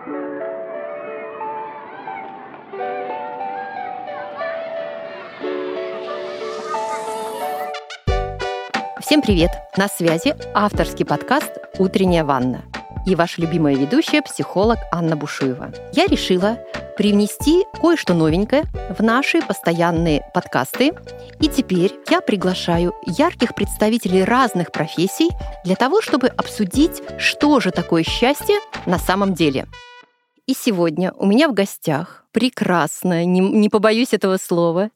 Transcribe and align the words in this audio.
Всем 0.00 0.14
привет! 9.20 9.50
На 9.76 9.88
связи 9.88 10.34
авторский 10.54 11.04
подкаст 11.04 11.52
«Утренняя 11.78 12.24
ванна» 12.24 12.62
и 13.04 13.14
ваша 13.14 13.42
любимая 13.42 13.74
ведущая, 13.74 14.22
психолог 14.22 14.78
Анна 14.90 15.16
Бушуева. 15.16 15.70
Я 15.92 16.06
решила 16.06 16.58
привнести 16.96 17.64
кое-что 17.80 18.14
новенькое 18.14 18.64
в 18.96 19.02
наши 19.02 19.42
постоянные 19.42 20.22
подкасты. 20.34 20.92
И 21.40 21.48
теперь 21.48 21.92
я 22.10 22.20
приглашаю 22.20 22.94
ярких 23.06 23.54
представителей 23.54 24.24
разных 24.24 24.72
профессий 24.72 25.30
для 25.64 25.76
того, 25.76 26.00
чтобы 26.02 26.28
обсудить, 26.28 27.02
что 27.18 27.60
же 27.60 27.70
такое 27.70 28.02
счастье 28.02 28.56
на 28.86 28.98
самом 28.98 29.34
деле. 29.34 29.66
И 30.50 30.52
сегодня 30.52 31.12
у 31.12 31.26
меня 31.26 31.48
в 31.48 31.54
гостях 31.54 32.24
прекрасная, 32.32 33.24
не, 33.24 33.38
не 33.38 33.68
побоюсь 33.68 34.12
этого 34.12 34.36
слова, 34.36 34.90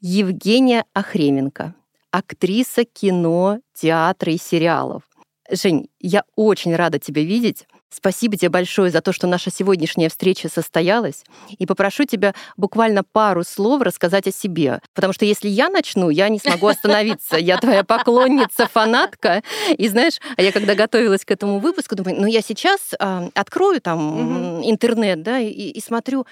Евгения 0.00 0.86
Охременко, 0.94 1.74
актриса 2.10 2.86
кино, 2.86 3.58
театра 3.74 4.32
и 4.32 4.38
сериалов. 4.38 5.02
Жень, 5.50 5.90
я 6.00 6.24
очень 6.36 6.74
рада 6.74 6.98
тебя 6.98 7.22
видеть. 7.22 7.66
Спасибо 7.94 8.36
тебе 8.36 8.48
большое 8.48 8.90
за 8.90 9.00
то, 9.00 9.12
что 9.12 9.26
наша 9.26 9.50
сегодняшняя 9.50 10.08
встреча 10.08 10.48
состоялась. 10.48 11.24
И 11.58 11.66
попрошу 11.66 12.04
тебя 12.04 12.34
буквально 12.56 13.04
пару 13.04 13.44
слов 13.44 13.82
рассказать 13.82 14.26
о 14.26 14.32
себе. 14.32 14.80
Потому 14.94 15.12
что 15.12 15.24
если 15.24 15.48
я 15.48 15.68
начну, 15.68 16.10
я 16.10 16.28
не 16.28 16.38
смогу 16.38 16.66
остановиться. 16.66 17.36
Я 17.36 17.58
твоя 17.58 17.84
поклонница, 17.84 18.66
фанатка. 18.66 19.42
И 19.76 19.88
знаешь, 19.88 20.18
а 20.36 20.42
я 20.42 20.52
когда 20.52 20.74
готовилась 20.74 21.24
к 21.24 21.30
этому 21.30 21.58
выпуску, 21.58 21.94
думаю, 21.94 22.20
ну 22.20 22.26
я 22.26 22.42
сейчас 22.42 22.94
э, 22.98 23.28
открою 23.34 23.80
там 23.80 24.58
угу. 24.58 24.68
интернет, 24.68 25.22
да, 25.22 25.38
и, 25.38 25.50
и 25.50 25.80
смотрю, 25.80 26.26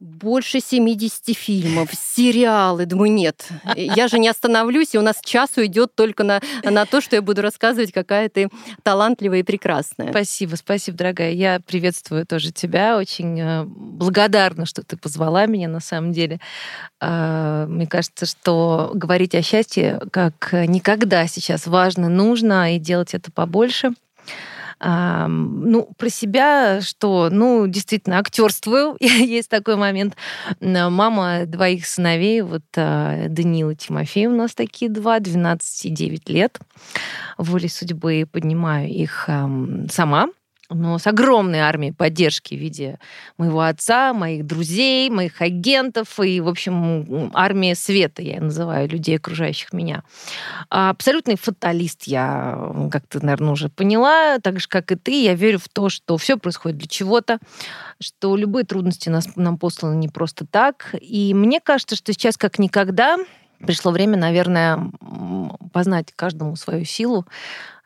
больше 0.00 0.60
70 0.60 1.36
фильмов, 1.36 1.90
сериалы. 1.92 2.86
Думаю, 2.86 3.12
нет, 3.12 3.48
я 3.74 4.06
же 4.06 4.18
не 4.18 4.28
остановлюсь, 4.28 4.94
и 4.94 4.98
у 4.98 5.02
нас 5.02 5.20
час 5.24 5.56
уйдет 5.56 5.94
только 5.94 6.22
на, 6.22 6.40
на 6.62 6.86
то, 6.86 7.00
что 7.00 7.16
я 7.16 7.22
буду 7.22 7.42
рассказывать, 7.42 7.92
какая 7.92 8.28
ты 8.28 8.48
талантливая 8.84 9.40
и 9.40 9.42
прекрасная. 9.42 10.10
Спасибо, 10.10 10.54
спасибо, 10.54 10.96
дорогая. 10.96 11.32
Я 11.32 11.60
приветствую 11.60 12.26
тоже 12.26 12.52
тебя. 12.52 12.96
Очень 12.96 13.40
э, 13.40 13.64
благодарна, 13.64 14.66
что 14.66 14.84
ты 14.84 14.96
позвала 14.96 15.46
меня 15.46 15.68
на 15.68 15.80
самом 15.80 16.12
деле. 16.12 16.38
А, 17.00 17.66
мне 17.66 17.86
кажется, 17.86 18.26
что 18.26 18.92
говорить 18.94 19.34
о 19.34 19.42
счастье 19.42 20.00
как 20.12 20.52
никогда 20.52 21.26
сейчас 21.26 21.66
важно, 21.66 22.08
нужно, 22.08 22.76
и 22.76 22.78
делать 22.78 23.14
это 23.14 23.32
побольше. 23.32 23.92
Ну, 24.80 25.90
про 25.96 26.08
себя, 26.08 26.80
что, 26.80 27.28
ну, 27.30 27.66
действительно, 27.66 28.18
актерствую. 28.18 28.96
Есть 29.00 29.48
такой 29.48 29.76
момент. 29.76 30.16
Мама 30.60 31.46
двоих 31.46 31.86
сыновей, 31.86 32.42
вот 32.42 32.62
а, 32.76 33.28
Данила 33.28 33.70
и 33.70 33.76
Тимофей 33.76 34.26
у 34.26 34.36
нас 34.36 34.54
такие 34.54 34.90
два, 34.90 35.18
12 35.18 35.86
и 35.86 35.90
9 35.90 36.28
лет. 36.28 36.58
Волей 37.38 37.68
судьбы 37.68 38.26
поднимаю 38.30 38.88
их 38.88 39.28
сама 39.90 40.28
но 40.70 40.98
с 40.98 41.06
огромной 41.06 41.60
армией 41.60 41.92
поддержки 41.92 42.54
в 42.54 42.58
виде 42.58 42.98
моего 43.38 43.62
отца, 43.62 44.12
моих 44.12 44.46
друзей, 44.46 45.08
моих 45.10 45.40
агентов 45.40 46.20
и, 46.20 46.40
в 46.40 46.48
общем, 46.48 47.30
армия 47.34 47.74
света, 47.74 48.22
я 48.22 48.40
называю 48.40 48.88
людей, 48.88 49.16
окружающих 49.16 49.72
меня. 49.72 50.02
Абсолютный 50.68 51.36
фаталист 51.36 52.04
я, 52.04 52.72
как 52.90 53.06
ты, 53.06 53.20
наверное, 53.20 53.52
уже 53.52 53.68
поняла, 53.68 54.38
так 54.38 54.60
же, 54.60 54.68
как 54.68 54.92
и 54.92 54.96
ты, 54.96 55.22
я 55.22 55.34
верю 55.34 55.58
в 55.58 55.68
то, 55.68 55.88
что 55.88 56.16
все 56.16 56.36
происходит 56.36 56.78
для 56.78 56.88
чего-то, 56.88 57.38
что 58.00 58.36
любые 58.36 58.64
трудности 58.64 59.08
нас, 59.08 59.28
нам 59.36 59.58
посланы 59.58 59.96
не 59.96 60.08
просто 60.08 60.46
так. 60.46 60.94
И 61.00 61.34
мне 61.34 61.60
кажется, 61.60 61.96
что 61.96 62.12
сейчас 62.12 62.36
как 62.36 62.58
никогда 62.58 63.18
пришло 63.58 63.92
время, 63.92 64.16
наверное, 64.16 64.90
познать 65.72 66.12
каждому 66.14 66.56
свою 66.56 66.84
силу, 66.84 67.26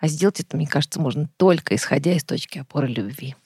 а 0.00 0.08
сделать 0.08 0.40
это, 0.40 0.56
мне 0.56 0.66
кажется, 0.66 1.00
можно 1.00 1.28
только 1.36 1.74
исходя 1.74 2.12
из 2.12 2.24
точки 2.24 2.58
опоры 2.58 2.88
любви. 2.88 3.36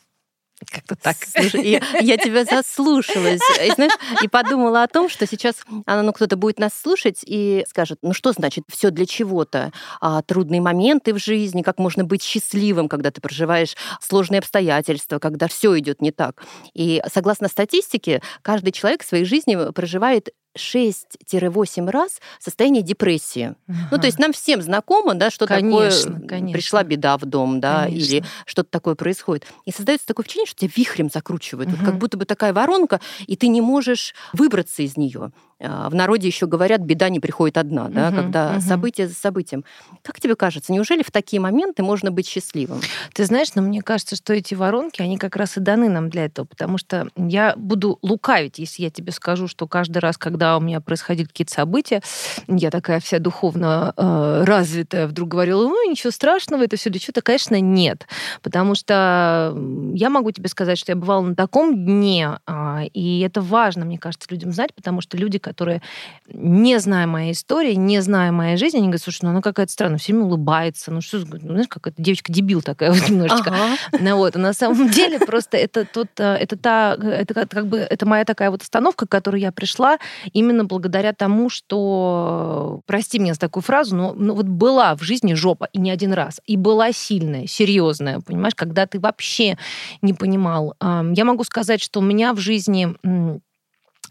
Как-то 0.71 0.97
так. 0.97 1.17
Слушай, 1.21 1.63
и 1.63 1.83
я 2.01 2.17
тебя 2.17 2.45
заслушалась. 2.45 3.41
И, 3.63 3.71
знаешь, 3.73 3.93
и 4.23 4.29
подумала 4.29 4.85
о 4.85 4.89
том, 4.89 5.11
что 5.11 5.27
сейчас 5.27 5.57
ну, 5.87 6.13
кто-то 6.15 6.37
будет 6.37 6.59
нас 6.59 6.73
слушать 6.73 7.21
и 7.27 7.65
скажет, 7.69 7.99
ну 8.01 8.15
что 8.15 8.33
значит 8.33 8.65
все 8.71 8.91
для 8.91 9.05
чего-то? 9.05 9.71
А, 10.01 10.23
трудные 10.23 10.63
моменты 10.63 11.13
в 11.13 11.19
жизни, 11.19 11.61
как 11.61 11.79
можно 11.79 12.05
быть 12.05 12.23
счастливым, 12.23 12.89
когда 12.89 13.11
ты 13.11 13.21
проживаешь 13.21 13.77
сложные 14.01 14.39
обстоятельства, 14.39 15.19
когда 15.19 15.47
все 15.47 15.79
идет 15.79 16.01
не 16.01 16.11
так. 16.11 16.43
И 16.73 17.03
согласно 17.13 17.49
статистике, 17.49 18.23
каждый 18.41 18.73
человек 18.73 19.03
в 19.03 19.07
своей 19.07 19.27
жизни 19.27 19.73
проживает 19.73 20.31
6-8 20.57 21.91
раз 21.91 22.21
состояние 22.39 22.83
депрессии. 22.83 23.55
Ага. 23.69 23.89
Ну, 23.93 23.99
то 23.99 24.07
есть 24.07 24.19
нам 24.19 24.33
всем 24.33 24.63
знакомо, 24.63 25.15
да, 25.15 25.31
что 25.31 25.47
конечно, 25.47 26.13
такое 26.15 26.29
конечно. 26.29 26.53
пришла 26.53 26.83
беда 26.83 27.17
в 27.17 27.25
дом, 27.25 27.61
да, 27.61 27.85
конечно. 27.85 28.15
или 28.15 28.25
что-то 28.45 28.71
такое 28.71 28.95
происходит. 28.95 29.47
И 29.65 29.73
создается 29.73 30.07
такое 30.07 30.25
впечатление, 30.25 30.49
что 30.49 30.61
тебя 30.61 30.73
вихрем 30.75 31.11
закручивает, 31.13 31.69
угу. 31.69 31.77
вот 31.77 31.87
как 31.87 31.99
будто 31.99 32.17
бы 32.17 32.25
такая 32.25 32.53
воронка, 32.53 33.01
и 33.27 33.37
ты 33.37 33.49
не 33.49 33.61
можешь 33.61 34.15
выбраться 34.33 34.83
из 34.83 34.97
нее. 34.97 35.33
А, 35.59 35.89
в 35.89 35.95
народе 35.95 36.27
еще 36.27 36.47
говорят, 36.47 36.83
беда 36.83 37.09
не 37.09 37.19
приходит 37.19 37.57
одна, 37.57 37.89
да, 37.89 38.09
угу, 38.09 38.17
когда 38.17 38.53
угу. 38.53 38.61
событие 38.61 39.09
за 39.09 39.15
событием. 39.15 39.65
Как 40.03 40.21
тебе 40.21 40.37
кажется, 40.37 40.73
неужели 40.73 41.03
в 41.03 41.11
такие 41.11 41.41
моменты 41.41 41.83
можно 41.83 42.11
быть 42.11 42.29
счастливым? 42.29 42.81
Ты 43.15 43.25
знаешь, 43.25 43.49
но 43.55 43.63
мне 43.63 43.81
кажется, 43.81 44.17
что 44.17 44.35
эти 44.35 44.55
воронки, 44.55 45.01
они 45.01 45.17
как 45.17 45.37
раз 45.37 45.57
и 45.57 45.61
даны 45.61 45.89
нам 45.89 46.11
для 46.11 46.27
этого, 46.27 46.45
потому 46.45 46.77
что 46.77 47.09
я 47.17 47.55
буду 47.57 47.99
лукавить, 48.03 48.59
если 48.59 48.83
я 48.83 48.91
тебе 48.91 49.13
скажу, 49.13 49.49
что 49.49 49.67
каждый 49.67 49.99
раз, 49.99 50.19
когда 50.19 50.59
у 50.59 50.61
меня 50.61 50.81
происходили 50.81 51.27
какие-то 51.27 51.55
события, 51.55 52.03
я 52.49 52.71
такая 52.71 53.01
вся 53.01 53.19
духовно 53.19 53.95
э, 53.97 54.45
развитая, 54.45 55.07
вдруг 55.07 55.31
говорила, 55.31 55.63
ну, 55.63 55.91
ничего 55.91 56.11
страшного, 56.11 56.65
это 56.65 56.77
все 56.77 56.91
для 56.91 57.01
чего-то, 57.01 57.23
конечно, 57.23 57.59
нет. 57.59 58.07
Потому 58.43 58.75
что 58.75 59.57
я 59.95 60.11
могу 60.11 60.31
тебе 60.33 60.49
сказать, 60.51 60.79
что 60.79 60.93
я 60.93 60.97
бывала 60.97 61.23
на 61.23 61.35
таком 61.35 61.75
дне, 61.75 62.41
э, 62.47 62.87
и 62.93 63.21
это 63.21 63.41
важно, 63.41 63.87
мне 63.87 63.99
кажется, 63.99 64.29
людям 64.31 64.53
знать, 64.53 64.75
потому 64.75 65.01
что 65.01 65.17
люди, 65.17 65.39
которые, 65.47 65.81
не 66.29 66.81
зная 66.81 67.07
моей 67.07 67.33
истории, 67.33 67.75
не 67.75 68.01
зная 68.03 68.33
моей 68.33 68.57
жизни, 68.57 68.79
они 68.79 68.89
говорят, 68.89 69.03
слушай, 69.03 69.21
ну 69.23 69.31
она 69.31 69.43
какая-то 69.43 69.71
странная, 69.71 69.99
все 69.99 70.13
время 70.13 70.27
улыбается, 70.27 70.91
ну 70.91 71.01
что, 71.01 71.19
ну, 71.19 71.39
знаешь, 71.39 71.69
как 71.69 71.87
эта 71.87 72.03
девочка-дебил 72.03 72.63
такая 72.63 72.91
вот 72.91 73.09
немножечко. 73.09 73.51
Ага. 73.51 74.01
Ну 74.01 74.17
вот, 74.17 74.35
а 74.35 74.39
на 74.41 74.53
самом 74.53 74.89
деле 74.91 75.21
просто 75.21 75.57
это 75.57 75.85
тот, 75.85 76.09
э, 76.19 76.35
это 76.35 76.57
та, 76.57 76.95
это 76.95 77.47
как 77.47 77.69
бы, 77.69 77.79
это 77.79 78.07
моя 78.07 78.25
такая 78.25 78.51
вот 78.51 78.63
остановка, 78.63 79.07
к 79.07 79.11
которой 79.11 79.41
я 79.41 79.53
пришла 79.53 79.99
именно 80.33 80.65
благодаря 80.65 81.13
тому, 81.13 81.49
что, 81.49 82.81
прости 82.87 83.21
меня 83.21 83.35
за 83.35 83.41
такую 83.41 83.63
фразу, 83.63 83.95
но 83.95 84.13
ну, 84.15 84.35
вот 84.35 84.47
была 84.47 84.97
в 84.97 85.03
жизни 85.03 85.35
жопа, 85.35 85.69
и 85.73 85.79
не 85.79 85.93
один 85.93 86.13
раз, 86.13 86.41
и 86.45 86.57
была 86.57 86.91
сильная, 86.91 87.47
серьезная, 87.47 88.21
понимаешь, 88.21 88.57
когда 88.57 88.87
ты 88.87 88.99
вообще 88.99 89.59
не 90.03 90.13
понимал. 90.13 90.75
Я 90.81 91.25
могу 91.25 91.45
сказать, 91.45 91.81
что 91.81 92.01
у 92.01 92.03
меня 92.03 92.35
в 92.35 92.39
жизни 92.39 92.97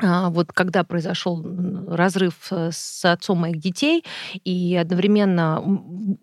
вот 0.02 0.52
когда 0.54 0.84
произошел 0.84 1.46
разрыв 1.88 2.34
э, 2.52 2.70
с 2.72 3.06
отцом 3.06 3.40
моих 3.40 3.60
детей, 3.60 4.04
и 4.44 4.76
одновременно 4.76 5.64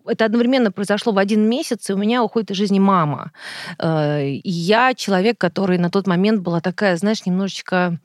это 0.05 0.25
одновременно 0.25 0.71
произошло 0.71 1.11
в 1.11 1.17
один 1.17 1.49
месяц, 1.49 1.89
и 1.89 1.93
у 1.93 1.97
меня 1.97 2.23
уходит 2.23 2.51
из 2.51 2.57
жизни 2.57 2.79
мама. 2.79 3.31
Э, 3.79 4.25
и 4.25 4.49
я 4.49 4.93
человек, 4.93 5.37
который 5.37 5.77
на 5.77 5.89
тот 5.89 6.07
момент 6.07 6.41
была 6.41 6.61
такая, 6.61 6.97
знаешь, 6.97 7.25
немножечко 7.25 7.99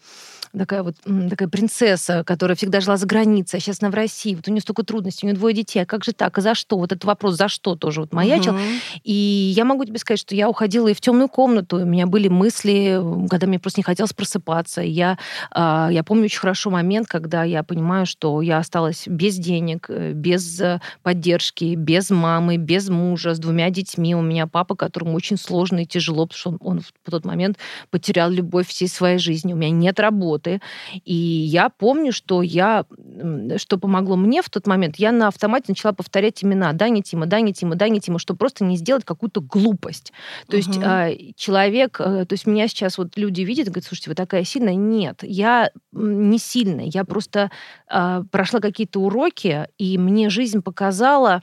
такая 0.56 0.82
вот 0.82 0.96
такая 1.30 1.48
принцесса, 1.48 2.24
которая 2.24 2.56
всегда 2.56 2.80
жила 2.80 2.96
за 2.96 3.06
границей, 3.06 3.58
а 3.58 3.60
сейчас 3.60 3.78
она 3.80 3.90
в 3.90 3.94
России, 3.94 4.34
вот 4.34 4.48
у 4.48 4.50
нее 4.50 4.60
столько 4.60 4.82
трудностей, 4.84 5.26
у 5.26 5.28
нее 5.28 5.36
двое 5.36 5.54
детей, 5.54 5.80
а 5.80 5.86
как 5.86 6.04
же 6.04 6.12
так, 6.12 6.36
а 6.38 6.40
за 6.40 6.54
что? 6.54 6.78
Вот 6.78 6.92
этот 6.92 7.04
вопрос, 7.04 7.36
за 7.36 7.48
что 7.48 7.74
тоже 7.74 8.00
вот 8.00 8.12
маячил. 8.12 8.52
Угу. 8.52 8.60
И 9.04 9.12
я 9.12 9.64
могу 9.64 9.84
тебе 9.84 9.98
сказать, 9.98 10.20
что 10.20 10.34
я 10.34 10.48
уходила 10.48 10.88
и 10.88 10.94
в 10.94 11.00
темную 11.00 11.28
комнату, 11.28 11.76
у 11.76 11.84
меня 11.84 12.06
были 12.06 12.28
мысли, 12.28 13.00
когда 13.28 13.46
мне 13.46 13.58
просто 13.58 13.80
не 13.80 13.84
хотелось 13.84 14.12
просыпаться. 14.12 14.80
Я, 14.80 15.18
а, 15.50 15.88
я 15.90 16.04
помню 16.04 16.24
очень 16.24 16.40
хорошо 16.40 16.70
момент, 16.70 17.08
когда 17.08 17.44
я 17.44 17.62
понимаю, 17.62 18.06
что 18.06 18.42
я 18.42 18.58
осталась 18.58 19.06
без 19.06 19.36
денег, 19.36 19.86
э, 19.88 20.12
без 20.12 20.60
э, 20.60 20.80
поддержки, 21.02 21.74
без 21.74 22.10
мамы, 22.10 22.56
без 22.56 22.88
мужа, 22.88 23.34
с 23.34 23.38
двумя 23.38 23.70
детьми. 23.70 24.14
У 24.14 24.22
меня 24.22 24.46
папа, 24.46 24.74
которому 24.74 25.14
очень 25.14 25.36
сложно 25.36 25.82
и 25.82 25.86
тяжело, 25.86 26.26
потому 26.26 26.38
что 26.38 26.50
он, 26.50 26.58
он 26.60 26.80
в 26.80 27.10
тот 27.10 27.24
момент 27.24 27.58
потерял 27.90 28.30
любовь 28.30 28.68
всей 28.68 28.88
своей 28.88 29.18
жизни. 29.18 29.52
У 29.52 29.56
меня 29.56 29.70
нет 29.70 30.00
работы, 30.00 30.47
работы. 30.48 30.60
И 31.04 31.14
я 31.14 31.68
помню, 31.68 32.12
что 32.12 32.42
я, 32.42 32.84
что 33.56 33.78
помогло 33.78 34.16
мне 34.16 34.42
в 34.42 34.50
тот 34.50 34.66
момент, 34.66 34.96
я 34.96 35.12
на 35.12 35.28
автомате 35.28 35.66
начала 35.68 35.92
повторять 35.92 36.42
имена. 36.44 36.72
Да, 36.72 36.88
не 36.88 37.02
Тима, 37.02 37.26
да, 37.26 37.40
не 37.40 37.52
Тима, 37.52 37.74
да, 37.74 37.88
не 37.88 38.00
Тима, 38.00 38.18
чтобы 38.18 38.38
просто 38.38 38.64
не 38.64 38.76
сделать 38.76 39.04
какую-то 39.04 39.40
глупость. 39.40 40.12
То 40.48 40.56
угу. 40.56 40.64
есть 40.66 40.78
э, 40.82 41.32
человек, 41.36 42.00
э, 42.00 42.24
то 42.26 42.32
есть 42.32 42.46
меня 42.46 42.68
сейчас 42.68 42.98
вот 42.98 43.16
люди 43.16 43.42
видят 43.42 43.68
и 43.68 43.70
говорят, 43.70 43.86
слушайте, 43.86 44.10
вы 44.10 44.14
такая 44.14 44.44
сильная. 44.44 44.74
Нет, 44.74 45.20
я 45.22 45.70
не 45.92 46.38
сильная. 46.38 46.86
Я 46.86 47.04
просто 47.04 47.50
э, 47.90 48.22
прошла 48.30 48.60
какие-то 48.60 49.00
уроки, 49.00 49.68
и 49.78 49.98
мне 49.98 50.30
жизнь 50.30 50.62
показала, 50.62 51.42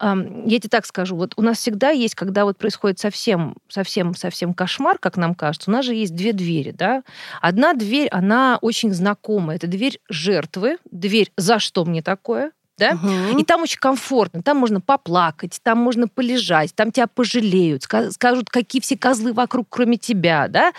э, 0.00 0.14
я 0.46 0.58
тебе 0.58 0.68
так 0.68 0.86
скажу, 0.86 1.16
вот 1.16 1.34
у 1.36 1.42
нас 1.42 1.58
всегда 1.58 1.90
есть, 1.90 2.14
когда 2.14 2.44
вот 2.44 2.58
происходит 2.58 2.98
совсем, 2.98 3.56
совсем, 3.68 4.14
совсем 4.14 4.54
кошмар, 4.54 4.98
как 4.98 5.16
нам 5.16 5.34
кажется, 5.34 5.70
у 5.70 5.72
нас 5.72 5.84
же 5.84 5.94
есть 5.94 6.14
две 6.14 6.32
двери, 6.32 6.70
да. 6.70 7.02
Одна 7.40 7.74
дверь, 7.74 8.08
она 8.10 8.25
очень 8.62 8.92
знакомая. 8.92 9.56
Это 9.56 9.66
дверь 9.66 10.00
жертвы, 10.08 10.78
дверь 10.90 11.32
«За 11.36 11.58
что 11.58 11.84
мне 11.84 12.02
такое?», 12.02 12.52
да? 12.78 12.98
Угу. 13.02 13.38
И 13.38 13.44
там 13.44 13.62
очень 13.62 13.78
комфортно, 13.78 14.42
там 14.42 14.58
можно 14.58 14.80
поплакать, 14.80 15.58
там 15.62 15.78
можно 15.78 16.08
полежать, 16.08 16.74
там 16.74 16.92
тебя 16.92 17.06
пожалеют, 17.06 17.84
скажут, 17.84 18.50
какие 18.50 18.82
все 18.82 18.96
козлы 18.96 19.32
вокруг, 19.32 19.66
кроме 19.68 19.96
тебя, 19.96 20.48
да? 20.48 20.72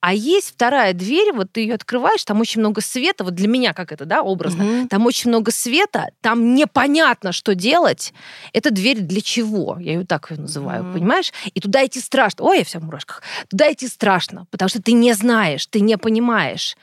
А 0.00 0.14
есть 0.14 0.50
вторая 0.50 0.92
дверь, 0.92 1.32
вот 1.32 1.52
ты 1.52 1.60
ее 1.60 1.74
открываешь, 1.74 2.24
там 2.24 2.40
очень 2.40 2.60
много 2.60 2.80
света, 2.80 3.24
вот 3.24 3.34
для 3.34 3.48
меня 3.48 3.72
как 3.72 3.92
это, 3.92 4.04
да, 4.04 4.22
образно, 4.22 4.64
угу. 4.64 4.88
там 4.88 5.06
очень 5.06 5.30
много 5.30 5.50
света, 5.50 6.08
там 6.20 6.54
непонятно, 6.54 7.32
что 7.32 7.54
делать. 7.54 8.12
Это 8.52 8.70
дверь 8.70 9.00
для 9.00 9.20
чего? 9.20 9.76
Я 9.80 9.92
ее 9.92 10.04
так 10.04 10.30
ее 10.30 10.38
называю, 10.38 10.84
угу. 10.84 10.94
понимаешь? 10.94 11.32
И 11.54 11.60
туда 11.60 11.84
идти 11.86 12.00
страшно. 12.00 12.44
Ой, 12.44 12.58
я 12.58 12.64
вся 12.64 12.80
в 12.80 12.84
мурашках. 12.84 13.22
Туда 13.48 13.72
идти 13.72 13.86
страшно, 13.86 14.46
потому 14.50 14.68
что 14.68 14.82
ты 14.82 14.92
не 14.92 15.12
знаешь, 15.12 15.66
ты 15.66 15.80
не 15.80 15.96
понимаешь. 15.96 16.76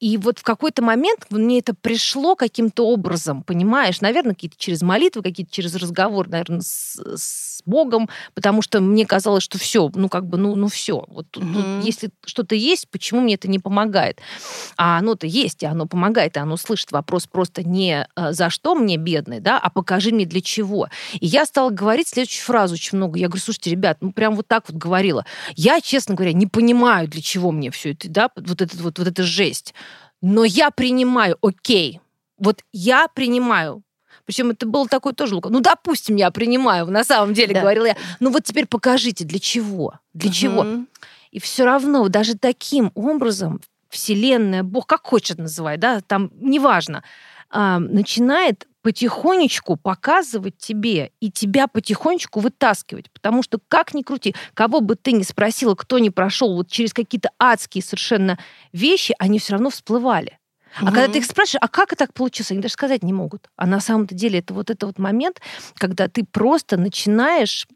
И 0.00 0.16
вот 0.16 0.38
в 0.38 0.42
какой-то 0.42 0.82
момент 0.82 1.26
мне 1.30 1.58
это 1.58 1.74
пришло 1.74 2.34
каким-то 2.34 2.86
образом, 2.86 3.42
понимаешь, 3.42 4.00
наверное, 4.00 4.34
какие-то 4.34 4.56
через 4.58 4.80
молитвы, 4.80 5.22
какие-то 5.22 5.52
через 5.52 5.74
разговор, 5.74 6.28
наверное, 6.28 6.62
с, 6.62 6.98
с 6.98 7.62
Богом, 7.66 8.08
потому 8.34 8.62
что 8.62 8.80
мне 8.80 9.04
казалось, 9.04 9.42
что 9.42 9.58
все, 9.58 9.90
ну 9.94 10.08
как 10.08 10.26
бы, 10.26 10.38
ну, 10.38 10.54
ну 10.54 10.68
все. 10.68 11.04
Вот 11.08 11.26
тут, 11.30 11.44
mm-hmm. 11.44 11.76
тут, 11.76 11.84
если 11.84 12.10
что-то 12.24 12.54
есть, 12.54 12.88
почему 12.88 13.20
мне 13.20 13.34
это 13.34 13.48
не 13.48 13.58
помогает? 13.58 14.20
А 14.78 14.98
оно-то 14.98 15.26
есть, 15.26 15.62
и 15.62 15.66
оно 15.66 15.86
помогает, 15.86 16.36
и 16.36 16.40
оно 16.40 16.56
слышит. 16.56 16.92
Вопрос 16.92 17.26
просто 17.26 17.62
не 17.62 18.06
э, 18.16 18.32
за 18.32 18.48
что 18.48 18.74
мне 18.74 18.96
бедный, 18.96 19.40
да, 19.40 19.58
а 19.58 19.68
покажи 19.68 20.12
мне 20.12 20.24
для 20.24 20.40
чего. 20.40 20.88
И 21.12 21.26
я 21.26 21.44
стала 21.44 21.68
говорить 21.68 22.08
следующую 22.08 22.44
фразу 22.44 22.74
очень 22.74 22.96
много. 22.96 23.18
Я 23.18 23.28
говорю, 23.28 23.42
слушайте, 23.42 23.70
ребят, 23.70 23.98
ну 24.00 24.12
прям 24.12 24.34
вот 24.34 24.48
так 24.48 24.64
вот 24.68 24.76
говорила. 24.76 25.26
Я, 25.56 25.80
честно 25.82 26.14
говоря, 26.14 26.32
не 26.32 26.46
понимаю, 26.46 27.08
для 27.08 27.20
чего 27.20 27.50
мне 27.50 27.70
все 27.70 27.92
это, 27.92 28.08
да, 28.08 28.30
вот, 28.36 28.62
это, 28.62 28.76
вот, 28.78 28.98
вот 28.98 29.06
эта 29.06 29.22
жесть 29.22 29.74
но 30.20 30.44
я 30.44 30.70
принимаю, 30.70 31.36
окей, 31.42 32.00
вот 32.38 32.62
я 32.72 33.08
принимаю. 33.08 33.82
Причем 34.24 34.50
это 34.50 34.66
было 34.66 34.86
такое 34.86 35.12
тоже 35.12 35.34
лука. 35.34 35.48
Ну, 35.48 35.60
допустим, 35.60 36.16
я 36.16 36.30
принимаю, 36.30 36.86
на 36.86 37.04
самом 37.04 37.34
деле, 37.34 37.54
да. 37.54 37.60
говорила 37.60 37.86
я. 37.86 37.96
Ну 38.20 38.30
вот 38.30 38.44
теперь 38.44 38.66
покажите, 38.66 39.24
для 39.24 39.38
чего? 39.38 39.94
Для 40.14 40.28
угу. 40.28 40.36
чего? 40.36 40.66
И 41.30 41.40
все 41.40 41.64
равно 41.64 42.08
даже 42.08 42.36
таким 42.36 42.92
образом 42.94 43.60
Вселенная, 43.88 44.62
Бог, 44.62 44.86
как 44.86 45.06
хочет 45.06 45.38
называть, 45.38 45.80
да, 45.80 46.00
там 46.00 46.30
неважно, 46.40 47.02
а, 47.50 47.78
начинает 47.78 48.66
потихонечку 48.82 49.76
показывать 49.76 50.56
тебе 50.56 51.12
и 51.20 51.30
тебя 51.30 51.66
потихонечку 51.66 52.40
вытаскивать. 52.40 53.10
Потому 53.10 53.42
что 53.42 53.58
как 53.68 53.92
ни 53.92 54.02
крути, 54.02 54.34
кого 54.54 54.80
бы 54.80 54.96
ты 54.96 55.12
ни 55.12 55.22
спросила, 55.22 55.74
кто 55.74 55.98
не 55.98 56.10
прошел 56.10 56.54
вот 56.54 56.68
через 56.68 56.94
какие-то 56.94 57.30
адские 57.38 57.82
совершенно 57.82 58.38
вещи, 58.72 59.14
они 59.18 59.38
все 59.38 59.52
равно 59.52 59.70
всплывали. 59.70 60.38
А 60.76 60.84
когда 60.86 61.08
ты 61.08 61.18
их 61.18 61.24
спрашиваешь, 61.24 61.60
а 61.60 61.68
как 61.68 61.92
это 61.92 62.06
так 62.06 62.14
получилось, 62.14 62.52
они 62.52 62.60
даже 62.60 62.74
сказать 62.74 63.02
не 63.02 63.12
могут. 63.12 63.48
А 63.56 63.66
на 63.66 63.80
самом-то 63.80 64.14
деле 64.14 64.38
это 64.38 64.54
вот 64.54 64.70
этот 64.70 64.84
вот 64.84 64.98
момент, 64.98 65.40
когда 65.76 66.08
ты 66.08 66.24
просто 66.24 66.76
начинаешь 66.76 67.66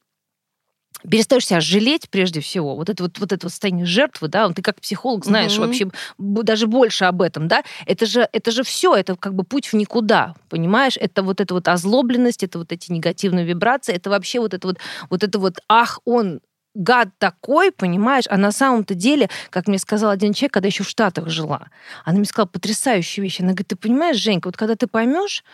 перестаешь 1.09 1.47
себя 1.47 1.61
жалеть 1.61 2.09
прежде 2.11 2.41
всего. 2.41 2.77
Вот 2.77 2.89
это 2.89 3.03
вот, 3.05 3.19
вот 3.19 3.33
это 3.33 3.47
вот 3.47 3.53
состояние 3.53 3.87
жертвы, 3.87 4.29
да, 4.29 4.49
ты 4.51 4.63
как 4.63 4.81
психолог 4.81 5.25
знаешь 5.25 5.57
угу. 5.57 5.67
вообще 5.67 5.89
даже 6.19 6.67
больше 6.67 7.05
об 7.05 7.23
этом, 7.23 7.49
да, 7.49 7.63
это 7.87 8.07
же, 8.07 8.29
это 8.33 8.51
же 8.51 8.63
все, 8.63 8.95
это 8.95 9.17
как 9.17 9.35
бы 9.35 9.45
путь 9.45 9.67
в 9.67 9.75
никуда, 9.75 10.35
понимаешь? 10.49 10.97
Это 10.99 11.23
вот 11.23 11.41
эта 11.41 11.55
вот 11.55 11.69
озлобленность, 11.69 12.43
это 12.43 12.59
вот 12.59 12.73
эти 12.73 12.93
негативные 12.93 13.45
вибрации, 13.45 13.95
это 13.95 14.11
вообще 14.11 14.41
вот 14.41 14.55
это 14.55 14.69
вот, 14.69 14.79
вот 15.11 15.23
это 15.23 15.39
вот, 15.39 15.59
ах, 15.69 16.01
он 16.05 16.41
гад 16.75 17.09
такой, 17.19 17.71
понимаешь, 17.71 18.25
а 18.29 18.37
на 18.37 18.51
самом-то 18.51 18.95
деле, 18.95 19.29
как 19.51 19.69
мне 19.69 19.79
сказал 19.79 20.11
один 20.11 20.33
человек, 20.33 20.55
когда 20.55 20.67
еще 20.67 20.83
в 20.83 20.89
Штатах 20.89 21.29
жила, 21.29 21.69
она 22.05 22.19
мне 22.19 22.27
сказала 22.27 22.49
потрясающую 22.49 23.23
вещь. 23.23 23.41
Она 23.41 23.51
говорит, 23.51 23.69
ты 23.69 23.77
понимаешь, 23.77 24.17
Женька, 24.17 24.49
вот 24.49 24.57
когда 24.57 24.75
ты 24.75 24.87
поймешь, 24.87 25.45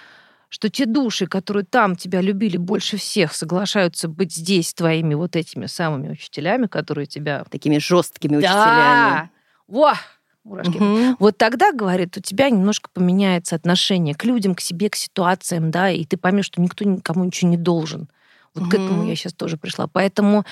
что 0.51 0.69
те 0.69 0.85
души, 0.85 1.27
которые 1.27 1.65
там 1.65 1.97
тебя 1.97 2.21
любили 2.21 2.57
больше 2.57 2.97
всех, 2.97 3.33
соглашаются 3.33 4.09
быть 4.09 4.35
здесь 4.35 4.75
твоими 4.75 5.15
вот 5.15 5.37
этими 5.37 5.67
самыми 5.67 6.11
учителями, 6.11 6.67
которые 6.67 7.07
тебя... 7.07 7.45
Такими 7.49 7.79
жесткими 7.79 8.41
да! 8.41 8.49
учителями. 8.49 9.31
Во! 9.69 9.95
Мурашки. 10.43 10.77
Угу. 10.77 11.17
Вот 11.21 11.39
тогда, 11.39 11.73
говорит, 11.73 12.17
у 12.17 12.21
тебя 12.21 12.51
немножко 12.51 12.91
поменяется 12.93 13.55
отношение 13.55 14.15
к 14.15 14.25
людям, 14.25 14.57
к 14.57 14.61
себе, 14.61 14.91
к 14.91 14.97
ситуациям, 14.97 15.71
да, 15.71 15.91
и 15.91 16.05
ты 16.05 16.17
поймешь, 16.17 16.47
что 16.47 16.61
никто 16.61 16.85
никому 16.85 17.25
ничего 17.25 17.51
не 17.51 17.57
должен. 17.57 18.09
Вот 18.55 18.65
угу. 18.65 18.71
к 18.71 18.75
этому 18.75 19.05
я 19.05 19.15
сейчас 19.15 19.33
тоже 19.35 19.57
пришла. 19.57 19.87
Поэтому 19.87 20.45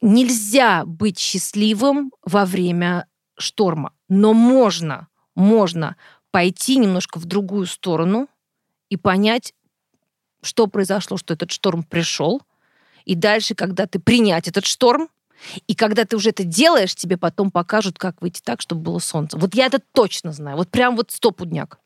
нельзя 0.00 0.84
быть 0.84 1.18
счастливым 1.18 2.12
во 2.22 2.44
время 2.44 3.06
шторма, 3.36 3.92
но 4.08 4.32
можно, 4.32 5.08
можно 5.34 5.96
пойти 6.30 6.76
немножко 6.76 7.18
в 7.18 7.24
другую 7.24 7.66
сторону, 7.66 8.28
и 8.90 8.96
понять, 8.96 9.54
что 10.42 10.66
произошло, 10.66 11.16
что 11.16 11.34
этот 11.34 11.50
шторм 11.50 11.82
пришел, 11.82 12.42
и 13.04 13.14
дальше, 13.14 13.54
когда 13.54 13.86
ты 13.86 13.98
принять 13.98 14.48
этот 14.48 14.66
шторм, 14.66 15.08
и 15.66 15.74
когда 15.74 16.04
ты 16.04 16.16
уже 16.16 16.30
это 16.30 16.44
делаешь, 16.44 16.94
тебе 16.94 17.16
потом 17.16 17.50
покажут, 17.50 17.98
как 17.98 18.20
выйти 18.20 18.40
так, 18.42 18.60
чтобы 18.60 18.82
было 18.82 18.98
солнце. 18.98 19.38
Вот 19.38 19.54
я 19.54 19.66
это 19.66 19.78
точно 19.92 20.32
знаю. 20.32 20.56
Вот 20.56 20.68
прям 20.68 20.96
вот 20.96 21.10
стопудняк. 21.10 21.78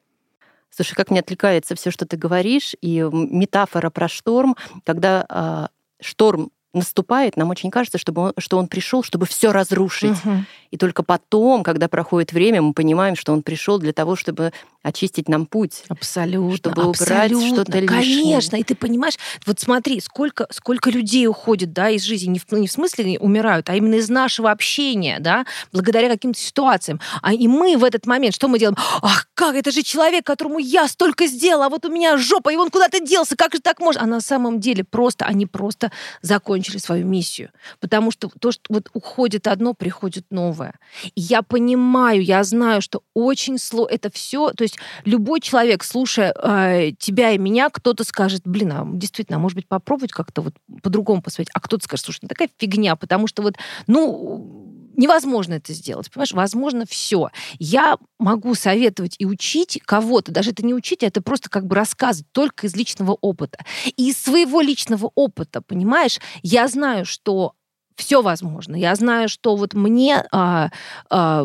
Слушай, 0.70 0.94
как 0.94 1.10
мне 1.10 1.20
отвлекается 1.20 1.74
все, 1.74 1.90
что 1.90 2.06
ты 2.06 2.16
говоришь, 2.16 2.74
и 2.80 3.00
метафора 3.12 3.90
про 3.90 4.08
шторм, 4.08 4.56
когда 4.84 5.26
э, 5.28 6.02
шторм 6.02 6.50
наступает, 6.72 7.36
нам 7.36 7.50
очень 7.50 7.70
кажется, 7.70 7.98
чтобы 7.98 8.22
он, 8.22 8.32
что 8.38 8.58
он 8.58 8.66
пришел, 8.66 9.02
чтобы 9.02 9.26
все 9.26 9.52
разрушить. 9.52 10.18
Угу. 10.24 10.44
И 10.70 10.76
только 10.78 11.02
потом, 11.02 11.62
когда 11.62 11.86
проходит 11.88 12.32
время, 12.32 12.62
мы 12.62 12.72
понимаем, 12.72 13.14
что 13.14 13.32
он 13.32 13.42
пришел 13.42 13.78
для 13.78 13.92
того, 13.92 14.16
чтобы 14.16 14.52
очистить 14.82 15.28
нам 15.28 15.46
путь. 15.46 15.84
Абсолютно. 15.88 16.56
Чтобы 16.56 16.84
убрать 16.84 17.30
что-то 17.30 17.78
лишнее. 17.78 18.22
Конечно. 18.22 18.56
И 18.56 18.62
ты 18.64 18.74
понимаешь, 18.74 19.14
вот 19.46 19.60
смотри, 19.60 20.00
сколько, 20.00 20.46
сколько 20.50 20.90
людей 20.90 21.26
уходит 21.26 21.72
да, 21.72 21.90
из 21.90 22.02
жизни, 22.02 22.30
не 22.30 22.38
в, 22.38 22.50
не 22.52 22.66
в 22.66 22.72
смысле 22.72 23.18
умирают, 23.18 23.68
а 23.68 23.76
именно 23.76 23.96
из 23.96 24.08
нашего 24.08 24.50
общения, 24.50 25.18
да, 25.20 25.44
благодаря 25.72 26.08
каким-то 26.08 26.40
ситуациям. 26.40 27.00
А 27.20 27.34
и 27.34 27.46
мы 27.46 27.76
в 27.76 27.84
этот 27.84 28.06
момент, 28.06 28.34
что 28.34 28.48
мы 28.48 28.58
делаем? 28.58 28.76
Ах, 29.02 29.28
как, 29.34 29.54
это 29.54 29.70
же 29.70 29.82
человек, 29.82 30.24
которому 30.24 30.58
я 30.58 30.88
столько 30.88 31.26
сделала, 31.26 31.66
а 31.66 31.68
вот 31.68 31.84
у 31.84 31.90
меня 31.90 32.16
жопа, 32.16 32.52
и 32.52 32.56
он 32.56 32.70
куда-то 32.70 32.98
делся, 32.98 33.36
как 33.36 33.54
же 33.54 33.60
так 33.60 33.78
можно? 33.78 34.02
А 34.02 34.06
на 34.06 34.20
самом 34.20 34.58
деле 34.58 34.84
просто, 34.84 35.26
они 35.26 35.46
просто 35.46 35.92
закончили 36.22 36.61
свою 36.70 37.06
миссию. 37.06 37.50
Потому 37.78 38.10
что 38.10 38.28
то, 38.40 38.50
что 38.50 38.62
вот 38.68 38.90
уходит 38.92 39.46
одно, 39.46 39.74
приходит 39.74 40.26
новое. 40.30 40.74
И 41.14 41.20
я 41.20 41.42
понимаю, 41.42 42.22
я 42.22 42.42
знаю, 42.42 42.82
что 42.82 43.02
очень 43.14 43.58
сложно, 43.58 43.94
это 43.94 44.10
все, 44.10 44.50
то 44.52 44.64
есть 44.64 44.72
есть 44.72 44.78
любой 45.04 45.40
человек, 45.40 45.84
слушая 45.84 46.32
э, 46.32 46.92
тебя 46.98 47.30
и 47.30 47.38
меня, 47.38 47.70
кто-то 47.70 48.04
скажет, 48.04 48.42
блин, 48.44 48.72
а 48.72 48.86
действительно, 48.86 49.36
а 49.36 49.40
может 49.40 49.56
быть, 49.56 49.68
попробовать 49.68 50.12
как-то 50.12 50.42
вот 50.42 50.54
по-другому 50.82 51.22
посмотреть, 51.22 51.50
а 51.54 51.60
кто-то 51.60 51.84
скажет, 51.84 52.04
слушай, 52.04 52.20
ну 52.22 52.28
такая 52.28 52.48
фигня, 52.58 52.96
потому 52.96 53.26
что 53.26 53.42
вот, 53.42 53.56
ну, 53.86 54.81
невозможно 54.96 55.54
это 55.54 55.72
сделать, 55.72 56.10
понимаешь? 56.10 56.32
Возможно 56.32 56.84
все. 56.86 57.30
Я 57.58 57.98
могу 58.18 58.54
советовать 58.54 59.16
и 59.18 59.26
учить 59.26 59.80
кого-то, 59.84 60.32
даже 60.32 60.50
это 60.50 60.64
не 60.64 60.74
учить, 60.74 61.02
а 61.02 61.06
это 61.06 61.22
просто 61.22 61.50
как 61.50 61.66
бы 61.66 61.74
рассказывать 61.74 62.30
только 62.32 62.66
из 62.66 62.76
личного 62.76 63.16
опыта. 63.20 63.58
И 63.96 64.10
из 64.10 64.18
своего 64.18 64.60
личного 64.60 65.10
опыта, 65.14 65.62
понимаешь, 65.62 66.20
я 66.42 66.68
знаю, 66.68 67.04
что 67.04 67.54
все 67.96 68.22
возможно. 68.22 68.74
Я 68.74 68.94
знаю, 68.94 69.28
что 69.28 69.56
вот 69.56 69.74
мне 69.74 70.24
а, 70.32 70.70
а, 71.10 71.44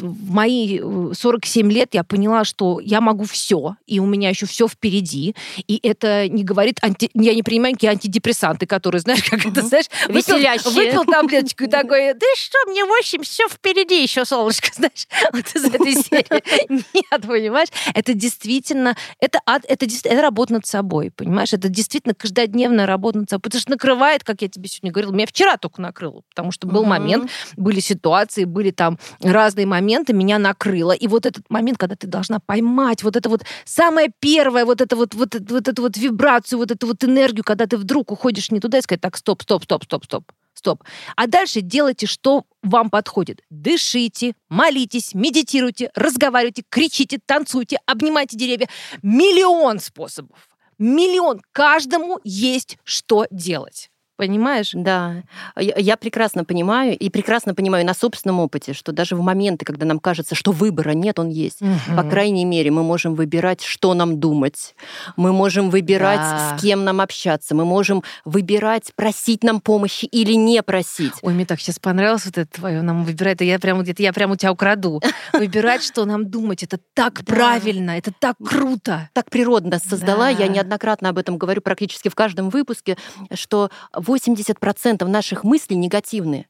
в 0.00 0.30
мои 0.30 0.80
47 0.80 1.70
э, 1.70 1.74
лет 1.74 1.94
я 1.94 2.04
поняла, 2.04 2.44
что 2.44 2.80
я 2.80 3.00
могу 3.00 3.24
все, 3.24 3.76
и 3.86 4.00
у 4.00 4.06
меня 4.06 4.30
еще 4.30 4.46
все 4.46 4.68
впереди. 4.68 5.34
И 5.66 5.78
это 5.82 6.28
не 6.28 6.44
говорит, 6.44 6.78
анти... 6.82 7.10
я 7.14 7.34
не 7.34 7.42
принимаю 7.42 7.72
никакие 7.72 7.92
антидепрессанты, 7.92 8.66
которые, 8.66 9.00
знаешь, 9.00 9.22
как 9.22 9.44
это, 9.44 9.62
знаешь, 9.62 9.86
выпил, 10.08 10.36
выпил 10.72 11.04
таблеточку 11.04 11.64
и 11.64 11.66
такой, 11.68 12.14
да 12.14 12.26
что, 12.36 12.58
мне 12.66 12.84
8, 12.84 13.22
все 13.22 13.48
впереди 13.48 14.02
еще, 14.02 14.24
солнышко, 14.24 14.68
знаешь, 14.74 15.06
вот 15.32 15.46
из 15.54 15.64
этой 15.64 15.94
серии. 15.94 16.68
Нет, 16.70 17.26
понимаешь? 17.26 17.68
Это 17.94 18.14
действительно, 18.14 18.96
это, 19.20 19.40
это, 19.46 19.86
это 19.86 20.22
работа 20.22 20.54
над 20.54 20.66
собой, 20.66 21.10
понимаешь? 21.10 21.52
Это 21.52 21.68
действительно 21.68 22.14
каждодневная 22.14 22.86
работа 22.86 23.18
над 23.18 23.30
собой. 23.30 23.42
Потому 23.42 23.60
что 23.60 23.70
накрывает, 23.70 24.24
как 24.24 24.42
я 24.42 24.48
тебе 24.48 24.68
сегодня 24.68 24.92
говорила, 24.92 25.12
меня 25.12 25.26
вчера 25.26 25.56
только 25.56 25.80
накрыло, 25.80 26.22
потому 26.30 26.50
что 26.50 26.66
был 26.66 26.84
момент, 26.84 27.30
были 27.56 27.80
ситуации, 27.80 28.44
были 28.44 28.70
там 28.70 28.98
разные 29.20 29.66
моменты 29.66 29.73
меня 29.80 30.38
накрыло. 30.38 30.92
И 30.92 31.06
вот 31.06 31.26
этот 31.26 31.48
момент, 31.50 31.78
когда 31.78 31.96
ты 31.96 32.06
должна 32.06 32.38
поймать 32.40 33.02
вот 33.02 33.16
это 33.16 33.28
вот 33.28 33.44
самое 33.64 34.10
первое, 34.20 34.64
вот 34.64 34.80
это 34.80 34.96
вот, 34.96 35.14
вот, 35.14 35.34
вот 35.34 35.68
эту 35.68 35.82
вот 35.82 35.96
вибрацию, 35.96 36.58
вот 36.58 36.70
эту 36.70 36.86
вот 36.86 37.02
энергию, 37.04 37.44
когда 37.44 37.66
ты 37.66 37.76
вдруг 37.76 38.12
уходишь 38.12 38.50
не 38.50 38.60
туда 38.60 38.78
и 38.78 38.82
сказать, 38.82 39.00
так, 39.00 39.16
стоп, 39.16 39.42
стоп, 39.42 39.64
стоп, 39.64 39.84
стоп, 39.84 40.04
стоп, 40.04 40.32
стоп. 40.54 40.84
А 41.16 41.26
дальше 41.26 41.60
делайте, 41.60 42.06
что 42.06 42.44
вам 42.62 42.90
подходит. 42.90 43.42
Дышите, 43.50 44.34
молитесь, 44.48 45.14
медитируйте, 45.14 45.90
разговаривайте, 45.94 46.64
кричите, 46.68 47.18
танцуйте, 47.24 47.78
обнимайте 47.86 48.36
деревья. 48.36 48.68
Миллион 49.02 49.80
способов. 49.80 50.48
Миллион. 50.78 51.40
Каждому 51.52 52.20
есть 52.24 52.78
что 52.84 53.26
делать. 53.30 53.90
Понимаешь? 54.16 54.70
Да, 54.72 55.22
я, 55.56 55.96
прекрасно 55.96 56.44
понимаю 56.44 56.96
и 56.96 57.10
прекрасно 57.10 57.52
понимаю 57.54 57.84
на 57.84 57.94
собственном 57.94 58.38
опыте, 58.38 58.72
что 58.72 58.92
даже 58.92 59.16
в 59.16 59.20
моменты, 59.22 59.64
когда 59.64 59.86
нам 59.86 59.98
кажется, 59.98 60.36
что 60.36 60.52
выбора 60.52 60.90
нет, 60.90 61.18
он 61.18 61.30
есть. 61.30 61.60
Мгм. 61.60 61.96
По 61.96 62.04
крайней 62.04 62.44
мере, 62.44 62.70
мы 62.70 62.84
можем 62.84 63.16
выбирать, 63.16 63.62
что 63.62 63.92
нам 63.94 64.20
думать. 64.20 64.76
Мы 65.16 65.32
можем 65.32 65.68
выбирать, 65.68 66.20
Да. 66.20 66.56
с 66.56 66.62
кем 66.62 66.84
нам 66.84 67.00
общаться. 67.00 67.56
Мы 67.56 67.64
можем 67.64 68.04
выбирать, 68.24 68.92
просить 68.94 69.42
нам 69.42 69.60
помощи 69.60 70.04
или 70.04 70.34
не 70.34 70.62
просить. 70.62 71.14
Ой, 71.22 71.34
мне 71.34 71.44
так 71.44 71.58
сейчас 71.60 71.80
понравилось 71.80 72.24
вот 72.26 72.38
это 72.38 72.50
твое. 72.52 72.82
Нам 72.82 73.04
выбирать, 73.04 73.36
это 73.36 73.44
я 73.44 73.58
прям 73.58 73.82
где-то 73.82 74.02
я 74.02 74.12
прям 74.12 74.30
у 74.30 74.36
тебя 74.36 74.52
украду. 74.52 75.02
Выбирать, 75.32 75.82
что 75.82 76.04
нам 76.04 76.30
думать, 76.30 76.62
это 76.62 76.78
так 76.94 77.24
правильно, 77.24 77.98
это 77.98 78.12
так 78.16 78.36
круто. 78.44 79.08
Так 79.12 79.28
природа 79.30 79.68
нас 79.68 79.82
создала, 79.82 80.28
я 80.28 80.46
неоднократно 80.46 81.08
об 81.08 81.18
этом 81.18 81.36
говорю 81.36 81.60
практически 81.62 82.08
в 82.08 82.14
каждом 82.14 82.50
выпуске, 82.50 82.96
что 83.32 83.70
80% 84.04 85.04
наших 85.06 85.44
мыслей 85.44 85.76
негативные. 85.76 86.46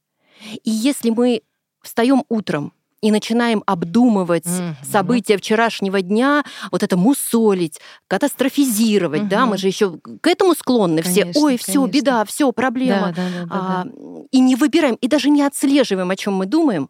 И 0.62 0.70
если 0.70 1.10
мы 1.10 1.42
встаем 1.82 2.24
утром 2.28 2.72
и 3.00 3.10
начинаем 3.10 3.62
обдумывать 3.66 4.46
Мгм. 4.46 4.76
события 4.82 5.36
вчерашнего 5.36 6.00
дня, 6.00 6.42
вот 6.70 6.82
это 6.82 6.96
мусолить, 6.96 7.78
катастрофизировать, 8.08 9.28
да, 9.28 9.42
Мгм. 9.42 9.50
мы 9.50 9.58
же 9.58 9.66
еще 9.68 9.98
к 10.20 10.26
этому 10.26 10.54
склонны 10.54 11.02
все. 11.02 11.20
Конечно, 11.22 11.42
Ой, 11.42 11.56
все, 11.58 11.86
беда, 11.86 12.24
все, 12.24 12.50
проблема. 12.52 13.12
Да, 13.12 13.28
да, 13.30 13.30
да, 13.30 13.44
да, 13.44 13.48
А, 13.50 13.84
да. 13.84 13.90
И 14.30 14.40
не 14.40 14.56
выбираем, 14.56 14.94
и 14.96 15.06
даже 15.08 15.30
не 15.30 15.42
отслеживаем, 15.42 16.10
о 16.10 16.16
чем 16.16 16.34
мы 16.34 16.46
думаем, 16.46 16.88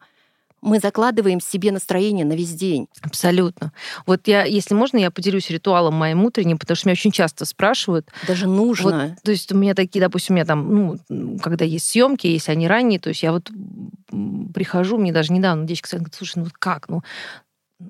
мы 0.64 0.80
закладываем 0.80 1.40
себе 1.40 1.70
настроение 1.70 2.24
на 2.24 2.32
весь 2.32 2.54
день. 2.54 2.88
Абсолютно. 3.02 3.72
Вот 4.06 4.26
я, 4.26 4.44
если 4.44 4.74
можно, 4.74 4.96
я 4.96 5.10
поделюсь 5.10 5.50
ритуалом 5.50 5.94
моим 5.94 6.24
утренним, 6.24 6.58
потому 6.58 6.76
что 6.76 6.88
меня 6.88 6.94
очень 6.94 7.12
часто 7.12 7.44
спрашивают. 7.44 8.08
Даже 8.26 8.48
нужно. 8.48 9.16
То 9.22 9.30
есть 9.30 9.52
у 9.52 9.56
меня 9.56 9.74
такие, 9.74 10.00
допустим, 10.00 10.34
у 10.34 10.36
меня 10.36 10.46
там, 10.46 10.74
ну, 11.08 11.38
когда 11.38 11.66
есть 11.66 11.86
съемки, 11.86 12.26
если 12.26 12.50
они 12.52 12.66
ранние, 12.66 12.98
то 12.98 13.10
есть 13.10 13.22
я 13.22 13.32
вот 13.32 13.50
прихожу, 14.54 14.96
мне 14.96 15.12
даже 15.12 15.32
недавно 15.32 15.66
девочка 15.66 15.88
сказала, 15.88 16.04
говорит, 16.04 16.14
слушай, 16.14 16.38
ну 16.38 16.44
вот 16.44 16.54
как, 16.54 16.88
ну, 16.88 17.02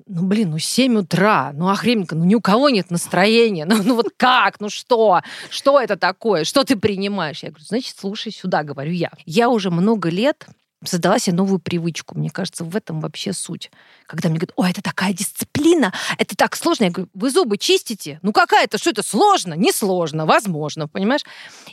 ну, 0.07 0.23
блин, 0.23 0.49
ну 0.49 0.59
7 0.59 0.97
утра, 0.97 1.51
ну 1.53 1.69
охрененько, 1.69 2.15
ну 2.15 2.25
ни 2.25 2.35
у 2.35 2.41
кого 2.41 2.69
нет 2.69 2.91
настроения, 2.91 3.65
ну, 3.65 3.81
ну 3.81 3.95
вот 3.95 4.07
как, 4.17 4.59
ну 4.59 4.69
что, 4.69 5.21
что 5.49 5.79
это 5.79 5.95
такое, 5.95 6.43
что 6.43 6.63
ты 6.65 6.75
принимаешь? 6.75 7.43
Я 7.43 7.49
говорю, 7.49 7.65
значит, 7.65 7.95
слушай 7.97 8.33
сюда, 8.33 8.63
говорю 8.63 8.91
я. 8.91 9.11
Я 9.25 9.49
уже 9.49 9.69
много 9.71 10.09
лет 10.09 10.47
создала 10.85 11.19
себе 11.19 11.35
новую 11.35 11.59
привычку. 11.59 12.17
Мне 12.17 12.29
кажется, 12.29 12.63
в 12.63 12.75
этом 12.75 12.99
вообще 12.99 13.33
суть. 13.33 13.71
Когда 14.05 14.29
мне 14.29 14.37
говорят, 14.37 14.53
ой, 14.55 14.71
это 14.71 14.81
такая 14.81 15.13
дисциплина, 15.13 15.93
это 16.17 16.35
так 16.35 16.55
сложно. 16.55 16.85
Я 16.85 16.91
говорю, 16.91 17.09
вы 17.13 17.29
зубы 17.29 17.57
чистите? 17.57 18.19
Ну 18.21 18.31
какая 18.33 18.65
это, 18.65 18.77
что 18.77 18.89
это 18.89 19.03
сложно? 19.03 19.53
Не 19.53 19.71
сложно, 19.71 20.25
возможно, 20.25 20.87
понимаешь? 20.87 21.21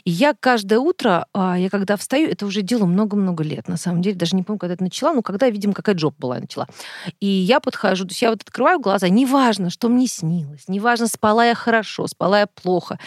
И 0.03 0.11
я 0.11 0.33
каждое 0.39 0.79
утро, 0.79 1.27
а, 1.33 1.57
я 1.57 1.69
когда 1.69 1.97
встаю, 1.97 2.29
это 2.29 2.45
уже 2.45 2.61
делаю 2.61 2.87
много-много 2.87 3.43
лет, 3.43 3.67
на 3.67 3.77
самом 3.77 4.01
деле, 4.01 4.15
даже 4.15 4.35
не 4.35 4.43
помню, 4.43 4.59
когда 4.59 4.73
это 4.75 4.83
начала, 4.83 5.13
но 5.13 5.21
когда, 5.21 5.49
видимо, 5.49 5.73
какая 5.73 5.95
джоб 5.95 6.15
была, 6.17 6.35
я 6.35 6.41
начала. 6.41 6.67
И 7.19 7.27
я 7.27 7.59
подхожу, 7.59 8.05
то 8.05 8.11
есть 8.11 8.21
я 8.21 8.29
вот 8.29 8.41
открываю 8.41 8.79
глаза, 8.79 9.09
неважно, 9.09 9.69
что 9.69 9.89
мне 9.89 10.07
снилось, 10.07 10.67
неважно, 10.67 11.07
спала 11.07 11.45
я 11.45 11.55
хорошо, 11.55 12.07
спала 12.07 12.41
я 12.41 12.47
плохо, 12.47 12.99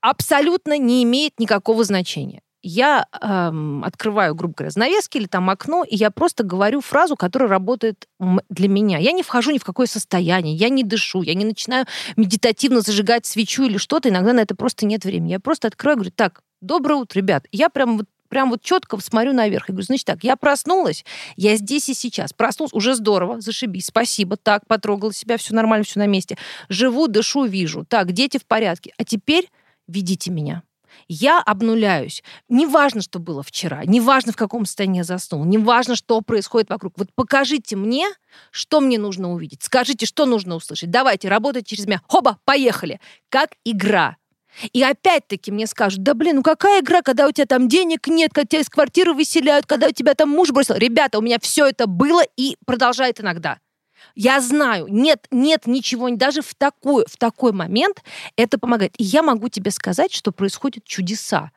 абсолютно 0.00 0.78
не 0.78 1.02
имеет 1.04 1.38
никакого 1.38 1.84
значения. 1.84 2.42
Я 2.62 3.06
эм, 3.20 3.84
открываю, 3.84 4.34
грубо 4.34 4.54
говоря, 4.56 4.70
занавески 4.70 5.16
или 5.18 5.26
там 5.26 5.48
окно, 5.48 5.84
и 5.84 5.94
я 5.94 6.10
просто 6.10 6.42
говорю 6.42 6.80
фразу, 6.80 7.14
которая 7.16 7.48
работает 7.48 8.08
для 8.48 8.68
меня. 8.68 8.98
Я 8.98 9.12
не 9.12 9.22
вхожу 9.22 9.52
ни 9.52 9.58
в 9.58 9.64
какое 9.64 9.86
состояние, 9.86 10.54
я 10.54 10.68
не 10.68 10.82
дышу, 10.82 11.22
я 11.22 11.34
не 11.34 11.44
начинаю 11.44 11.86
медитативно 12.16 12.80
зажигать 12.80 13.26
свечу 13.26 13.64
или 13.64 13.76
что-то. 13.78 14.08
Иногда 14.08 14.32
на 14.32 14.40
это 14.40 14.56
просто 14.56 14.86
нет 14.86 15.04
времени. 15.04 15.32
Я 15.32 15.40
просто 15.40 15.68
открываю, 15.68 15.98
говорю, 15.98 16.12
так, 16.14 16.42
доброе 16.60 16.96
утро, 16.96 17.18
ребят. 17.18 17.46
Я 17.52 17.68
прям 17.68 17.98
вот 17.98 18.06
прям 18.28 18.50
вот 18.50 18.62
четко 18.62 18.98
смотрю 19.00 19.32
наверх 19.32 19.68
и 19.68 19.72
говорю, 19.72 19.86
значит 19.86 20.06
так, 20.06 20.22
я 20.22 20.36
проснулась, 20.36 21.04
я 21.36 21.56
здесь 21.56 21.88
и 21.88 21.94
сейчас. 21.94 22.32
Проснулась, 22.32 22.72
уже 22.72 22.94
здорово, 22.94 23.40
зашибись, 23.40 23.86
спасибо. 23.86 24.36
Так, 24.36 24.66
потрогала 24.66 25.12
себя, 25.12 25.36
все 25.38 25.54
нормально, 25.54 25.84
все 25.84 25.98
на 25.98 26.06
месте. 26.06 26.36
Живу, 26.68 27.08
дышу, 27.08 27.44
вижу. 27.44 27.84
Так, 27.88 28.12
дети 28.12 28.38
в 28.38 28.46
порядке. 28.46 28.92
А 28.98 29.04
теперь 29.04 29.48
ведите 29.86 30.30
меня. 30.30 30.62
Я 31.06 31.40
обнуляюсь. 31.40 32.22
Неважно, 32.48 33.00
что 33.00 33.18
было 33.18 33.42
вчера, 33.42 33.84
неважно, 33.84 34.32
в 34.32 34.36
каком 34.36 34.66
состоянии 34.66 34.98
я 34.98 35.04
заснула, 35.04 35.44
неважно, 35.44 35.96
что 35.96 36.20
происходит 36.20 36.70
вокруг. 36.70 36.94
Вот 36.96 37.08
покажите 37.14 37.76
мне, 37.76 38.06
что 38.50 38.80
мне 38.80 38.98
нужно 38.98 39.32
увидеть. 39.32 39.62
Скажите, 39.62 40.06
что 40.06 40.26
нужно 40.26 40.56
услышать. 40.56 40.90
Давайте, 40.90 41.28
работайте 41.28 41.76
через 41.76 41.86
меня. 41.86 42.02
Хоба, 42.08 42.38
поехали. 42.44 43.00
Как 43.28 43.50
игра. 43.64 44.16
И 44.72 44.82
опять-таки 44.82 45.52
мне 45.52 45.66
скажут, 45.66 46.02
да 46.02 46.14
блин, 46.14 46.36
ну 46.36 46.42
какая 46.42 46.80
игра, 46.80 47.02
когда 47.02 47.28
у 47.28 47.32
тебя 47.32 47.46
там 47.46 47.68
денег 47.68 48.08
нет, 48.08 48.32
когда 48.32 48.46
тебя 48.46 48.60
из 48.60 48.68
квартиры 48.68 49.12
выселяют, 49.14 49.66
когда 49.66 49.88
у 49.88 49.92
тебя 49.92 50.14
там 50.14 50.30
муж 50.30 50.50
бросил. 50.50 50.74
Ребята, 50.74 51.18
у 51.18 51.22
меня 51.22 51.38
все 51.40 51.66
это 51.66 51.86
было 51.86 52.22
и 52.36 52.56
продолжает 52.66 53.20
иногда. 53.20 53.58
Я 54.14 54.40
знаю, 54.40 54.86
нет, 54.88 55.26
нет 55.30 55.66
ничего, 55.66 56.08
даже 56.10 56.42
в 56.42 56.54
такой, 56.54 57.04
в 57.08 57.16
такой 57.16 57.52
момент 57.52 58.02
это 58.36 58.58
помогает. 58.58 58.94
И 58.98 59.04
я 59.04 59.22
могу 59.22 59.48
тебе 59.48 59.70
сказать, 59.70 60.12
что 60.12 60.32
происходят 60.32 60.84
чудеса. 60.84 61.50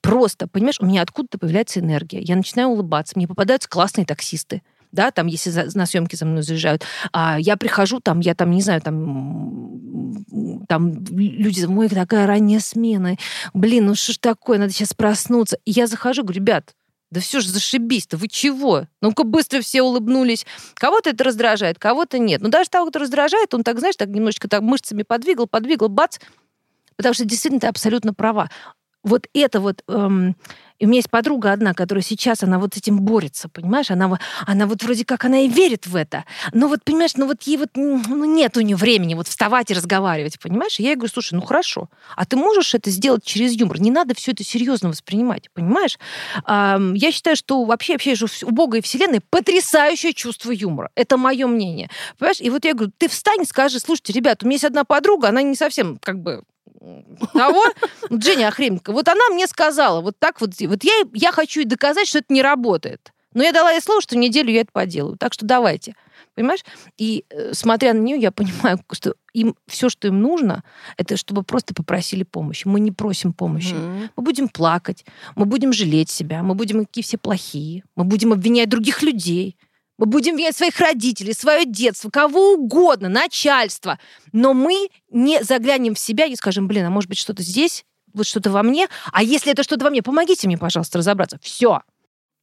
Просто, 0.00 0.46
понимаешь, 0.46 0.78
у 0.80 0.86
меня 0.86 1.02
откуда-то 1.02 1.38
появляется 1.38 1.80
энергия. 1.80 2.20
Я 2.20 2.36
начинаю 2.36 2.68
улыбаться, 2.68 3.14
мне 3.16 3.26
попадаются 3.26 3.68
классные 3.68 4.06
таксисты 4.06 4.62
да, 4.92 5.10
там, 5.10 5.26
если 5.26 5.50
за, 5.50 5.66
на 5.74 5.86
съемки 5.86 6.14
за 6.14 6.26
мной 6.26 6.42
заезжают, 6.42 6.84
а 7.12 7.40
я 7.40 7.56
прихожу, 7.56 7.98
там, 8.00 8.20
я 8.20 8.34
там, 8.34 8.50
не 8.50 8.60
знаю, 8.60 8.82
там, 8.82 10.66
там 10.68 10.92
люди, 11.10 11.64
мой, 11.64 11.88
такая 11.88 12.26
ранняя 12.26 12.60
смена, 12.60 13.16
блин, 13.54 13.86
ну 13.86 13.94
что 13.94 14.12
ж 14.12 14.18
такое, 14.18 14.58
надо 14.58 14.72
сейчас 14.72 14.92
проснуться. 14.94 15.58
И 15.64 15.70
я 15.72 15.86
захожу, 15.86 16.22
говорю, 16.22 16.40
ребят, 16.40 16.74
да 17.12 17.20
все 17.20 17.40
же 17.40 17.50
зашибись-то, 17.50 18.16
вы 18.16 18.26
чего? 18.26 18.86
Ну-ка 19.02 19.24
быстро 19.24 19.60
все 19.60 19.82
улыбнулись. 19.82 20.46
Кого-то 20.72 21.10
это 21.10 21.22
раздражает, 21.24 21.78
кого-то 21.78 22.18
нет. 22.18 22.40
Но 22.40 22.48
даже 22.48 22.70
того, 22.70 22.88
кто 22.88 23.00
раздражает, 23.00 23.52
он 23.52 23.64
так, 23.64 23.78
знаешь, 23.80 23.96
так 23.96 24.08
немножечко 24.08 24.48
так 24.48 24.62
мышцами 24.62 25.02
подвигал, 25.02 25.46
подвигал, 25.46 25.90
бац. 25.90 26.18
Потому 26.96 27.12
что 27.12 27.26
действительно 27.26 27.60
ты 27.60 27.66
абсолютно 27.66 28.14
права. 28.14 28.50
Вот 29.02 29.26
это 29.34 29.60
вот... 29.60 29.84
Эм, 29.88 30.36
и 30.82 30.84
у 30.84 30.88
меня 30.88 30.98
есть 30.98 31.10
подруга 31.10 31.52
одна, 31.52 31.74
которая 31.74 32.02
сейчас, 32.02 32.42
она 32.42 32.58
вот 32.58 32.74
с 32.74 32.78
этим 32.78 32.98
борется, 33.02 33.48
понимаешь? 33.48 33.92
Она, 33.92 34.18
она 34.44 34.66
вот 34.66 34.82
вроде 34.82 35.04
как, 35.04 35.24
она 35.24 35.42
и 35.42 35.48
верит 35.48 35.86
в 35.86 35.94
это. 35.94 36.24
Но 36.52 36.66
вот, 36.66 36.82
понимаешь, 36.82 37.14
ну 37.14 37.28
вот 37.28 37.40
ей 37.44 37.56
вот, 37.56 37.68
ну 37.76 38.24
нет 38.24 38.56
у 38.56 38.62
нее 38.62 38.74
времени 38.74 39.14
вот 39.14 39.28
вставать 39.28 39.70
и 39.70 39.74
разговаривать, 39.74 40.40
понимаешь? 40.40 40.80
И 40.80 40.82
я 40.82 40.88
ей 40.88 40.96
говорю, 40.96 41.12
слушай, 41.12 41.34
ну 41.34 41.42
хорошо, 41.42 41.88
а 42.16 42.26
ты 42.26 42.36
можешь 42.36 42.74
это 42.74 42.90
сделать 42.90 43.22
через 43.22 43.52
юмор? 43.52 43.80
Не 43.80 43.92
надо 43.92 44.16
все 44.16 44.32
это 44.32 44.42
серьезно 44.42 44.88
воспринимать, 44.88 45.50
понимаешь? 45.54 46.00
А, 46.46 46.80
я 46.94 47.12
считаю, 47.12 47.36
что 47.36 47.62
вообще, 47.62 47.92
вообще 47.92 48.16
же 48.16 48.26
у 48.42 48.50
Бога 48.50 48.78
и 48.78 48.80
Вселенной 48.80 49.20
потрясающее 49.20 50.12
чувство 50.12 50.50
юмора. 50.50 50.90
Это 50.96 51.16
мое 51.16 51.46
мнение. 51.46 51.90
Понимаешь? 52.18 52.40
И 52.40 52.50
вот 52.50 52.64
я 52.64 52.74
говорю, 52.74 52.90
ты 52.98 53.08
встань 53.08 53.44
скажи, 53.46 53.78
слушайте, 53.78 54.14
ребят, 54.14 54.42
у 54.42 54.46
меня 54.46 54.56
есть 54.56 54.64
одна 54.64 54.82
подруга, 54.82 55.28
она 55.28 55.42
не 55.42 55.54
совсем 55.54 55.98
как 56.02 56.18
бы 56.18 56.42
того, 57.32 57.64
Дженни 58.12 58.42
Охременко, 58.42 58.92
вот 58.92 59.08
она 59.08 59.28
мне 59.30 59.46
сказала, 59.46 60.00
вот 60.00 60.16
так 60.18 60.40
вот, 60.40 60.50
вот 60.72 60.84
я, 60.84 61.04
я 61.12 61.32
хочу 61.32 61.60
ей 61.60 61.66
доказать, 61.66 62.08
что 62.08 62.18
это 62.18 62.32
не 62.32 62.42
работает. 62.42 63.12
Но 63.34 63.42
я 63.42 63.52
дала 63.52 63.70
ей 63.70 63.80
слово, 63.80 64.00
что 64.00 64.16
неделю 64.16 64.50
я 64.50 64.62
это 64.62 64.72
поделаю. 64.72 65.16
Так 65.18 65.32
что 65.34 65.44
давайте. 65.44 65.94
Понимаешь? 66.34 66.64
И 66.96 67.24
э, 67.28 67.52
смотря 67.52 67.92
на 67.92 67.98
нее, 67.98 68.18
я 68.18 68.30
понимаю, 68.32 68.78
что 68.92 69.14
им 69.34 69.54
все, 69.66 69.88
что 69.88 70.08
им 70.08 70.20
нужно, 70.20 70.64
это 70.96 71.16
чтобы 71.16 71.42
просто 71.42 71.74
попросили 71.74 72.22
помощи. 72.22 72.66
Мы 72.66 72.80
не 72.80 72.90
просим 72.90 73.32
помощи. 73.32 73.74
Мгм. 73.74 74.10
Мы 74.16 74.22
будем 74.22 74.48
плакать, 74.48 75.04
мы 75.36 75.44
будем 75.44 75.72
жалеть 75.72 76.10
себя, 76.10 76.42
мы 76.42 76.54
будем 76.54 76.86
какие 76.86 77.04
все 77.04 77.18
плохие, 77.18 77.84
мы 77.96 78.04
будем 78.04 78.32
обвинять 78.32 78.68
других 78.68 79.02
людей, 79.02 79.56
мы 79.98 80.06
будем 80.06 80.32
обвинять 80.32 80.56
своих 80.56 80.78
родителей, 80.80 81.34
свое 81.34 81.66
детство, 81.66 82.08
кого 82.08 82.54
угодно, 82.54 83.10
начальство. 83.10 83.98
Но 84.32 84.54
мы 84.54 84.88
не 85.10 85.42
заглянем 85.44 85.94
в 85.94 85.98
себя 85.98 86.24
и 86.24 86.34
скажем, 86.34 86.66
блин, 86.66 86.86
а 86.86 86.90
может 86.90 87.10
быть 87.10 87.18
что-то 87.18 87.42
здесь, 87.42 87.84
вот 88.14 88.26
что-то 88.26 88.50
во 88.50 88.62
мне, 88.62 88.88
а 89.12 89.22
если 89.22 89.52
это 89.52 89.62
что-то 89.62 89.84
во 89.84 89.90
мне, 89.90 90.02
помогите 90.02 90.46
мне, 90.46 90.58
пожалуйста, 90.58 90.98
разобраться. 90.98 91.38
Все. 91.42 91.80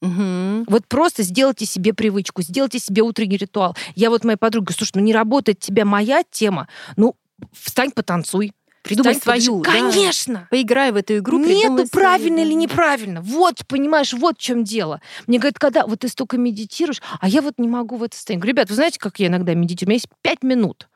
Мгм. 0.02 0.64
Вот 0.68 0.88
просто 0.88 1.24
сделайте 1.24 1.66
себе 1.66 1.94
привычку, 1.94 2.42
сделайте 2.42 2.80
себе 2.80 3.02
утренний 3.02 3.38
ритуал. 3.38 3.76
Я 3.96 4.10
вот 4.10 4.24
моей 4.24 4.38
подруге 4.38 4.74
слушай, 4.74 4.92
ну 4.96 5.02
не 5.02 5.14
работает 5.14 5.60
тебя 5.60 5.84
моя 5.84 6.24
тема, 6.30 6.68
ну 6.96 7.16
встань, 7.54 7.92
потанцуй. 7.92 8.54
Придумай 8.82 9.16
Стань 9.16 9.42
свою. 9.42 9.62
подыш- 9.62 9.64
да. 9.66 9.72
Конечно! 9.72 10.48
Поиграй 10.50 10.92
в 10.92 10.96
эту 10.96 11.18
игру. 11.18 11.38
Нету 11.40 11.74
свою, 11.74 11.88
правильно 11.90 12.38
да. 12.38 12.44
или 12.44 12.54
неправильно. 12.54 13.22
Вот, 13.22 13.68
понимаешь, 13.68 14.14
вот 14.14 14.38
в 14.38 14.42
чем 14.42 14.64
дело. 14.64 15.02
Мне 15.28 15.38
говорят, 15.38 15.60
когда 15.60 15.86
вот 15.86 16.00
ты 16.00 16.08
столько 16.08 16.38
медитируешь, 16.38 17.02
а 17.20 17.28
я 17.28 17.42
вот 17.42 17.56
не 17.58 17.68
могу 17.68 17.98
в 17.98 18.04
это 18.04 18.16
состояние. 18.16 18.42
Говорю, 18.42 18.54
ребят, 18.56 18.70
вы 18.70 18.76
знаете, 18.76 18.98
как 18.98 19.20
я 19.20 19.28
иногда 19.28 19.54
медитирую? 19.54 19.90
У 19.90 19.92
меня 19.92 19.96
есть 19.96 20.08
пять 20.22 20.44
минут. 20.44 20.88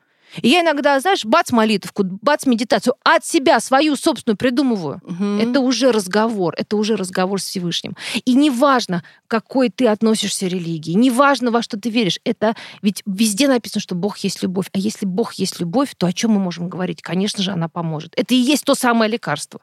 И 0.41 0.49
я 0.49 0.61
иногда, 0.61 0.99
знаешь, 0.99 1.25
бац 1.25 1.51
молитвку, 1.51 2.03
бац 2.03 2.45
медитацию, 2.45 2.95
от 3.03 3.25
себя 3.25 3.59
свою 3.59 3.95
собственную 3.95 4.37
придумываю. 4.37 5.01
Мгм. 5.03 5.39
Это 5.39 5.59
уже 5.59 5.91
разговор, 5.91 6.53
это 6.57 6.77
уже 6.77 6.95
разговор 6.95 7.41
с 7.41 7.45
Всевышним. 7.45 7.95
И 8.25 8.33
неважно, 8.33 9.03
к 9.27 9.31
какой 9.31 9.69
ты 9.69 9.87
относишься 9.87 10.47
религии, 10.47 10.93
неважно, 10.93 11.51
во 11.51 11.61
что 11.61 11.79
ты 11.79 11.89
веришь, 11.89 12.19
это 12.23 12.55
ведь 12.81 13.03
везде 13.05 13.47
написано, 13.47 13.81
что 13.81 13.95
Бог 13.95 14.17
есть 14.19 14.41
любовь. 14.43 14.67
А 14.73 14.79
если 14.79 15.05
Бог 15.05 15.33
есть 15.33 15.59
любовь, 15.59 15.93
то 15.97 16.07
о 16.07 16.13
чем 16.13 16.31
мы 16.31 16.39
можем 16.39 16.69
говорить? 16.69 17.01
Конечно 17.01 17.43
же, 17.43 17.51
она 17.51 17.69
поможет. 17.69 18.13
Это 18.15 18.33
и 18.33 18.37
есть 18.37 18.63
то 18.65 18.75
самое 18.75 19.11
лекарство. 19.11 19.59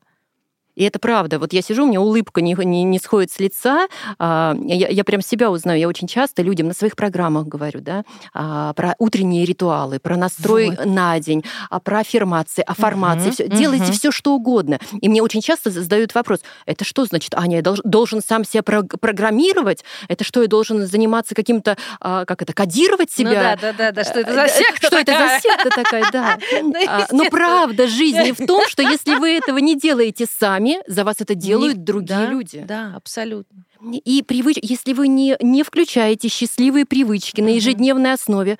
И 0.77 0.85
это 0.85 0.99
правда. 0.99 1.39
Вот 1.39 1.53
я 1.53 1.63
сижу, 1.63 1.85
у 1.85 1.89
меня 1.89 2.01
улыбка 2.01 2.41
не, 2.41 2.55
не, 2.55 2.85
не 2.85 2.99
сходит 2.99 3.31
с 3.33 3.39
лица. 3.41 3.89
А, 4.19 4.55
Я, 4.63 4.89
я 4.89 5.05
прям 5.05 5.21
себя 5.23 5.51
узнаю. 5.51 5.79
Я 5.81 5.89
очень 5.89 6.07
часто 6.09 6.43
людям 6.43 6.69
на 6.69 6.75
своих 6.75 6.97
программах 6.97 7.47
говорю, 7.47 7.81
да, 7.81 8.05
а, 8.33 8.73
про 8.75 8.95
утренние 8.99 9.45
ритуалы, 9.45 9.99
про 9.99 10.17
настрой 10.17 10.71
Вот. 10.71 10.87
на 10.87 11.19
день, 11.21 11.45
а, 11.71 11.81
про 11.81 12.01
аффирмации, 12.01 12.63
аффирмации. 12.67 13.27
Мгм, 13.27 13.33
всё. 13.33 13.47
Делайте 13.49 13.93
все, 13.93 14.11
что 14.11 14.35
угодно. 14.35 14.79
И 15.01 15.09
мне 15.09 15.23
очень 15.23 15.41
часто 15.43 15.71
задают 15.71 16.15
вопрос, 16.15 16.41
это 16.67 16.85
что 16.85 17.05
значит, 17.05 17.35
Аня, 17.35 17.57
я 17.57 17.63
долж- 17.63 17.81
должен 17.85 18.21
сам 18.27 18.45
себя 18.45 18.63
прог- 18.63 18.99
программировать? 19.01 19.85
Это 20.09 20.25
что, 20.25 20.43
я 20.43 20.49
должен 20.49 20.87
заниматься 20.87 21.35
каким-то, 21.35 21.77
а, 22.01 22.25
как 22.25 22.43
это, 22.43 22.53
кодировать 22.53 23.11
себя? 23.11 23.57
да, 23.61 23.73
да, 23.73 23.93
да. 23.93 24.05
Что 24.05 24.21
Э, 24.21 24.25
да, 24.25 24.49
Что 24.49 24.99
это 24.99 25.13
за 25.13 25.41
секта 25.41 25.71
такая, 25.71 26.05
да. 26.13 26.39
Ну, 26.63 26.75
А, 26.87 27.07
Но 27.13 27.25
правда 27.31 27.87
жизни 27.87 28.33
в 28.33 28.47
том, 28.47 28.67
что 28.69 28.83
если 28.83 29.17
вы 29.17 29.31
этого 29.37 29.59
не 29.59 29.77
делаете 29.77 30.27
сами, 30.39 30.70
за 30.87 31.05
вас 31.05 31.17
это 31.21 31.35
делают 31.35 31.79
Не- 31.79 31.85
другие 31.85 32.19
да, 32.19 32.31
люди. 32.31 32.65
Да, 32.67 32.93
абсолютно. 32.97 33.65
И 34.05 34.23
привыч... 34.23 34.59
если 34.63 34.93
вы 34.93 35.09
не, 35.09 35.37
не 35.41 35.63
включаете 35.63 36.29
счастливые 36.29 36.85
привычки 36.87 37.41
на 37.41 37.47
Мгм. 37.47 37.55
ежедневной 37.57 38.13
основе, 38.13 38.59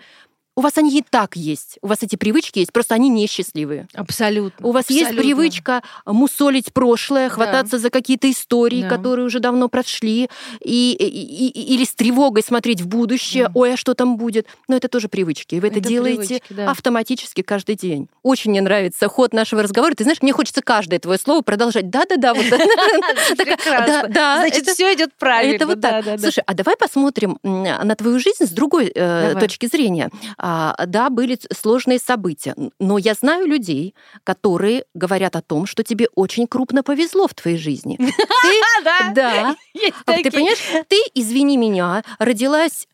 у 0.61 0.63
вас 0.63 0.77
они 0.77 0.99
и 0.99 1.03
так 1.09 1.37
есть. 1.37 1.79
У 1.81 1.87
вас 1.87 2.03
эти 2.03 2.17
привычки 2.17 2.59
есть, 2.59 2.71
просто 2.71 2.95
они 2.95 3.09
несчастливые. 3.09 3.89
Абсолютно. 3.95 4.67
У 4.69 4.73
вас 4.73 4.91
есть 4.91 5.05
абсолютно. 5.11 5.23
привычка 5.23 5.83
мусолить 6.05 6.71
прошлое, 6.75 7.31
хвататься 7.31 7.79
за 7.79 7.89
какие-то 7.89 8.31
истории, 8.31 8.83
Да. 8.83 8.89
которые 8.91 9.25
уже 9.25 9.41
давно 9.41 9.69
прошли, 9.71 10.29
и, 10.63 10.93
и- 10.93 11.47
и- 11.47 11.75
или 11.75 11.85
с 11.85 11.95
тревогой 11.95 12.43
смотреть 12.43 12.83
в 12.83 12.89
будущее, 12.89 13.45
Да. 13.47 13.53
ой, 13.55 13.73
а 13.73 13.77
что 13.79 13.95
там 13.95 14.19
будет. 14.19 14.47
Но 14.69 14.77
это 14.77 14.89
тоже 14.89 15.09
привычки. 15.09 15.55
И 15.55 15.61
вы 15.61 15.69
это, 15.69 15.79
Это 15.79 15.89
делаете 15.89 16.19
привычки, 16.41 16.53
да. 16.53 16.71
автоматически 16.71 17.41
каждый 17.41 17.77
день. 17.77 18.09
Очень 18.23 18.51
мне 18.51 18.61
нравится 18.61 19.09
ход 19.09 19.33
нашего 19.33 19.63
разговора. 19.63 19.95
Ты 19.95 20.05
знаешь, 20.05 20.21
мне 20.21 20.33
хочется 20.35 20.61
каждое 20.61 20.99
твое 20.99 21.19
слово 21.19 21.41
продолжать. 21.41 21.89
Да-да-да, 21.89 22.35
вот 22.35 22.45
да, 23.39 24.07
да, 24.09 24.37
Значит, 24.41 24.67
все 24.69 24.93
идет 24.95 25.11
правильно. 25.19 25.55
это 25.57 25.67
вот 25.67 25.81
так. 25.81 25.91
да, 25.91 26.03
да, 26.03 26.17
да. 26.17 26.23
Слушай, 26.23 26.43
а 26.47 26.55
давай 26.55 26.77
посмотрим 26.77 27.39
на 27.43 27.95
твою 27.97 28.19
жизнь 28.19 28.45
с 28.45 28.51
другой 28.51 28.93
э, 28.95 29.35
точки 29.41 29.67
зрения. 29.67 30.11
А, 30.53 30.75
да, 30.87 31.11
были 31.11 31.39
сложные 31.53 32.01
события, 32.01 32.57
но 32.81 32.99
я 32.99 33.15
знаю 33.15 33.47
людей, 33.47 33.95
которые 34.25 34.85
говорят 34.95 35.37
о 35.37 35.43
том, 35.43 35.65
что 35.65 35.85
тебе 35.85 36.09
очень 36.17 36.49
крупно 36.49 36.83
повезло 36.83 37.29
в 37.29 37.35
твоей 37.35 37.57
жизни. 37.57 37.97
Ты, 37.99 38.85
да, 38.85 39.13
да, 39.15 39.57
а 40.07 40.13
ты 40.15 40.31
понимаешь, 40.31 40.59
ты, 40.89 40.97
извини 41.15 41.57
меня, 41.57 42.03
родилась 42.19 42.89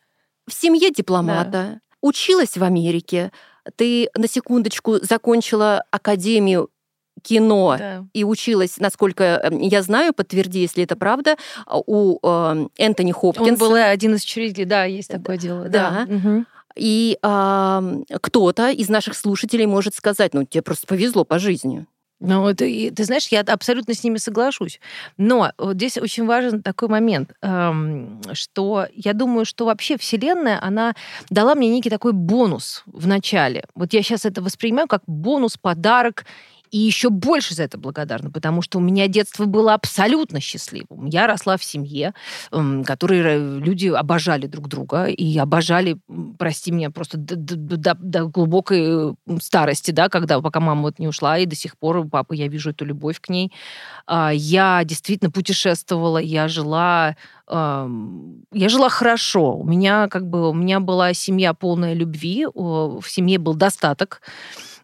в 0.46 0.52
семье 0.52 0.90
дипломата, 0.90 1.80
училась 2.02 2.58
в 2.58 2.62
Америке, 2.62 3.32
ты 3.76 4.10
на 4.14 4.28
секундочку 4.28 4.98
закончила 5.02 5.82
академию 5.90 6.68
кино 7.22 7.76
Да. 7.78 8.04
и 8.12 8.24
училась, 8.24 8.78
насколько 8.78 9.24
э, 9.42 9.50
я 9.62 9.82
знаю, 9.82 10.12
подтверди, 10.12 10.60
если 10.60 10.84
это 10.84 10.96
правда, 10.96 11.36
у 11.66 12.18
э, 12.22 12.66
Энтони 12.76 13.12
Он 13.12 13.18
Хопкинса. 13.18 13.58
был 13.58 13.74
один 13.74 14.14
из 14.14 14.22
учредителей, 14.24 14.66
да, 14.66 14.84
есть 14.84 15.10
такое 15.10 15.38
дело. 15.38 15.68
да. 15.68 16.04
Мгм. 16.06 16.46
И 16.76 17.18
а, 17.22 17.82
кто-то 18.20 18.70
из 18.70 18.88
наших 18.88 19.16
слушателей 19.16 19.66
может 19.66 19.94
сказать, 19.94 20.34
ну, 20.34 20.44
тебе 20.44 20.62
просто 20.62 20.86
повезло 20.86 21.24
по 21.24 21.38
жизни. 21.38 21.86
Ну, 22.18 22.48
и 22.48 22.90
ты 22.90 23.04
знаешь, 23.04 23.28
я 23.28 23.40
абсолютно 23.40 23.92
с 23.92 24.02
ними 24.02 24.16
соглашусь. 24.16 24.80
Но 25.18 25.52
вот 25.58 25.76
здесь 25.76 25.98
очень 25.98 26.24
важен 26.24 26.62
такой 26.62 26.88
момент, 26.88 27.32
эм, 27.42 28.22
что 28.32 28.86
я 28.94 29.12
думаю, 29.12 29.44
что 29.44 29.66
вообще 29.66 29.98
Вселенная, 29.98 30.58
она 30.62 30.94
дала 31.28 31.54
мне 31.54 31.68
некий 31.68 31.90
такой 31.90 32.12
бонус 32.12 32.84
в 32.86 33.06
начале. 33.06 33.64
Вот 33.74 33.92
я 33.92 34.02
сейчас 34.02 34.24
это 34.24 34.40
воспринимаю 34.40 34.88
как 34.88 35.02
бонус, 35.06 35.58
подарок, 35.58 36.24
и 36.76 36.78
еще 36.78 37.08
больше 37.08 37.54
за 37.54 37.62
это 37.62 37.78
благодарна, 37.78 38.30
потому 38.30 38.60
что 38.60 38.76
у 38.76 38.82
меня 38.82 39.08
детство 39.08 39.46
было 39.46 39.72
абсолютно 39.72 40.40
счастливым. 40.40 41.06
Я 41.06 41.26
росла 41.26 41.56
в 41.56 41.64
семье, 41.64 42.12
эм, 42.52 42.84
которые 42.84 43.22
ра- 43.24 43.58
люди 43.60 43.88
обожали 43.88 44.46
друг 44.46 44.68
друга 44.68 45.06
и 45.06 45.38
обожали, 45.38 45.96
прости 46.38 46.70
меня, 46.70 46.90
просто 46.90 47.16
до, 47.16 47.34
до- 47.34 47.94
до- 47.94 48.26
глубокой 48.26 49.14
старости, 49.40 49.90
да, 49.90 50.10
когда 50.10 50.38
пока 50.42 50.60
мама 50.60 50.82
вот 50.82 50.98
не 50.98 51.08
ушла, 51.08 51.38
и 51.38 51.46
до 51.46 51.56
сих 51.56 51.78
пор 51.78 51.96
у 51.96 52.04
папы 52.10 52.36
я 52.36 52.46
вижу 52.46 52.70
эту 52.70 52.84
любовь 52.84 53.22
к 53.22 53.30
ней. 53.30 53.50
А, 54.06 54.30
Я 54.34 54.82
действительно 54.84 55.30
путешествовала, 55.30 56.18
я 56.18 56.46
жила, 56.46 57.16
ам, 57.46 58.42
я 58.52 58.68
жила 58.68 58.90
хорошо. 58.90 59.56
У 59.56 59.64
меня 59.64 60.08
как 60.08 60.28
бы 60.28 60.50
у 60.50 60.52
меня 60.52 60.80
была 60.80 61.14
семья 61.14 61.54
полная 61.54 61.94
любви, 61.94 62.46
в 62.54 63.02
семье 63.08 63.38
был 63.38 63.54
достаток. 63.54 64.20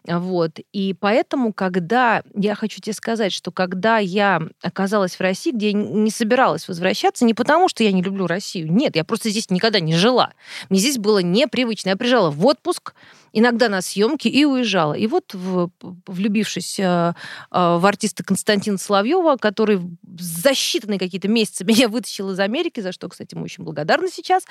Вот. 0.05 0.59
И 0.73 0.93
поэтому, 0.93 1.53
когда, 1.53 2.23
я 2.35 2.55
хочу 2.55 2.81
тебе 2.81 2.93
сказать, 2.93 3.31
что 3.31 3.51
когда 3.51 3.99
я 3.99 4.41
оказалась 4.61 5.15
в 5.15 5.21
России, 5.21 5.51
где 5.51 5.67
я 5.67 5.73
не 5.73 6.11
собиралась 6.11 6.67
возвращаться, 6.67 7.25
не 7.25 7.33
потому, 7.33 7.69
что 7.69 7.83
я 7.83 7.91
не 7.91 8.01
люблю 8.01 8.27
Россию, 8.27 8.71
нет, 8.71 8.95
я 8.95 9.03
просто 9.03 9.29
здесь 9.29 9.49
никогда 9.49 9.79
не 9.79 9.95
жила. 9.95 10.33
Мне 10.69 10.79
здесь 10.79 10.97
было 10.97 11.19
непривычно. 11.19 11.89
Я 11.89 11.95
приезжала 11.95 12.31
в 12.31 12.45
отпуск, 12.45 12.93
иногда 13.33 13.67
на 13.67 13.81
съемки 13.81 14.27
и 14.27 14.45
уезжала. 14.45 14.93
И 14.93 15.07
вот, 15.07 15.33
в- 15.33 15.69
влюбившись 16.07 16.79
э, 16.79 16.83
э, 16.83 17.13
в 17.51 17.85
артиста 17.85 18.23
Константина 18.23 18.77
Соловьева, 18.77 19.37
который 19.37 19.81
за 20.17 20.51
считанные 20.51 20.99
какие-то 20.99 21.27
месяцы 21.27 21.63
меня 21.65 21.89
вытащил 21.89 22.31
из 22.31 22.39
Америки, 22.39 22.79
за 22.79 22.91
что, 22.91 23.09
кстати, 23.09 23.35
мы 23.35 23.43
очень 23.43 23.63
благодарны 23.63 24.07
сейчас, 24.09 24.43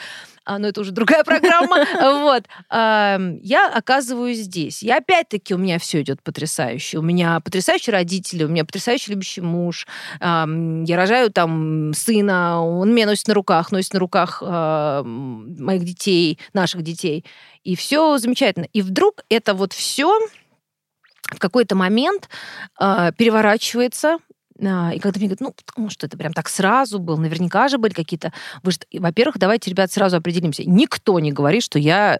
а, 0.44 0.58
но 0.58 0.68
это 0.68 0.80
уже 0.80 0.90
другая 0.90 1.24
программа, 1.24 1.86
вот, 2.24 2.44
я 2.70 3.72
оказываюсь 3.72 4.38
здесь. 4.38 4.82
И 4.82 4.90
опять-таки 4.90 5.54
у 5.54 5.58
меня 5.58 5.78
все 5.78 6.02
идет 6.02 6.22
потрясающе. 6.22 6.98
У 6.98 7.02
меня 7.02 7.38
потрясающие 7.40 7.92
родители, 7.92 8.44
у 8.44 8.48
меня 8.48 8.64
потрясающий 8.64 9.12
любящий 9.12 9.40
муж, 9.40 9.86
я 10.20 10.96
рожаю 10.96 11.30
там 11.30 11.92
сына, 11.94 12.60
он 12.62 12.92
меня 12.94 13.06
носит 13.06 13.28
на 13.28 13.34
руках, 13.34 13.70
носит 13.70 13.92
на 13.94 14.00
руках 14.00 14.42
м, 14.42 15.54
моих 15.62 15.84
детей, 15.84 16.38
наших 16.52 16.82
детей. 16.82 17.24
И 17.64 17.76
все 17.76 18.18
замечательно. 18.18 18.66
И 18.72 18.82
вдруг 18.82 19.24
это 19.28 19.54
вот 19.54 19.72
все 19.72 20.18
в 21.22 21.38
какой-то 21.38 21.74
момент 21.74 22.28
а, 22.78 23.12
переворачивается. 23.12 24.18
А, 24.64 24.92
И 24.94 24.98
когда 24.98 25.18
мне 25.18 25.28
говорят, 25.28 25.40
ну, 25.40 25.52
потому 25.52 25.90
что 25.90 26.06
это 26.06 26.16
прям 26.16 26.32
так 26.32 26.48
сразу 26.48 26.98
был, 26.98 27.16
наверняка 27.18 27.68
же 27.68 27.78
были 27.78 27.92
какие-то... 27.92 28.32
Вы 28.62 28.72
же- 28.72 28.78
Во-первых, 28.92 29.38
давайте, 29.38 29.70
ребят, 29.70 29.90
сразу 29.92 30.16
определимся. 30.16 30.62
Никто 30.64 31.18
не 31.20 31.32
говорит, 31.32 31.62
что 31.62 31.78
я 31.78 32.18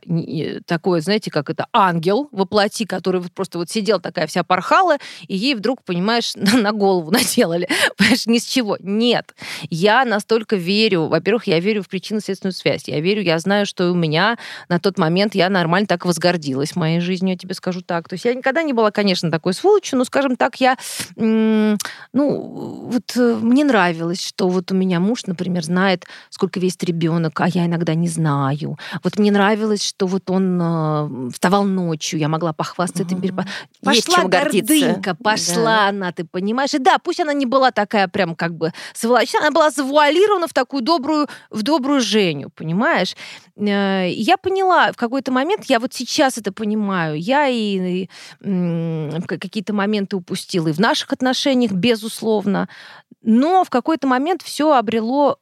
такой, 0.66 1.00
знаете, 1.00 1.31
как 1.31 1.50
это, 1.50 1.66
ангел 1.72 2.28
воплоти, 2.33 2.85
который 2.85 3.20
вот 3.20 3.33
просто 3.33 3.59
вот 3.59 3.70
сидел 3.70 4.00
такая 4.00 4.26
вся 4.26 4.42
порхала, 4.44 4.96
и 5.28 5.37
ей 5.37 5.55
вдруг, 5.55 5.83
понимаешь, 5.85 6.33
на, 6.37 6.72
голову 6.72 7.11
наделали. 7.11 7.68
Понимаешь, 7.96 8.26
ни 8.26 8.38
с 8.38 8.44
чего. 8.44 8.76
Нет. 8.81 9.35
Я 9.70 10.05
настолько 10.05 10.57
верю. 10.57 11.07
Во-первых, 11.07 11.46
я 11.46 11.61
верю 11.61 11.83
в 11.83 11.88
причинно-следственную 11.88 12.52
связь. 12.52 12.88
Я 12.88 13.00
верю, 13.00 13.22
я 13.22 13.38
знаю, 13.38 13.66
что 13.66 13.90
у 13.90 13.94
меня 13.94 14.37
на 14.68 14.78
тот 14.81 14.98
момент 14.98 15.35
я 15.35 15.48
нормально 15.48 15.87
так 15.87 16.05
возгордилась 16.05 16.74
моей 16.76 17.00
жизнью, 17.00 17.33
я 17.33 17.38
тебе 17.38 17.55
скажу 17.55 17.83
так. 17.83 18.09
То 18.09 18.14
есть 18.14 18.24
я 18.24 18.35
никогда 18.35 18.62
не 18.62 18.72
была, 18.72 18.90
конечно, 18.90 19.31
такой 19.31 19.52
сволочью, 19.55 19.98
но, 19.98 20.05
скажем 20.05 20.37
так, 20.37 20.61
я, 20.61 20.76
м, 21.16 21.76
ну, 22.33 22.88
вот 22.92 23.16
э, 23.16 23.37
мне 23.40 23.64
нравилось, 23.64 24.25
что 24.27 24.49
вот 24.49 24.71
у 24.73 24.75
меня 24.75 25.01
муж, 25.01 25.27
например, 25.27 25.64
знает, 25.64 26.05
сколько 26.31 26.61
весит 26.61 26.85
ребенок, 26.85 27.40
а 27.40 27.49
я 27.49 27.66
иногда 27.66 27.95
не 27.95 28.09
знаю. 28.09 28.77
Вот 29.03 29.18
мне 29.18 29.31
нравилось, 29.31 29.83
что 29.85 30.07
вот 30.07 30.31
он 30.31 30.59
э, 30.61 31.31
вставал 31.33 31.64
ночью, 31.64 32.18
я 32.18 32.29
могла 32.29 32.53
похвастаться 32.53 33.03
этим. 33.05 33.21
Перепо- 33.21 33.47
Есть 33.90 34.07
Пошла 34.07 34.23
чем 34.23 34.31
гордиться. 34.31 34.75
гордынька, 34.75 35.14
пошла 35.14 35.88
она, 35.88 36.12
ты 36.12 36.25
понимаешь? 36.25 36.75
И 36.75 36.79
да, 36.79 36.99
пусть 36.99 37.21
она 37.21 37.33
не 37.33 37.47
была 37.47 37.71
такая 37.71 38.09
прям 38.09 38.35
как 38.35 38.55
бы 38.55 38.73
сволочная, 38.95 39.42
она 39.42 39.51
была 39.51 39.71
завуалирована 39.71 40.47
в 40.49 40.53
такую 40.53 40.83
добрую, 40.83 41.29
в 41.51 41.62
добрую 41.62 42.01
Женю, 42.01 42.51
понимаешь? 42.55 43.14
Э, 43.57 44.09
Я 44.11 44.37
поняла 44.37 44.92
в 44.92 44.97
какой-то 44.97 45.33
момент, 45.33 45.64
я 45.66 45.79
вот 45.81 45.92
сейчас 45.95 46.38
это 46.38 46.53
понимаю, 46.53 47.18
я 47.18 47.49
и, 47.49 48.05
и, 48.05 48.09
какие-то 49.27 49.73
моменты 49.73 50.16
упустила 50.16 50.68
и 50.68 50.73
в 50.73 50.79
наших 50.79 51.12
отношениях, 51.12 51.73
безусловно, 51.73 52.21
но 53.22 53.64
в 53.64 53.70
какой-то 53.70 54.06
момент 54.06 54.42
все 54.42 54.72
обрело 54.74 55.38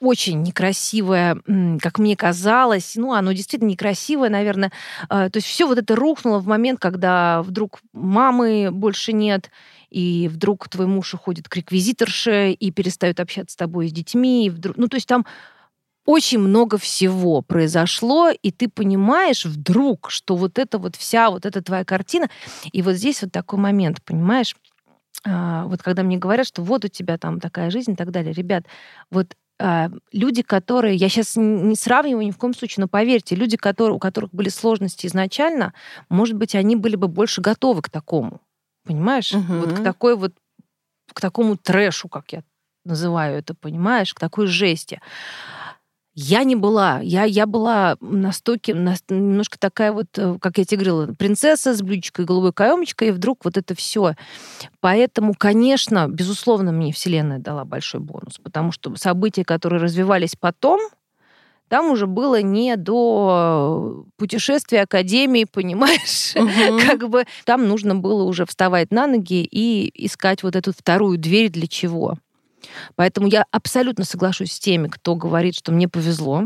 очень 0.00 0.42
некрасивое, 0.42 1.40
как 1.80 1.98
мне 1.98 2.16
казалось. 2.16 2.94
Ну, 2.96 3.12
оно 3.12 3.32
действительно 3.32 3.70
некрасивое, 3.70 4.28
наверное. 4.28 4.72
А, 5.08 5.30
то 5.30 5.38
есть 5.38 5.46
все 5.46 5.66
вот 5.66 5.78
это 5.78 5.96
рухнуло 5.96 6.38
в 6.38 6.46
момент, 6.46 6.78
когда 6.80 7.42
вдруг 7.42 7.80
мамы 7.92 8.70
больше 8.70 9.12
нет, 9.12 9.50
и 9.90 10.28
вдруг 10.32 10.68
твой 10.68 10.86
муж 10.86 11.14
уходит 11.14 11.48
к 11.48 11.56
реквизиторше 11.56 12.52
и 12.52 12.70
перестает 12.70 13.20
общаться 13.20 13.54
с 13.54 13.56
тобой 13.56 13.86
и 13.86 13.88
с 13.88 13.92
детьми. 13.92 14.46
И 14.46 14.50
вдруг... 14.50 14.76
Ну, 14.76 14.88
то 14.88 14.96
есть 14.96 15.06
там 15.06 15.24
очень 16.04 16.38
много 16.38 16.76
всего 16.76 17.40
произошло, 17.40 18.30
и 18.30 18.50
ты 18.50 18.68
понимаешь 18.68 19.46
вдруг, 19.46 20.10
что 20.10 20.36
вот 20.36 20.58
это 20.58 20.78
вот 20.78 20.96
вся 20.96 21.30
вот 21.30 21.46
эта 21.46 21.62
твоя 21.62 21.84
картина, 21.84 22.28
и 22.72 22.82
вот 22.82 22.94
здесь 22.94 23.22
вот 23.22 23.32
такой 23.32 23.58
момент, 23.58 24.02
понимаешь, 24.04 24.54
вот 25.24 25.82
когда 25.82 26.02
мне 26.02 26.18
говорят, 26.18 26.46
что 26.46 26.62
вот 26.62 26.84
у 26.84 26.88
тебя 26.88 27.16
там 27.18 27.40
такая 27.40 27.70
жизнь 27.70 27.92
и 27.92 27.96
так 27.96 28.10
далее, 28.10 28.32
ребят, 28.32 28.64
вот 29.10 29.34
а, 29.60 29.88
люди, 30.12 30.42
которые, 30.42 30.96
я 30.96 31.08
сейчас 31.08 31.36
не 31.36 31.76
сравниваю 31.76 32.26
ни 32.26 32.32
в 32.32 32.38
коем 32.38 32.54
случае, 32.54 32.82
но 32.82 32.88
поверьте, 32.88 33.36
люди, 33.36 33.56
которые, 33.56 33.94
у 33.94 34.00
которых 34.00 34.30
были 34.32 34.48
сложности 34.48 35.06
изначально, 35.06 35.72
может 36.08 36.36
быть, 36.36 36.54
они 36.54 36.74
были 36.76 36.96
бы 36.96 37.06
больше 37.06 37.40
готовы 37.40 37.82
к 37.82 37.88
такому, 37.88 38.40
понимаешь, 38.84 39.32
угу. 39.32 39.60
вот 39.60 39.72
к 39.72 39.82
такой 39.82 40.16
вот, 40.16 40.34
к 41.12 41.20
такому 41.20 41.56
трэшу, 41.56 42.08
как 42.08 42.32
я 42.32 42.42
называю 42.84 43.38
это, 43.38 43.54
понимаешь, 43.54 44.12
к 44.12 44.20
такой 44.20 44.46
жести. 44.46 45.00
Я 46.14 46.44
не 46.44 46.54
была. 46.54 47.00
Я, 47.02 47.24
я 47.24 47.46
была 47.46 47.96
настолько, 48.00 48.72
на, 48.74 48.94
немножко 49.08 49.58
такая 49.58 49.92
вот, 49.92 50.06
э, 50.16 50.38
как 50.40 50.58
я 50.58 50.64
тебе 50.64 50.84
говорила, 50.84 51.12
принцесса 51.14 51.74
с 51.74 51.82
блюдечкой 51.82 52.24
голубой 52.24 52.52
каемочкой, 52.52 53.08
и 53.08 53.10
вдруг 53.10 53.44
вот 53.44 53.56
это 53.56 53.74
все. 53.74 54.14
Поэтому, 54.80 55.34
конечно, 55.36 56.06
безусловно, 56.08 56.70
мне 56.70 56.92
Вселенная 56.92 57.40
дала 57.40 57.64
большой 57.64 58.00
бонус, 58.00 58.38
потому 58.40 58.70
что 58.70 58.94
события, 58.96 59.44
которые 59.44 59.82
развивались 59.82 60.36
потом, 60.38 60.80
там 61.68 61.90
уже 61.90 62.06
было 62.06 62.40
не 62.40 62.76
до 62.76 64.04
путешествия 64.16 64.82
академии, 64.82 65.44
понимаешь? 65.52 66.36
Угу. 66.36 66.80
как 66.86 67.08
бы 67.08 67.24
там 67.44 67.66
нужно 67.66 67.96
было 67.96 68.22
уже 68.22 68.46
вставать 68.46 68.92
на 68.92 69.08
ноги 69.08 69.42
и 69.42 69.90
искать 70.06 70.44
вот 70.44 70.54
эту 70.54 70.72
вторую 70.72 71.18
дверь 71.18 71.50
для 71.50 71.66
чего. 71.66 72.18
Поэтому 72.96 73.26
я 73.26 73.44
абсолютно 73.50 74.04
соглашусь 74.04 74.52
с 74.52 74.58
теми, 74.58 74.88
кто 74.88 75.14
говорит, 75.14 75.56
что 75.56 75.72
мне 75.72 75.88
повезло. 75.88 76.44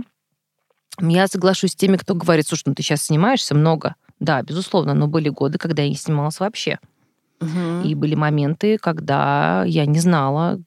Я 1.00 1.28
соглашусь 1.28 1.72
с 1.72 1.76
теми, 1.76 1.96
кто 1.96 2.14
говорит, 2.14 2.46
слушай, 2.46 2.64
ну 2.66 2.74
ты 2.74 2.82
сейчас 2.82 3.02
снимаешься 3.02 3.54
много. 3.54 3.94
Да, 4.20 4.42
безусловно, 4.42 4.94
но 4.94 5.06
были 5.06 5.28
годы, 5.28 5.58
когда 5.58 5.82
я 5.82 5.88
не 5.88 5.94
снималась 5.94 6.40
вообще. 6.40 6.78
Угу. 7.40 7.86
И 7.88 7.94
были 7.94 8.14
моменты, 8.14 8.78
когда 8.78 9.64
я 9.64 9.86
не 9.86 10.00
знала, 10.00 10.60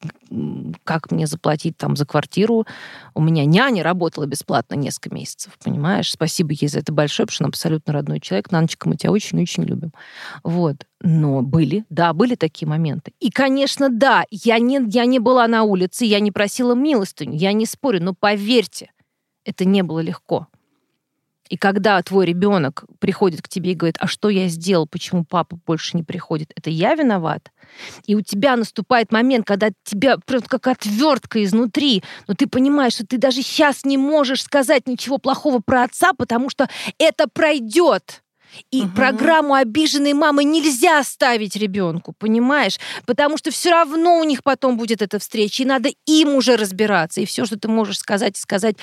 как 0.84 1.12
мне 1.12 1.28
заплатить 1.28 1.78
там 1.78 1.96
за 1.96 2.06
квартиру. 2.06 2.66
У 3.14 3.22
меня 3.22 3.46
няня 3.46 3.84
работала 3.84 4.26
бесплатно 4.26 4.76
несколько 4.76 5.14
месяцев, 5.14 5.58
понимаешь? 5.64 6.12
Спасибо 6.12 6.54
ей 6.54 6.70
за 6.70 6.80
это 6.80 6.94
большое, 6.94 7.28
потому 7.28 7.36
что 7.36 7.44
она 7.44 7.50
абсолютно 7.50 7.94
родной 7.94 8.20
человек. 8.20 8.52
Наночка, 8.52 8.88
мы 8.88 8.96
тебя 8.96 9.12
очень-очень 9.12 9.64
любим. 9.64 9.92
Вот. 10.44 10.86
Но 11.02 11.42
были, 11.42 11.84
да, 11.90 12.14
были 12.14 12.36
такие 12.36 12.68
моменты. 12.68 13.12
И, 13.20 13.32
конечно, 13.32 13.90
да, 13.90 14.24
я 14.30 14.60
не, 14.60 14.80
я 14.88 15.06
не 15.06 15.20
была 15.20 15.48
на 15.48 15.64
улице, 15.64 16.06
я 16.06 16.20
не 16.20 16.32
просила 16.32 16.74
милостыню, 16.74 17.36
я 17.36 17.54
не 17.54 17.66
спорю, 17.66 18.02
но 18.04 18.14
поверьте, 18.14 18.92
это 19.44 19.66
не 19.66 19.82
было 19.82 20.00
легко. 20.00 20.48
И 21.52 21.58
когда 21.58 22.02
твой 22.02 22.26
ребенок 22.26 22.86
приходит 23.00 23.42
к 23.42 23.50
тебе 23.50 23.74
и 23.74 23.76
говорит, 23.76 23.98
а 24.00 24.08
что 24.08 24.30
я 24.30 24.48
сделал, 24.48 24.88
почему 24.88 25.26
папа 25.26 25.60
больше 25.66 25.98
не 25.98 26.04
приходит, 26.04 26.54
это 26.56 26.70
я 26.70 26.96
виноват. 26.96 27.52
И 28.06 28.16
у 28.16 28.22
тебя 28.22 28.56
наступает 28.56 29.12
момент, 29.12 29.46
когда 29.46 29.72
тебя 29.84 30.16
просто 30.26 30.48
как 30.48 30.68
отвертка 30.68 31.44
изнутри, 31.44 32.04
но 32.30 32.36
ты 32.36 32.48
понимаешь, 32.48 32.94
что 32.94 33.06
ты 33.06 33.18
даже 33.18 33.42
сейчас 33.42 33.84
не 33.84 33.98
можешь 33.98 34.44
сказать 34.44 34.88
ничего 34.88 35.18
плохого 35.18 35.60
про 35.60 35.84
отца, 35.84 36.14
потому 36.14 36.50
что 36.50 36.70
это 36.98 37.28
пройдет. 37.28 38.24
И 38.72 38.82
угу. 38.82 38.92
программу 38.96 39.54
обиженной 39.54 40.14
мамы 40.14 40.44
нельзя 40.44 41.00
оставить 41.00 41.56
ребенку, 41.56 42.14
понимаешь? 42.18 42.80
Потому 43.06 43.38
что 43.38 43.52
все 43.52 43.72
равно 43.72 44.20
у 44.20 44.24
них 44.24 44.44
потом 44.44 44.78
будет 44.78 45.02
эта 45.02 45.20
встреча, 45.20 45.64
и 45.64 45.66
надо 45.66 45.90
им 46.06 46.36
уже 46.36 46.58
разбираться. 46.58 47.22
И 47.22 47.26
все, 47.26 47.46
что 47.46 47.58
ты 47.58 47.68
можешь 47.68 48.00
сказать, 48.00 48.38
сказать, 48.38 48.76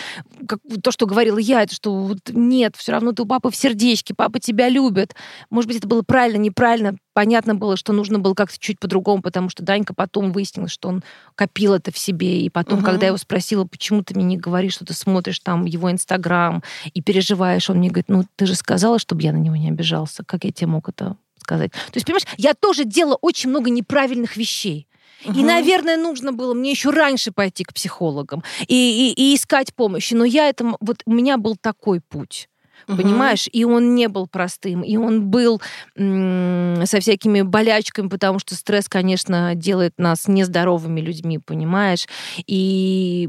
как, 0.46 0.61
то, 0.83 0.90
что 0.90 1.07
говорила 1.07 1.38
я, 1.38 1.62
это 1.62 1.74
что 1.74 1.94
вот, 1.94 2.18
нет, 2.31 2.76
все 2.76 2.92
равно 2.92 3.12
ты 3.12 3.22
у 3.22 3.26
папы 3.26 3.50
в 3.50 3.57
сердечке, 3.57 4.14
папа 4.14 4.38
тебя 4.40 4.68
любит. 4.68 5.14
Может 5.50 5.68
быть, 5.68 5.78
это 5.78 5.88
было 5.88 6.02
правильно, 6.02 6.38
неправильно, 6.38 6.96
понятно 7.18 7.54
было, 7.54 7.76
что 7.76 7.92
нужно 7.92 8.18
было 8.20 8.35
как-то 8.35 8.59
чуть 8.59 8.78
по-другому, 8.78 9.22
потому 9.22 9.48
что 9.48 9.64
Данька 9.64 9.92
потом 9.92 10.31
выяснил, 10.31 10.68
что 10.68 10.88
он 10.88 11.02
копил 11.35 11.74
это 11.74 11.92
в 11.92 11.98
себе. 11.98 12.42
И 12.42 12.48
потом, 12.48 12.78
угу. 12.78 12.87
когда 12.87 13.07
я 13.07 13.09
его 13.09 13.16
спросила, 13.16 13.64
почему 13.64 14.04
ты 14.04 14.14
мне 14.14 14.24
не 14.24 14.37
говоришь, 14.37 14.74
что 14.74 14.85
ты 14.85 14.94
смотришь 14.94 15.40
там 15.40 15.64
его 15.64 15.90
Инстаграм 15.90 16.62
и 16.94 17.02
переживаешь, 17.02 17.68
он 17.70 17.78
мне 17.78 17.88
говорит, 17.88 18.09
ну, 18.09 18.24
ты 18.37 18.46
же 18.46 18.54
сказала, 18.54 18.98
чтобы 19.00 19.22
я 19.22 19.33
на 19.33 19.38
него 19.38 19.57
не 19.58 19.68
обижался. 19.68 20.24
Как 20.24 20.44
я 20.44 20.52
тебе 20.52 20.68
мог 20.68 20.88
это 20.88 21.16
сказать? 21.38 21.72
То 21.72 21.94
есть, 21.94 22.06
понимаешь, 22.06 22.26
я 22.36 22.54
тоже 22.54 22.84
делала 22.84 23.18
очень 23.20 23.50
много 23.50 23.70
неправильных 23.70 24.36
вещей. 24.36 24.86
Угу. 25.24 25.38
И, 25.38 25.42
наверное, 25.42 25.96
нужно 25.96 26.32
было 26.32 26.54
мне 26.54 26.70
еще 26.70 26.90
раньше 26.90 27.32
пойти 27.32 27.64
к 27.64 27.74
психологам 27.74 28.44
и, 28.68 29.12
и, 29.16 29.32
и 29.32 29.34
искать 29.34 29.74
помощи. 29.74 30.14
Но 30.14 30.24
я 30.24 30.48
это, 30.48 30.76
вот 30.80 31.02
у 31.06 31.12
меня 31.12 31.38
был 31.38 31.56
такой 31.56 32.00
путь 32.00 32.48
угу. 32.86 32.96
понимаешь? 32.96 33.48
И 33.52 33.64
он 33.64 33.94
не 33.94 34.08
был 34.08 34.26
простым, 34.26 34.82
и 34.82 34.96
он 34.96 35.26
был 35.26 35.60
м- 35.96 36.84
со 36.86 37.00
всякими 37.00 37.42
болячками, 37.42 38.08
потому 38.08 38.38
что 38.38 38.54
стресс, 38.54 38.88
конечно, 38.88 39.54
делает 39.54 39.94
нас 39.98 40.28
нездоровыми 40.28 41.00
людьми, 41.00 41.38
понимаешь? 41.38 42.06
И, 42.46 43.28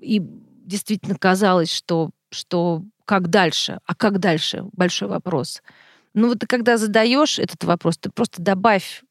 и 0.00 0.22
действительно 0.64 1.16
казалось, 1.16 1.72
что, 1.72 2.10
что 2.30 2.82
как 3.10 3.26
дальше? 3.26 3.80
А 3.86 3.96
как 3.96 4.20
дальше? 4.20 4.66
Большой 4.72 5.08
вопрос. 5.08 5.62
Ну 6.14 6.28
вот 6.28 6.38
ты 6.38 6.46
когда 6.46 6.76
задаешь 6.76 7.40
этот 7.40 7.64
вопрос, 7.64 7.98
ты 7.98 8.08
просто 8.08 8.40
добавь, 8.40 9.02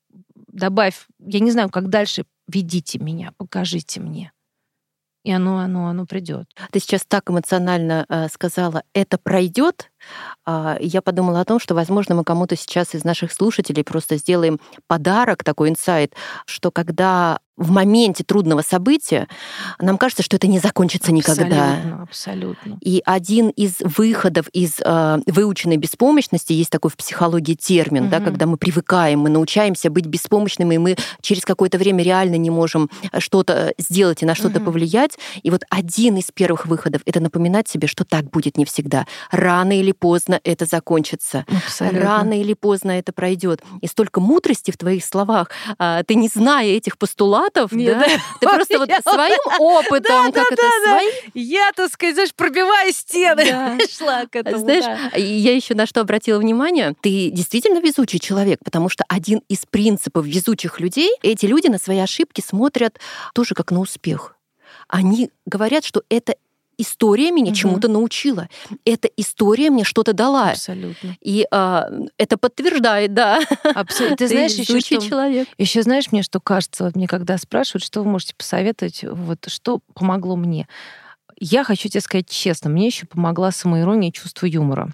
добавь, 0.47 1.05
я 1.19 1.41
не 1.41 1.51
знаю, 1.51 1.69
как 1.69 1.89
дальше, 1.89 2.23
ведите 2.47 2.97
меня, 2.97 3.33
покажите 3.35 3.99
мне 3.99 4.31
и 5.25 5.31
оно, 5.31 5.57
оно, 5.59 5.87
оно 5.89 6.05
придет. 6.05 6.45
Ты 6.71 6.79
сейчас 6.79 7.03
так 7.05 7.29
эмоционально 7.29 8.05
э, 8.07 8.29
сказала, 8.29 8.83
это 8.93 9.17
пройдет. 9.17 9.88
Э, 10.45 10.77
я 10.79 11.01
подумала 11.01 11.41
о 11.41 11.45
том, 11.45 11.59
что, 11.59 11.75
возможно, 11.75 12.15
мы 12.15 12.23
кому-то 12.23 12.55
сейчас 12.55 12.95
из 12.95 13.03
наших 13.03 13.31
слушателей 13.31 13.83
просто 13.83 14.17
сделаем 14.17 14.59
подарок, 14.87 15.43
такой 15.43 15.69
инсайт, 15.69 16.13
что 16.45 16.71
когда 16.71 17.39
в 17.59 17.71
моменте 17.71 18.23
трудного 18.23 18.61
события 18.61 19.27
нам 19.79 19.97
кажется, 19.97 20.23
что 20.23 20.37
это 20.37 20.47
не 20.47 20.59
закончится 20.59 21.11
абсолютно, 21.11 21.43
никогда. 21.43 22.03
Абсолютно. 22.03 22.77
И 22.81 23.01
один 23.05 23.49
из 23.49 23.75
выходов 23.81 24.47
из 24.53 24.79
э, 24.79 25.19
выученной 25.27 25.75
беспомощности 25.75 26.53
есть 26.53 26.69
такой 26.69 26.89
в 26.89 26.95
психологии 26.95 27.55
термин, 27.55 28.03
угу. 28.03 28.11
да, 28.11 28.21
когда 28.21 28.45
мы 28.45 28.55
привыкаем, 28.55 29.19
мы 29.19 29.29
научаемся 29.29 29.89
быть 29.89 30.05
беспомощными, 30.05 30.75
и 30.75 30.77
мы 30.77 30.97
через 31.21 31.43
какое-то 31.43 31.77
время 31.77 32.01
реально 32.01 32.35
не 32.35 32.49
можем 32.49 32.89
что-то 33.17 33.73
сделать 33.77 34.23
и 34.23 34.25
на 34.25 34.35
что-то 34.35 34.59
угу. 34.59 34.67
повлиять. 34.67 35.19
И 35.43 35.51
вот 35.51 35.63
один 35.69 36.15
из 36.15 36.31
первых 36.31 36.65
выходов 36.65 37.01
это 37.05 37.19
напоминать 37.19 37.67
себе, 37.67 37.89
что 37.89 38.05
так 38.05 38.29
будет 38.29 38.57
не 38.57 38.63
всегда. 38.63 39.05
Рано 39.31 39.77
или 39.77 39.88
поздно 39.93 40.39
это 40.43 40.65
закончится. 40.65 41.45
Абсолютно. 41.65 41.99
Рано 42.01 42.39
или 42.39 42.53
поздно 42.53 42.91
это 42.91 43.13
пройдет. 43.13 43.61
И 43.81 43.87
столько 43.87 44.19
мудрости 44.19 44.71
в 44.71 44.77
твоих 44.77 45.03
словах. 45.05 45.49
А, 45.77 46.03
ты 46.03 46.15
не 46.15 46.27
зная 46.27 46.67
этих 46.67 46.97
постулатов 46.97 47.71
Нет, 47.71 47.97
да? 47.97 48.05
Ты 48.39 48.47
просто 48.47 48.79
вот 48.79 48.89
своим 49.03 49.39
опытом, 49.59 50.31
как 50.31 50.51
это, 50.51 50.61
своим... 50.83 51.11
Я, 51.33 51.71
так 51.75 51.91
сказать, 51.91 52.15
знаешь, 52.15 52.33
пробивая 52.33 52.91
стены, 52.91 53.79
шла 53.97 54.25
к 54.25 54.35
этому. 54.35 54.57
Знаешь, 54.57 54.85
я 55.15 55.55
еще 55.55 55.75
на 55.75 55.85
что 55.85 56.01
обратила 56.01 56.39
внимание, 56.39 56.95
ты 57.01 57.29
действительно 57.31 57.79
везучий 57.79 58.19
человек, 58.19 58.59
потому 58.63 58.89
что 58.89 59.03
один 59.07 59.41
из 59.47 59.65
принципов 59.65 60.25
везучих 60.25 60.79
людей, 60.79 61.11
эти 61.21 61.45
люди 61.45 61.67
на 61.67 61.77
свои 61.77 61.99
ошибки 61.99 62.41
смотрят 62.41 62.99
тоже 63.33 63.55
как 63.55 63.71
на 63.71 63.79
успех. 63.79 64.35
Они 64.87 65.29
говорят, 65.45 65.85
что 65.85 66.03
это 66.09 66.35
история 66.79 67.31
меня 67.31 67.51
угу. 67.51 67.55
чему-то 67.55 67.87
научила. 67.87 68.49
Эта 68.85 69.09
история 69.17 69.69
мне 69.69 69.83
что-то 69.83 70.13
дала. 70.13 70.51
Абсолютно. 70.51 71.15
И 71.21 71.45
а, 71.51 71.89
это 72.17 72.37
подтверждает, 72.37 73.13
да. 73.13 73.41
Абсолютно. 73.63 74.17
Ты, 74.17 74.27
Ты 74.27 74.27
знаешь, 74.29 74.53
еще 74.53 74.79
что, 74.79 75.01
человек. 75.01 75.47
Еще 75.57 75.83
знаешь, 75.83 76.11
мне 76.11 76.23
что 76.23 76.39
кажется, 76.39 76.85
вот 76.85 76.95
мне 76.95 77.07
когда 77.07 77.37
спрашивают, 77.37 77.83
что 77.83 78.01
вы 78.01 78.09
можете 78.09 78.33
посоветовать, 78.35 79.03
вот 79.03 79.39
что 79.47 79.79
помогло 79.93 80.35
мне. 80.35 80.67
Я 81.39 81.63
хочу 81.63 81.89
тебе 81.89 82.01
сказать 82.01 82.29
честно, 82.29 82.69
мне 82.69 82.87
еще 82.87 83.05
помогла 83.05 83.51
самоирония 83.51 84.09
и 84.09 84.13
чувство 84.13 84.45
юмора. 84.45 84.89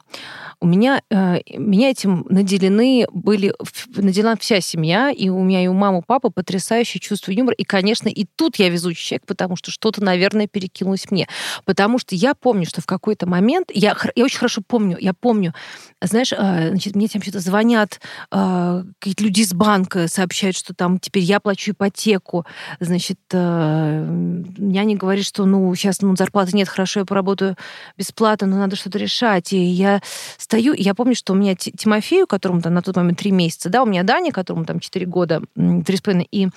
У 0.59 0.67
меня, 0.67 1.01
э, 1.09 1.39
меня 1.57 1.89
этим 1.89 2.25
наделены 2.29 3.05
были, 3.11 3.53
наделена 3.95 4.35
вся 4.37 4.61
семья, 4.61 5.11
и 5.11 5.29
у 5.29 5.43
меня 5.43 5.63
и 5.63 5.67
у 5.67 5.73
мамы, 5.73 5.97
и 5.97 5.99
у 5.99 6.01
папы 6.01 6.29
потрясающее 6.29 6.99
чувство 6.99 7.31
юмора. 7.31 7.55
И, 7.55 7.63
конечно, 7.63 8.07
и 8.07 8.25
тут 8.35 8.55
я 8.57 8.69
везучий 8.69 9.05
человек, 9.05 9.25
потому 9.25 9.55
что 9.55 9.71
что-то, 9.71 10.03
наверное, 10.03 10.47
перекинулось 10.47 11.11
мне. 11.11 11.27
Потому 11.65 11.99
что 11.99 12.15
я 12.15 12.33
помню, 12.33 12.65
что 12.65 12.81
в 12.81 12.85
какой-то 12.85 13.27
момент, 13.27 13.69
я, 13.73 13.95
я 14.15 14.23
очень 14.23 14.37
хорошо 14.37 14.61
помню, 14.65 14.97
я 14.99 15.13
помню, 15.13 15.53
знаешь, 16.01 16.31
э, 16.31 16.69
значит, 16.69 16.95
мне 16.95 17.07
там 17.07 17.21
что-то 17.21 17.39
звонят 17.39 17.99
э, 18.31 18.83
какие-то 18.99 19.23
люди 19.23 19.41
из 19.41 19.53
банка, 19.53 20.07
сообщают, 20.07 20.55
что 20.55 20.73
там 20.73 20.99
теперь 20.99 21.23
я 21.23 21.39
плачу 21.39 21.71
ипотеку, 21.71 22.45
значит, 22.79 23.19
э, 23.31 24.43
я 24.57 24.83
не 24.83 24.95
говорит, 24.95 25.25
что, 25.25 25.45
ну, 25.45 25.73
сейчас 25.75 26.01
ну, 26.01 26.15
зарплаты 26.35 26.57
нет, 26.57 26.67
хорошо, 26.67 27.01
я 27.01 27.05
поработаю 27.05 27.55
бесплатно, 27.97 28.47
но 28.47 28.57
надо 28.57 28.75
что-то 28.75 28.97
решать. 28.97 29.53
И 29.53 29.57
я 29.57 30.01
стою, 30.37 30.73
и 30.73 30.83
я 30.83 30.93
помню, 30.93 31.15
что 31.15 31.33
у 31.33 31.35
меня 31.35 31.55
Тимофею, 31.55 32.27
которому 32.27 32.61
там 32.61 32.73
на 32.73 32.81
тот 32.81 32.95
момент 32.95 33.19
три 33.19 33.31
месяца, 33.31 33.69
да, 33.69 33.83
у 33.83 33.85
меня 33.85 34.03
Даня, 34.03 34.31
которому 34.31 34.65
там 34.65 34.79
четыре 34.79 35.05
года, 35.05 35.41
три 35.55 35.97
с 35.97 36.01
половиной, 36.01 36.27
и 36.31 36.49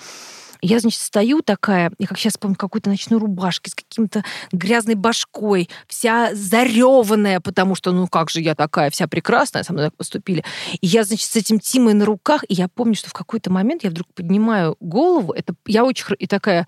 я, 0.61 0.79
значит, 0.79 0.99
стою 0.99 1.41
такая, 1.41 1.89
я 1.99 2.07
как 2.07 2.17
сейчас 2.17 2.37
помню, 2.37 2.57
какой-то 2.57 2.89
ночной 2.89 3.17
рубашке 3.17 3.71
с 3.71 3.75
каким-то 3.75 4.25
грязной 4.51 4.95
башкой, 4.95 5.69
вся 5.87 6.35
зареванная, 6.35 7.39
потому 7.39 7.75
что, 7.75 7.93
ну 7.93 8.07
как 8.07 8.29
же 8.29 8.41
я 8.41 8.55
такая, 8.55 8.89
вся 8.89 9.07
прекрасная, 9.07 9.63
со 9.63 9.71
мной 9.71 9.85
так 9.85 9.95
поступили. 9.95 10.43
И 10.81 10.87
я, 10.87 11.05
значит, 11.05 11.29
с 11.29 11.35
этим 11.37 11.61
Тимой 11.61 11.93
на 11.93 12.03
руках, 12.03 12.43
и 12.49 12.53
я 12.53 12.67
помню, 12.67 12.95
что 12.95 13.09
в 13.09 13.13
какой-то 13.13 13.49
момент 13.49 13.85
я 13.85 13.89
вдруг 13.89 14.07
поднимаю 14.13 14.75
голову, 14.81 15.31
это 15.31 15.53
я 15.65 15.85
очень... 15.85 16.03
И 16.19 16.27
такая, 16.27 16.67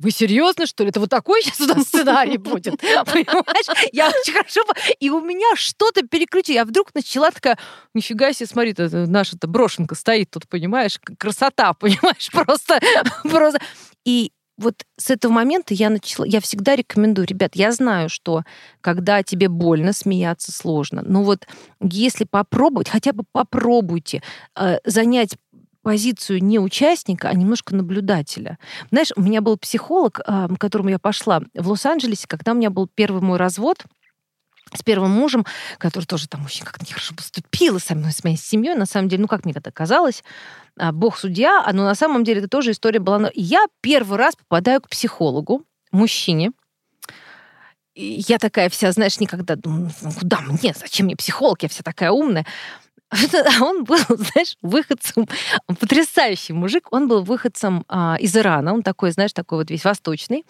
вы 0.00 0.10
серьезно, 0.10 0.66
что 0.66 0.82
ли? 0.82 0.90
Это 0.90 0.98
вот 0.98 1.10
такой 1.10 1.42
сейчас 1.42 1.60
у 1.60 1.66
нас 1.66 1.82
сценарий 1.84 2.38
будет? 2.38 2.80
Понимаешь? 2.80 3.90
Я 3.92 4.08
очень 4.08 4.32
хорошо... 4.32 4.62
И 4.98 5.10
у 5.10 5.20
меня 5.20 5.54
что-то 5.56 6.02
переключилось. 6.02 6.56
Я 6.56 6.64
вдруг 6.64 6.94
начала 6.94 7.30
такая, 7.30 7.58
нифига 7.94 8.32
себе, 8.32 8.46
смотри, 8.46 8.70
это 8.72 8.88
наша-то 9.06 9.46
брошенка 9.46 9.94
стоит 9.94 10.30
тут, 10.30 10.48
понимаешь? 10.48 10.98
Красота, 11.18 11.74
понимаешь? 11.80 12.30
Просто... 12.32 12.80
просто. 13.22 13.60
И 14.06 14.32
вот 14.60 14.74
с 14.96 15.10
этого 15.10 15.32
момента 15.32 15.74
я 15.74 15.90
начала, 15.90 16.24
я 16.24 16.40
всегда 16.40 16.76
рекомендую, 16.76 17.26
ребят, 17.26 17.52
я 17.54 17.72
знаю, 17.72 18.08
что 18.08 18.42
когда 18.80 19.22
тебе 19.22 19.48
больно, 19.48 19.92
смеяться 19.92 20.52
сложно, 20.52 21.02
но 21.04 21.22
вот 21.22 21.46
если 21.80 22.24
попробовать, 22.24 22.90
хотя 22.90 23.12
бы 23.12 23.24
попробуйте 23.32 24.22
э, 24.58 24.78
занять 24.84 25.36
позицию 25.82 26.42
не 26.42 26.58
участника, 26.58 27.28
а 27.28 27.34
немножко 27.34 27.74
наблюдателя. 27.74 28.58
Знаешь, 28.90 29.12
у 29.16 29.22
меня 29.22 29.40
был 29.40 29.56
психолог, 29.56 30.20
а, 30.24 30.48
к 30.48 30.58
которому 30.58 30.90
я 30.90 30.98
пошла 30.98 31.42
в 31.54 31.68
Лос-Анджелесе, 31.68 32.26
когда 32.26 32.52
у 32.52 32.54
меня 32.54 32.70
был 32.70 32.86
первый 32.86 33.22
мой 33.22 33.38
развод 33.38 33.84
с 34.72 34.82
первым 34.82 35.10
мужем, 35.10 35.44
который 35.78 36.04
тоже 36.04 36.28
там 36.28 36.44
очень 36.44 36.64
как-то 36.64 36.84
нехорошо 36.84 37.14
поступил 37.14 37.80
со 37.80 37.94
мной, 37.94 38.12
с 38.12 38.22
моей 38.22 38.36
семьей. 38.36 38.74
На 38.76 38.86
самом 38.86 39.08
деле, 39.08 39.22
ну, 39.22 39.28
как 39.28 39.44
мне 39.44 39.52
это 39.54 39.72
казалось, 39.72 40.22
а, 40.78 40.92
бог 40.92 41.18
судья, 41.18 41.68
но 41.72 41.84
на 41.84 41.94
самом 41.94 42.24
деле 42.24 42.40
это 42.40 42.48
тоже 42.48 42.72
история 42.72 43.00
была. 43.00 43.30
Я 43.34 43.66
первый 43.80 44.18
раз 44.18 44.36
попадаю 44.36 44.80
к 44.80 44.88
психологу, 44.88 45.64
мужчине, 45.90 46.52
я 47.94 48.38
такая 48.38 48.68
вся, 48.68 48.92
знаешь, 48.92 49.18
никогда 49.20 49.56
думаю, 49.56 49.90
ну, 50.02 50.12
куда 50.12 50.40
мне, 50.40 50.74
зачем 50.74 51.06
мне 51.06 51.16
психолог, 51.16 51.62
я 51.62 51.68
вся 51.68 51.82
такая 51.82 52.10
умная. 52.10 52.46
А 53.60 53.64
он 53.64 53.84
был, 53.84 53.98
знаешь, 54.08 54.56
выходцем, 54.62 55.26
потрясающий 55.66 56.52
мужик, 56.52 56.88
он 56.90 57.08
был 57.08 57.22
выходцем 57.22 57.84
а, 57.88 58.16
из 58.20 58.36
Ирана, 58.36 58.72
он 58.72 58.82
такой, 58.82 59.10
знаешь, 59.10 59.32
такой 59.32 59.58
вот 59.58 59.70
весь 59.70 59.84
восточный. 59.84 60.44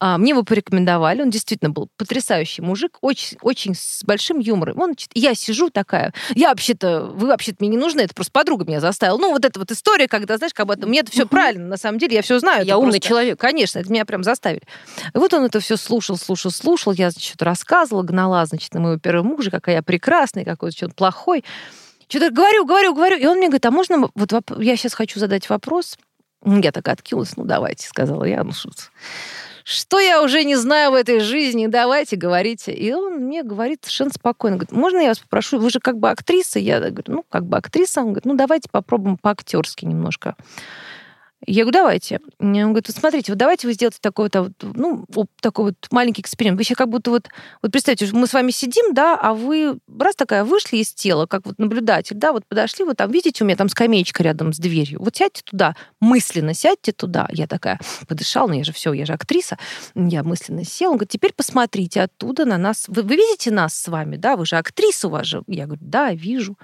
А, 0.00 0.18
мне 0.18 0.30
его 0.30 0.42
порекомендовали, 0.42 1.22
он 1.22 1.30
действительно 1.30 1.70
был 1.70 1.88
потрясающий 1.96 2.62
мужик, 2.62 2.98
очень, 3.00 3.36
очень 3.42 3.74
с 3.74 4.02
большим 4.04 4.38
юмором. 4.38 4.80
Он, 4.80 4.94
я 5.14 5.34
сижу 5.34 5.70
такая, 5.70 6.14
я 6.34 6.48
вообще-то, 6.48 7.02
вы 7.04 7.28
вообще-то 7.28 7.58
мне 7.60 7.68
не 7.70 7.76
нужны, 7.76 8.00
это 8.00 8.14
просто 8.14 8.32
подруга 8.32 8.64
меня 8.64 8.80
заставила. 8.80 9.18
Ну, 9.18 9.32
вот 9.32 9.44
эта 9.44 9.58
вот 9.58 9.70
история, 9.70 10.08
когда, 10.08 10.38
знаешь, 10.38 10.54
как 10.54 10.66
будто 10.66 10.86
мне 10.86 11.00
это 11.00 11.10
все 11.10 11.26
правильно, 11.26 11.66
на 11.66 11.76
самом 11.76 11.98
деле, 11.98 12.16
я 12.16 12.22
все 12.22 12.38
знаю. 12.38 12.64
Я 12.64 12.78
умный 12.78 12.92
просто, 12.92 13.08
человек. 13.08 13.38
Конечно, 13.38 13.78
это 13.78 13.90
меня 13.90 14.04
прям 14.04 14.22
заставили. 14.22 14.62
И 15.14 15.18
вот 15.18 15.32
он 15.34 15.44
это 15.44 15.60
все 15.60 15.76
слушал, 15.76 16.16
слушал, 16.16 16.50
слушал, 16.50 16.92
я, 16.92 17.10
значит, 17.10 17.42
рассказывала, 17.42 18.02
гнала, 18.02 18.44
значит, 18.46 18.72
на 18.74 18.80
моего 18.80 18.98
первого 18.98 19.26
мужа, 19.26 19.50
какая 19.50 19.76
я 19.76 19.82
прекрасная, 19.82 20.44
какой 20.44 20.70
он 20.82 20.90
плохой. 20.90 21.44
Что-то 22.08 22.30
говорю, 22.30 22.64
говорю, 22.64 22.94
говорю. 22.94 23.16
И 23.16 23.26
он 23.26 23.38
мне 23.38 23.48
говорит, 23.48 23.66
а 23.66 23.70
можно... 23.70 24.08
Вот 24.14 24.32
я 24.58 24.76
сейчас 24.76 24.94
хочу 24.94 25.18
задать 25.18 25.48
вопрос. 25.48 25.98
Я 26.44 26.72
так 26.72 26.86
откинулась. 26.88 27.36
Ну, 27.36 27.44
давайте, 27.44 27.86
сказала 27.88 28.24
я. 28.24 28.44
Ну, 28.44 28.52
что 28.52 28.70
что 29.68 29.98
я 29.98 30.22
уже 30.22 30.44
не 30.44 30.54
знаю 30.54 30.92
в 30.92 30.94
этой 30.94 31.18
жизни, 31.18 31.66
давайте, 31.66 32.14
говорите. 32.14 32.72
И 32.72 32.92
он 32.92 33.14
мне 33.14 33.42
говорит 33.42 33.80
совершенно 33.82 34.12
спокойно, 34.12 34.58
говорит, 34.58 34.70
можно 34.70 35.00
я 35.00 35.08
вас 35.08 35.18
попрошу, 35.18 35.58
вы 35.58 35.70
же 35.70 35.80
как 35.80 35.98
бы 35.98 36.08
актриса? 36.08 36.60
Я 36.60 36.78
говорю, 36.78 37.02
ну, 37.08 37.24
как 37.28 37.46
бы 37.46 37.56
актриса. 37.56 37.98
Он 37.98 38.06
говорит, 38.12 38.26
ну, 38.26 38.36
давайте 38.36 38.68
попробуем 38.70 39.16
по-актерски 39.16 39.84
немножко. 39.84 40.36
Я 41.44 41.64
говорю, 41.64 41.78
давайте. 41.78 42.20
Он 42.38 42.52
говорит, 42.52 42.88
вот 42.88 42.96
смотрите, 42.96 43.32
вот 43.32 43.38
давайте 43.38 43.66
вы 43.66 43.74
сделаете 43.74 43.98
такой 44.00 44.30
вот, 44.32 44.52
ну, 44.62 45.04
вот 45.08 45.26
такой 45.40 45.66
вот 45.66 45.76
маленький 45.90 46.22
эксперимент. 46.22 46.58
Вы 46.58 46.64
сейчас 46.64 46.78
как 46.78 46.88
будто 46.88 47.10
вот, 47.10 47.28
вот 47.62 47.72
представьте, 47.72 48.08
мы 48.12 48.26
с 48.26 48.32
вами 48.32 48.50
сидим, 48.50 48.94
да, 48.94 49.18
а 49.20 49.34
вы 49.34 49.78
раз 49.98 50.16
такая 50.16 50.44
вышли 50.44 50.78
из 50.78 50.94
тела, 50.94 51.26
как 51.26 51.44
вот 51.44 51.58
наблюдатель, 51.58 52.16
да, 52.16 52.32
вот 52.32 52.46
подошли, 52.46 52.84
вот 52.84 52.96
там, 52.96 53.10
видите, 53.10 53.44
у 53.44 53.46
меня 53.46 53.56
там 53.56 53.68
скамеечка 53.68 54.22
рядом 54.22 54.52
с 54.54 54.58
дверью. 54.58 55.02
Вот 55.02 55.16
сядьте 55.16 55.42
туда, 55.44 55.76
мысленно 56.00 56.54
сядьте 56.54 56.92
туда. 56.92 57.28
Я 57.30 57.46
такая 57.46 57.80
подышала, 58.08 58.48
ну 58.48 58.54
я 58.54 58.64
же 58.64 58.72
все, 58.72 58.92
я 58.94 59.04
же 59.04 59.12
актриса. 59.12 59.58
Я 59.94 60.22
мысленно 60.22 60.64
села. 60.64 60.92
Он 60.92 60.96
говорит, 60.96 61.10
теперь 61.10 61.34
посмотрите 61.34 62.00
оттуда 62.02 62.46
на 62.46 62.56
нас. 62.56 62.86
Вы, 62.88 63.02
вы 63.02 63.16
видите 63.16 63.50
нас 63.50 63.74
с 63.74 63.88
вами, 63.88 64.16
да, 64.16 64.36
вы 64.36 64.46
же 64.46 64.56
актриса 64.56 65.08
у 65.08 65.10
вас 65.10 65.26
же. 65.26 65.42
Я 65.46 65.66
говорю, 65.66 65.82
да, 65.84 66.12
вижу. 66.12 66.56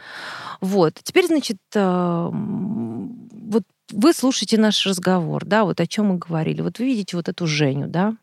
Вот. 0.61 0.99
Теперь, 1.03 1.27
значит, 1.27 1.59
э, 1.75 2.31
вот 2.33 3.65
вы 3.93 4.13
слушаете 4.13 4.59
наш 4.59 4.87
разговор, 4.87 5.45
да, 5.45 5.65
вот 5.65 5.81
о 5.81 5.87
чем 5.87 6.07
мы 6.07 6.19
говорили. 6.19 6.63
Вот 6.63 6.79
вы 6.79 6.87
видите 6.87 7.17
вот 7.17 7.29
эту 7.29 7.47
Женю, 7.47 7.87
да, 7.87 8.15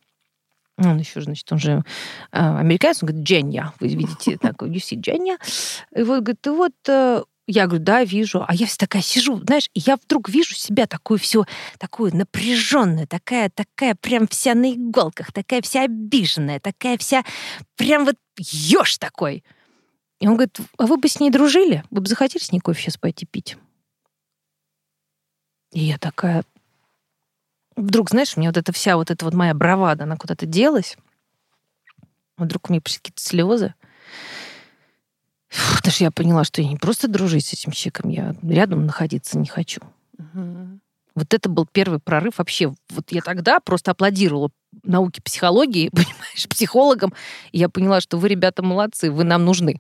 он 0.77 0.97
еще, 0.97 1.21
значит, 1.21 1.51
он 1.51 1.59
же 1.59 1.83
э, 2.31 2.37
американец, 2.39 3.03
он 3.03 3.07
говорит, 3.07 3.27
Дженья, 3.27 3.73
вы 3.79 3.89
видите, 3.89 4.37
так, 4.37 4.61
you 4.61 4.75
see 4.75 4.99
Дженья. 4.99 5.37
И 5.93 6.03
вот, 6.03 6.23
говорит, 6.23 6.47
и 6.47 6.49
вот 6.49 6.73
э, 6.87 7.23
я 7.47 7.65
говорю, 7.65 7.83
да, 7.83 8.03
вижу. 8.03 8.45
А 8.47 8.53
я 8.53 8.65
вся 8.65 8.77
такая 8.77 9.01
сижу, 9.01 9.41
знаешь, 9.43 9.69
и 9.73 9.79
я 9.79 9.97
вдруг 9.97 10.29
вижу 10.29 10.55
себя 10.55 10.87
такую 10.87 11.19
всю, 11.19 11.45
такую 11.79 12.15
напряженную, 12.15 13.07
такая, 13.07 13.49
такая 13.49 13.95
прям 13.95 14.27
вся 14.27 14.53
на 14.53 14.71
иголках, 14.71 15.33
такая 15.33 15.61
вся 15.61 15.83
обиженная, 15.83 16.59
такая 16.59 16.97
вся 16.97 17.23
прям 17.75 18.05
вот 18.05 18.15
ешь 18.37 18.97
такой. 18.97 19.43
И 20.19 20.27
он 20.27 20.35
говорит, 20.35 20.59
а 20.77 20.85
вы 20.85 20.97
бы 20.97 21.07
с 21.07 21.19
ней 21.19 21.29
дружили? 21.29 21.83
Вы 21.89 22.01
бы 22.01 22.07
захотели 22.07 22.41
с 22.41 22.51
ней 22.51 22.59
кофе 22.59 22.83
сейчас 22.83 22.97
пойти 22.97 23.25
пить? 23.25 23.57
И 25.71 25.81
я 25.81 25.97
такая... 25.97 26.43
Вдруг, 27.75 28.09
знаешь, 28.09 28.35
у 28.35 28.39
меня 28.39 28.49
вот 28.49 28.57
эта 28.57 28.73
вся 28.73 28.97
вот 28.97 29.09
эта 29.11 29.23
вот 29.25 29.33
моя 29.33 29.53
бравада, 29.53 30.03
она 30.03 30.17
куда-то 30.17 30.45
делась. 30.45 30.97
Вдруг 32.37 32.69
у 32.69 32.73
меня 32.73 32.81
пришли 32.81 32.99
какие-то 32.99 33.21
слезы. 33.21 33.73
Фу, 35.49 35.81
даже 35.83 36.03
я 36.03 36.11
поняла, 36.11 36.43
что 36.43 36.61
я 36.61 36.67
не 36.67 36.77
просто 36.77 37.07
дружить 37.07 37.45
с 37.45 37.53
этим 37.53 37.71
человеком, 37.71 38.09
я 38.09 38.35
рядом 38.43 38.85
находиться 38.85 39.37
не 39.37 39.47
хочу. 39.47 39.81
Угу. 40.17 40.79
Вот 41.15 41.33
это 41.33 41.49
был 41.49 41.65
первый 41.65 41.99
прорыв 41.99 42.37
вообще. 42.37 42.73
Вот 42.89 43.11
я 43.11 43.21
тогда 43.21 43.59
просто 43.59 43.91
аплодировала 43.91 44.51
науке 44.83 45.21
психологии, 45.21 45.89
понимаешь, 45.93 46.47
психологам. 46.47 47.13
И 47.51 47.59
я 47.59 47.69
поняла, 47.69 48.01
что 48.01 48.17
вы, 48.17 48.29
ребята, 48.29 48.63
молодцы, 48.63 49.11
вы 49.11 49.23
нам 49.23 49.45
нужны. 49.45 49.79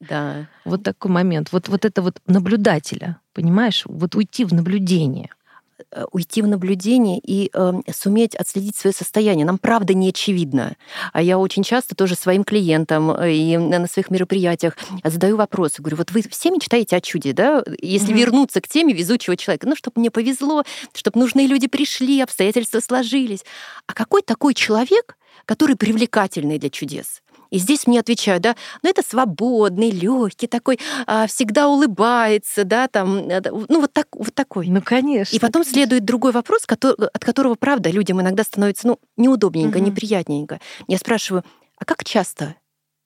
Да. 0.00 0.48
Вот 0.64 0.82
такой 0.82 1.10
момент. 1.10 1.52
Вот, 1.52 1.68
вот 1.68 1.84
это 1.84 2.02
вот 2.02 2.20
наблюдателя, 2.26 3.18
понимаешь? 3.32 3.82
Вот 3.86 4.14
уйти 4.14 4.44
в 4.44 4.52
наблюдение 4.52 5.30
э, 5.90 6.04
уйти 6.12 6.42
в 6.42 6.46
наблюдение 6.46 7.18
и 7.18 7.50
э, 7.52 7.72
суметь 7.92 8.34
отследить 8.34 8.76
свое 8.76 8.94
состояние. 8.94 9.46
Нам 9.46 9.58
правда 9.58 9.94
не 9.94 10.10
очевидно. 10.10 10.76
А 11.12 11.22
я 11.22 11.38
очень 11.38 11.62
часто 11.62 11.94
тоже 11.94 12.16
своим 12.16 12.44
клиентам 12.44 13.10
э, 13.10 13.32
и 13.32 13.56
на 13.56 13.86
своих 13.86 14.10
мероприятиях 14.10 14.76
задаю 15.02 15.36
вопросы. 15.36 15.80
Говорю, 15.80 15.96
вот 15.98 16.10
вы 16.10 16.22
все 16.28 16.50
мечтаете 16.50 16.96
о 16.96 17.00
чуде, 17.00 17.32
да? 17.32 17.62
Если 17.80 18.12
mm-hmm. 18.12 18.18
вернуться 18.18 18.60
к 18.60 18.68
теме 18.68 18.92
везучего 18.92 19.36
человека, 19.36 19.66
ну, 19.66 19.76
чтобы 19.76 20.00
мне 20.00 20.10
повезло, 20.10 20.64
чтобы 20.92 21.20
нужные 21.20 21.46
люди 21.46 21.66
пришли, 21.66 22.20
обстоятельства 22.20 22.80
сложились. 22.80 23.44
А 23.86 23.94
какой 23.94 24.22
такой 24.22 24.54
человек, 24.54 25.16
который 25.46 25.76
привлекательный 25.76 26.58
для 26.58 26.70
чудес? 26.70 27.22
И 27.54 27.58
здесь 27.58 27.86
мне 27.86 28.00
отвечают, 28.00 28.42
да, 28.42 28.56
ну 28.82 28.90
это 28.90 29.02
свободный, 29.08 29.92
легкий 29.92 30.48
такой, 30.48 30.80
а, 31.06 31.28
всегда 31.28 31.68
улыбается, 31.68 32.64
да, 32.64 32.88
там, 32.88 33.28
э, 33.28 33.40
ну 33.68 33.80
вот, 33.80 33.92
так, 33.92 34.08
вот 34.10 34.34
такой. 34.34 34.66
Ну, 34.66 34.82
конечно. 34.82 35.36
И 35.36 35.38
потом 35.38 35.62
конечно. 35.62 35.72
следует 35.72 36.04
другой 36.04 36.32
вопрос, 36.32 36.66
который, 36.66 37.06
от 37.06 37.24
которого, 37.24 37.54
правда, 37.54 37.90
людям 37.90 38.20
иногда 38.20 38.42
становится, 38.42 38.88
ну, 38.88 38.98
неудобненько, 39.16 39.76
угу. 39.76 39.86
неприятненько. 39.86 40.58
Я 40.88 40.98
спрашиваю, 40.98 41.44
а 41.78 41.84
как 41.84 42.02
часто 42.02 42.56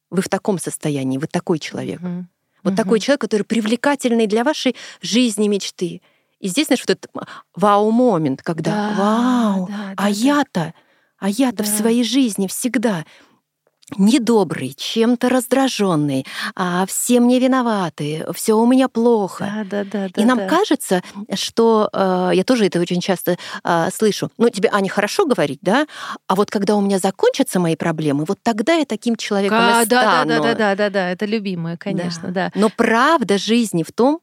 вы 0.09 0.23
в 0.23 0.31
таком 0.31 0.59
состоянии, 0.59 1.19
вы 1.19 1.27
такой 1.27 1.59
человек? 1.59 2.01
Угу. 2.01 2.27
Вот 2.63 2.73
угу. 2.73 2.77
такой 2.77 3.01
человек, 3.01 3.21
который 3.21 3.43
привлекательный 3.43 4.27
для 4.27 4.45
вашей 4.45 4.75
жизни, 5.03 5.47
мечты. 5.49 6.01
И 6.41 6.49
здесь, 6.49 6.69
знаешь, 6.69 6.85
вот 6.89 6.97
этот 6.97 7.11
вау-момент, 7.55 8.41
когда 8.41 8.71
да, 8.71 8.95
«Вау, 8.97 9.67
да, 9.69 9.77
да, 9.77 9.95
а 9.99 10.03
да. 10.05 10.09
я-то 10.09 10.75
А 11.19 11.29
я-то 11.29 11.65
в 11.65 11.67
Да. 11.67 11.77
своей 11.77 12.05
жизни 12.05 12.47
всегда 12.47 13.05
недобрый, 13.97 14.75
чем-то 14.77 15.29
раздраженный, 15.29 16.27
а 16.55 16.87
все 16.87 17.21
мне 17.21 17.39
виноваты, 17.39 18.27
все 18.35 18.55
у 18.55 18.67
меня 18.67 18.89
плохо. 18.89 19.65
Да, 19.71 19.85
да, 19.85 19.91
да. 19.91 20.07
И 20.07 20.11
да, 20.21 20.25
нам 20.25 20.39
да. 20.39 20.47
кажется, 20.47 21.03
что 21.35 21.89
э, 21.93 22.31
я 22.35 22.45
тоже 22.45 22.67
это 22.67 22.81
очень 22.81 23.01
часто 23.01 23.39
э, 23.65 23.89
слышу. 23.93 24.31
Ну, 24.37 24.51
тебе, 24.51 24.69
Аня, 24.73 24.91
хорошо 24.91 25.25
говорить, 25.25 25.61
да? 25.63 25.87
А 26.27 26.35
вот 26.35 26.51
когда 26.51 26.77
у 26.77 26.81
меня 26.81 26.99
закончатся 26.99 27.61
мои 27.61 27.77
проблемы, 27.77 28.25
вот 28.27 28.39
тогда 28.43 28.75
я 28.75 28.85
таким 28.85 29.17
человеком 29.17 29.59
Ка- 29.59 29.83
и 29.83 29.87
да, 29.87 30.03
да, 30.03 30.03
стану. 30.03 30.29
да, 30.29 30.41
да, 30.41 30.55
да, 30.55 30.75
да, 30.75 30.91
да, 30.91 31.11
это 31.11 31.27
любимое, 31.27 31.77
конечно, 31.77 32.31
да. 32.31 32.51
Но 32.55 32.69
правда 32.71 33.39
жизни 33.39 33.83
в 33.83 33.93
том, 33.93 34.21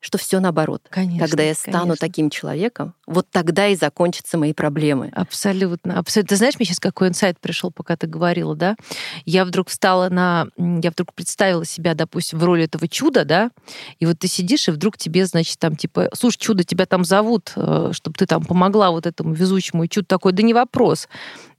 что 0.00 0.16
все 0.16 0.38
наоборот. 0.38 0.82
Конечно, 0.90 1.26
когда 1.26 1.42
я 1.42 1.54
стану 1.54 1.78
конечно. 1.78 1.96
таким 1.96 2.30
человеком, 2.30 2.94
вот 3.06 3.26
тогда 3.30 3.66
и 3.66 3.74
закончатся 3.74 4.38
мои 4.38 4.52
проблемы. 4.52 5.10
Абсолютно, 5.14 5.98
абсолютно. 5.98 6.28
Ты 6.28 6.36
знаешь, 6.36 6.54
мне 6.58 6.66
сейчас 6.66 6.78
какой 6.78 7.08
инсайт 7.08 7.40
пришел, 7.40 7.72
пока 7.72 7.96
ты 7.96 8.06
говорила, 8.06 8.54
да? 8.54 8.76
Я 9.24 9.44
вдруг 9.44 9.68
встала 9.68 10.08
на... 10.08 10.48
Я 10.56 10.90
вдруг 10.90 11.14
представила 11.14 11.64
себя, 11.64 11.94
допустим, 11.94 12.38
в 12.38 12.44
роли 12.44 12.64
этого 12.64 12.86
чуда, 12.86 13.24
да? 13.24 13.50
И 13.98 14.06
вот 14.06 14.18
ты 14.20 14.28
сидишь, 14.28 14.68
и 14.68 14.70
вдруг 14.70 14.96
тебе, 14.98 15.26
значит, 15.26 15.58
там, 15.58 15.74
типа, 15.74 16.10
слушай, 16.14 16.38
чудо, 16.38 16.62
тебя 16.62 16.86
там 16.86 17.04
зовут, 17.04 17.50
чтобы 17.50 18.14
ты 18.16 18.26
там 18.26 18.44
помогла 18.44 18.90
вот 18.90 19.06
этому 19.06 19.34
везучему. 19.34 19.84
И 19.84 19.88
чудо 19.88 20.06
такой, 20.06 20.32
да 20.32 20.42
не 20.42 20.54
вопрос. 20.54 21.08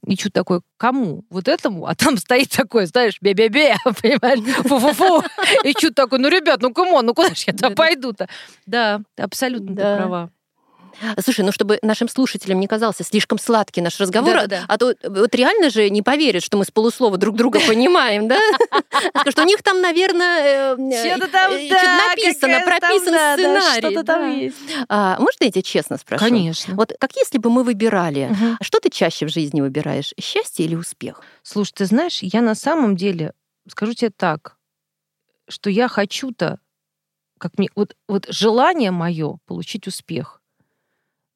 И 0.06 0.16
чудо 0.16 0.34
такой, 0.34 0.62
кому? 0.78 1.26
Вот 1.30 1.48
этому? 1.48 1.86
А 1.86 1.96
там 1.96 2.18
стоит 2.18 2.50
такой, 2.50 2.86
знаешь, 2.86 3.18
бе-бе-бе, 3.22 3.76
понимаешь? 3.84 4.40
Фу-фу-фу. 4.68 5.24
И 5.64 5.74
чудо 5.74 5.94
такой, 5.94 6.20
ну, 6.20 6.30
ребят, 6.30 6.62
ну, 6.62 6.74
come 6.74 6.92
on, 6.92 7.06
ну, 7.06 7.14
куда 7.14 7.30
же 7.30 7.44
я 7.48 7.54
туда 7.54 7.70
Да-да. 7.70 7.76
пойду-то? 7.76 8.28
Да, 8.66 9.02
абсолютно 9.18 9.76
ты 9.76 9.82
права. 9.82 10.32
Слушай, 11.24 11.46
ну 11.46 11.52
чтобы 11.52 11.80
нашим 11.82 12.10
слушателям 12.10 12.60
не 12.60 12.68
казался 12.68 13.04
слишком 13.04 13.40
сладкий 13.40 13.82
наш 13.82 14.00
разговор, 14.00 14.34
Да-да-да. 14.34 14.66
а 14.68 14.78
то 14.78 14.94
вот 15.04 15.36
реально 15.36 15.70
же 15.70 15.90
не 15.90 16.02
поверят, 16.02 16.44
что 16.44 16.58
мы 16.58 16.66
с 16.66 16.72
полуслова 16.72 17.18
друг 17.18 17.36
друга 17.36 17.60
понимаем, 17.68 18.28
да? 18.28 18.40
Что 19.30 19.44
у 19.44 19.46
них 19.46 19.64
там, 19.64 19.82
наверное, 19.82 20.76
э, 20.76 21.16
Что-то 21.16 21.32
там, 21.32 21.52
э, 21.52 21.70
да, 21.70 21.78
что-то 21.78 22.08
написано, 22.10 22.54
там, 22.54 22.66
прописан 22.66 23.14
да, 23.14 23.38
да, 23.38 23.38
сценарий. 23.38 23.80
Что-то 23.80 24.04
там 24.04 24.22
да. 24.22 24.28
есть. 24.28 24.56
А, 24.88 25.18
Можно 25.20 25.46
я 25.46 25.52
тебя 25.52 25.62
честно 25.62 25.98
спрошу? 25.98 26.24
Конечно. 26.24 26.76
Вот 26.76 26.94
как 27.00 27.16
если 27.16 27.38
бы 27.38 27.50
мы 27.50 27.64
выбирали, 27.64 28.36
что 28.62 28.80
ты 28.80 28.90
чаще 28.90 29.26
в 29.26 29.30
жизни 29.30 29.62
выбираешь, 29.62 30.14
счастье 30.20 30.66
или 30.66 30.76
успех? 30.76 31.22
Слушай, 31.44 31.74
ты 31.74 31.86
знаешь, 31.86 32.20
я 32.22 32.42
на 32.42 32.56
самом 32.56 32.96
деле, 32.96 33.34
скажу 33.68 33.94
тебе 33.94 34.12
так, 34.16 34.58
что 35.48 35.70
я 35.70 35.88
хочу-то, 35.88 36.60
как 37.40 37.58
мне, 37.58 37.70
вот, 37.76 37.96
вот 38.08 38.28
желание 38.30 38.92
мое 38.92 39.38
получить 39.46 39.88
успех. 39.88 40.39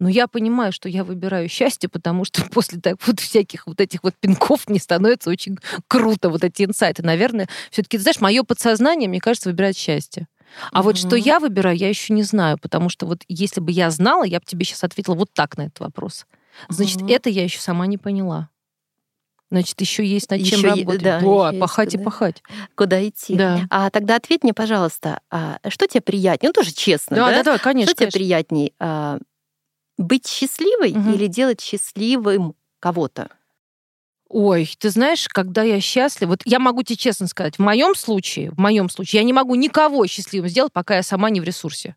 Но 0.04 0.10
я 0.10 0.28
понимаю, 0.28 0.74
что 0.74 0.90
я 0.90 1.06
выбираю 1.06 1.48
счастье, 1.48 1.88
потому 1.88 2.26
что 2.26 2.44
после 2.52 2.82
так 2.82 2.98
вот 3.08 3.22
всяких 3.22 3.68
вот 3.68 3.80
этих 3.80 4.04
вот 4.04 4.14
пинков 4.20 4.68
мне 4.68 4.78
становится 4.78 5.30
очень 5.30 5.58
круто 5.88 6.28
вот 6.28 6.44
эти 6.44 6.64
инсайты. 6.64 7.04
Наверное, 7.04 7.48
все-таки, 7.72 7.98
знаешь, 7.98 8.20
мое 8.20 8.44
подсознание, 8.44 9.08
мне 9.08 9.22
кажется, 9.22 9.48
выбирает 9.48 9.78
счастье. 9.78 10.28
А 10.74 10.84
вот 10.84 10.98
что 10.98 11.16
я 11.16 11.40
выбираю, 11.40 11.78
я 11.78 11.88
еще 11.88 12.12
не 12.14 12.24
знаю, 12.24 12.58
потому 12.62 12.90
что 12.90 13.06
вот 13.06 13.22
если 13.30 13.62
бы 13.62 13.72
я 13.72 13.90
знала, 13.92 14.26
я 14.26 14.42
бы 14.42 14.46
тебе 14.46 14.66
сейчас 14.66 14.84
ответила 14.84 15.16
вот 15.16 15.30
так 15.34 15.56
на 15.58 15.68
этот 15.68 15.80
вопрос. 15.80 16.26
Значит, 16.68 16.98
Мгм. 16.98 17.08
это 17.08 17.30
я 17.30 17.46
еще 17.46 17.62
сама 17.62 17.88
не 17.88 17.98
поняла. 17.98 18.50
Значит, 19.52 19.80
еще 19.80 20.06
есть 20.06 20.30
над 20.32 20.44
чем 20.44 20.60
Ещё 20.60 20.68
е- 20.76 20.82
работать. 20.82 21.02
да, 21.02 21.20
Да, 21.22 21.48
есть 21.52 21.60
пахать 21.62 21.94
и 21.94 21.98
куда. 21.98 22.04
пахать. 22.04 22.44
Куда 22.76 23.08
идти? 23.08 23.36
Да. 23.36 23.62
А 23.70 23.90
тогда 23.90 24.18
ответь 24.18 24.44
мне, 24.44 24.54
пожалуйста, 24.54 25.22
а 25.32 25.60
что 25.70 25.88
тебе 25.88 26.02
приятнее? 26.02 26.50
Ну, 26.50 26.54
тоже 26.54 26.74
честно, 26.74 27.16
Да, 27.16 27.30
да? 27.30 27.44
да, 27.44 27.44
да, 27.54 27.58
конечно. 27.60 27.92
Что 27.92 27.96
тебе 27.96 28.12
конечно. 28.12 28.18
приятней? 28.20 28.74
а, 28.80 29.20
быть 29.98 30.28
счастливой 30.28 30.94
Мгм. 30.94 31.14
или 31.14 31.28
делать 31.28 31.62
счастливым 31.62 32.56
кого-то? 32.80 33.30
Ой, 34.30 34.70
ты 34.80 34.90
знаешь, 34.90 35.28
когда 35.28 35.62
я 35.64 35.80
счастлива, 35.80 36.32
вот 36.32 36.42
я 36.46 36.58
могу 36.60 36.82
тебе 36.82 36.96
честно 36.98 37.28
сказать, 37.28 37.58
в 37.58 37.62
моем 37.62 37.94
случае, 37.94 38.50
в 38.52 38.58
моем 38.58 38.90
случае, 38.90 39.20
я 39.20 39.24
не 39.26 39.34
могу 39.34 39.54
никого 39.56 40.08
счастливым 40.08 40.50
сделать, 40.50 40.74
пока 40.74 40.96
я 40.96 41.04
сама 41.04 41.30
не 41.30 41.40
в 41.40 41.44
ресурсе. 41.44 41.96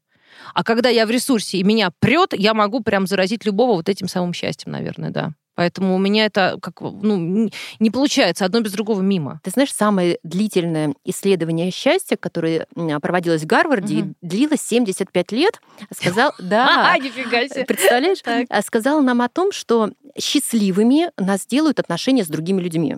А 0.52 0.62
когда 0.64 0.90
я 0.90 1.06
в 1.06 1.10
ресурсе 1.10 1.58
и 1.58 1.62
меня 1.62 1.90
прет, 1.98 2.34
я 2.34 2.52
могу 2.52 2.82
прям 2.82 3.06
заразить 3.06 3.46
любого 3.46 3.72
вот 3.74 3.88
этим 3.88 4.06
самым 4.06 4.34
счастьем, 4.34 4.70
наверное, 4.72 5.10
да. 5.10 5.32
Поэтому 5.56 5.96
у 5.96 5.98
меня 5.98 6.26
это 6.26 6.58
как 6.62 6.80
ну 6.80 7.50
не 7.80 7.90
получается 7.90 8.44
одно 8.44 8.60
без 8.60 8.72
другого 8.72 9.00
мимо. 9.00 9.40
Ты 9.42 9.50
знаешь, 9.50 9.74
самое 9.74 10.18
длительное 10.22 10.94
исследование 11.04 11.70
счастья, 11.72 12.16
которое 12.16 12.66
проводилось 13.02 13.42
в 13.42 13.46
Гарварде, 13.46 13.94
и 13.96 14.04
длилось 14.22 14.60
75 14.60 15.32
лет, 15.32 15.60
сказал, 15.92 16.32
да, 16.38 16.96
нифига 16.98 17.40
представляешь, 17.64 18.20
а, 18.48 18.62
сказал 18.62 19.02
нам 19.02 19.22
о 19.22 19.28
том, 19.28 19.50
что 19.50 19.90
счастливыми 20.18 21.10
нас 21.16 21.46
делают 21.46 21.80
отношения 21.80 22.24
с 22.24 22.28
другими 22.28 22.60
людьми. 22.60 22.96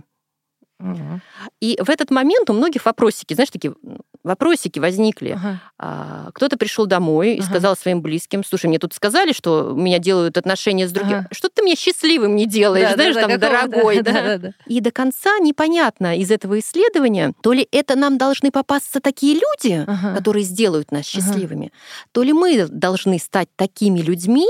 И 1.61 1.77
в 1.83 1.91
этот 1.91 2.11
момент 2.11 2.49
у 2.51 2.53
многих 2.53 2.85
вопросики, 2.85 3.35
знаешь, 3.35 3.51
такие 3.51 3.75
вопросики 4.23 4.79
возникли. 4.79 5.31
Ага. 5.31 5.61
А, 5.79 6.31
Кто-то 6.35 6.57
пришел 6.57 6.87
домой 6.87 7.35
и 7.35 7.39
Ага. 7.41 7.49
сказал 7.49 7.77
своим 7.77 8.01
близким, 8.01 8.45
слушай, 8.45 8.67
мне 8.67 8.79
тут 8.79 8.95
сказали, 8.95 9.33
что 9.33 9.73
меня 9.75 9.99
делают 9.99 10.37
отношения 10.39 10.87
с 10.87 10.93
другим. 10.93 11.19
Ага. 11.19 11.29
Что 11.33 11.49
ты 11.49 11.63
мне 11.63 11.75
счастливым 11.75 12.37
не 12.37 12.47
делаешь, 12.47 12.91
Да, 12.91 12.95
знаешь, 12.95 13.15
да, 13.17 13.23
там, 13.23 13.31
какого- 13.33 13.51
дорогой, 13.69 14.03
да? 14.03 14.13
да, 14.13 14.23
да, 14.23 14.39
да. 14.39 14.51
И 14.67 14.81
до 14.81 14.91
конца 14.93 15.39
непонятно 15.41 16.17
из 16.17 16.31
этого 16.31 16.59
исследования, 16.61 17.33
то 17.43 17.53
ли 17.53 17.67
это 17.73 17.97
нам 17.97 18.17
должны 18.19 18.51
попасться 18.53 19.01
такие 19.01 19.35
люди, 19.35 19.85
Ага. 19.87 20.15
которые 20.15 20.45
сделают 20.45 20.93
нас 20.93 21.11
Ага. 21.13 21.23
счастливыми, 21.23 21.73
то 22.13 22.23
ли 22.23 22.33
мы 22.33 22.67
должны 22.69 23.19
стать 23.19 23.49
такими 23.57 23.99
людьми, 24.01 24.47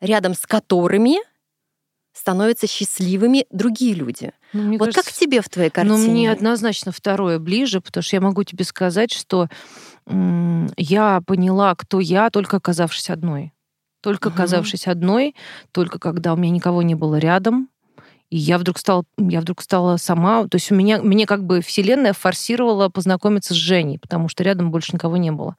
рядом 0.00 0.34
с 0.34 0.46
которыми 0.46 1.16
становятся 2.18 2.66
счастливыми 2.66 3.46
другие 3.50 3.94
люди. 3.94 4.32
Ну, 4.52 4.72
вот 4.72 4.86
кажется, 4.86 5.02
как 5.02 5.12
тебе 5.12 5.40
в 5.40 5.48
твоей 5.48 5.70
картине? 5.70 5.96
Ну, 5.96 6.10
мне 6.10 6.32
однозначно 6.32 6.90
второе 6.90 7.38
ближе, 7.38 7.80
потому 7.80 8.02
что 8.02 8.16
я 8.16 8.20
могу 8.20 8.42
тебе 8.42 8.64
сказать, 8.64 9.12
что 9.12 9.48
м, 10.06 10.68
я 10.76 11.20
поняла, 11.26 11.74
кто 11.74 12.00
я, 12.00 12.30
только 12.30 12.56
оказавшись 12.56 13.10
одной. 13.10 13.52
Только 14.00 14.30
оказавшись 14.30 14.86
одной, 14.86 15.34
только 15.72 15.98
когда 15.98 16.32
у 16.32 16.36
меня 16.36 16.52
никого 16.52 16.82
не 16.82 16.94
было 16.94 17.16
рядом, 17.16 17.68
и 18.30 18.36
я 18.36 18.58
вдруг 18.58 18.78
стала, 18.78 19.04
я 19.18 19.40
вдруг 19.40 19.62
стала 19.62 19.96
сама, 19.96 20.46
то 20.48 20.56
есть 20.56 20.70
у 20.70 20.74
меня, 20.74 21.00
мне 21.02 21.26
как 21.26 21.44
бы 21.44 21.60
вселенная 21.60 22.12
форсировала 22.12 22.88
познакомиться 22.88 23.54
с 23.54 23.56
Женей, 23.56 23.98
потому 23.98 24.28
что 24.28 24.44
рядом 24.44 24.70
больше 24.70 24.92
никого 24.92 25.16
не 25.16 25.30
было. 25.32 25.56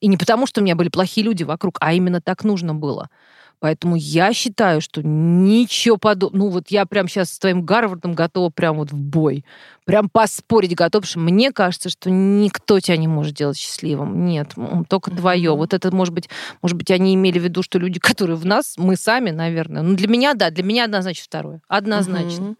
И 0.00 0.08
не 0.08 0.16
потому, 0.16 0.46
что 0.46 0.60
у 0.60 0.64
меня 0.64 0.76
были 0.76 0.88
плохие 0.88 1.24
люди 1.24 1.42
вокруг, 1.42 1.78
а 1.80 1.92
именно 1.92 2.20
так 2.20 2.44
нужно 2.44 2.74
было. 2.74 3.08
Поэтому 3.58 3.96
я 3.96 4.32
считаю, 4.32 4.80
что 4.80 5.02
ничего 5.02 5.96
подобного. 5.96 6.44
Ну 6.44 6.50
вот 6.50 6.68
я 6.68 6.84
прям 6.84 7.08
сейчас 7.08 7.32
с 7.32 7.38
твоим 7.38 7.62
Гарвардом 7.62 8.14
готова 8.14 8.50
прям 8.50 8.76
вот 8.76 8.92
в 8.92 8.96
бой. 8.96 9.44
Прям 9.86 10.10
поспорить 10.10 10.74
готова, 10.74 11.02
потому 11.02 11.08
что 11.08 11.18
мне 11.20 11.52
кажется, 11.52 11.88
что 11.88 12.10
никто 12.10 12.80
тебя 12.80 12.96
не 12.96 13.08
может 13.08 13.34
делать 13.34 13.56
счастливым. 13.56 14.26
Нет, 14.26 14.52
только 14.88 15.10
твое. 15.10 15.56
Вот 15.56 15.72
это, 15.72 15.94
может 15.94 16.12
быть, 16.12 16.28
может 16.60 16.76
быть, 16.76 16.90
они 16.90 17.14
имели 17.14 17.38
в 17.38 17.44
виду, 17.44 17.62
что 17.62 17.78
люди, 17.78 17.98
которые 18.00 18.36
в 18.36 18.44
нас, 18.44 18.74
мы 18.76 18.96
сами, 18.96 19.30
наверное. 19.30 19.82
Ну 19.82 19.96
для 19.96 20.08
меня, 20.08 20.34
да, 20.34 20.50
для 20.50 20.62
меня 20.62 20.84
однозначно 20.84 21.24
второе. 21.24 21.62
Однозначно. 21.68 22.56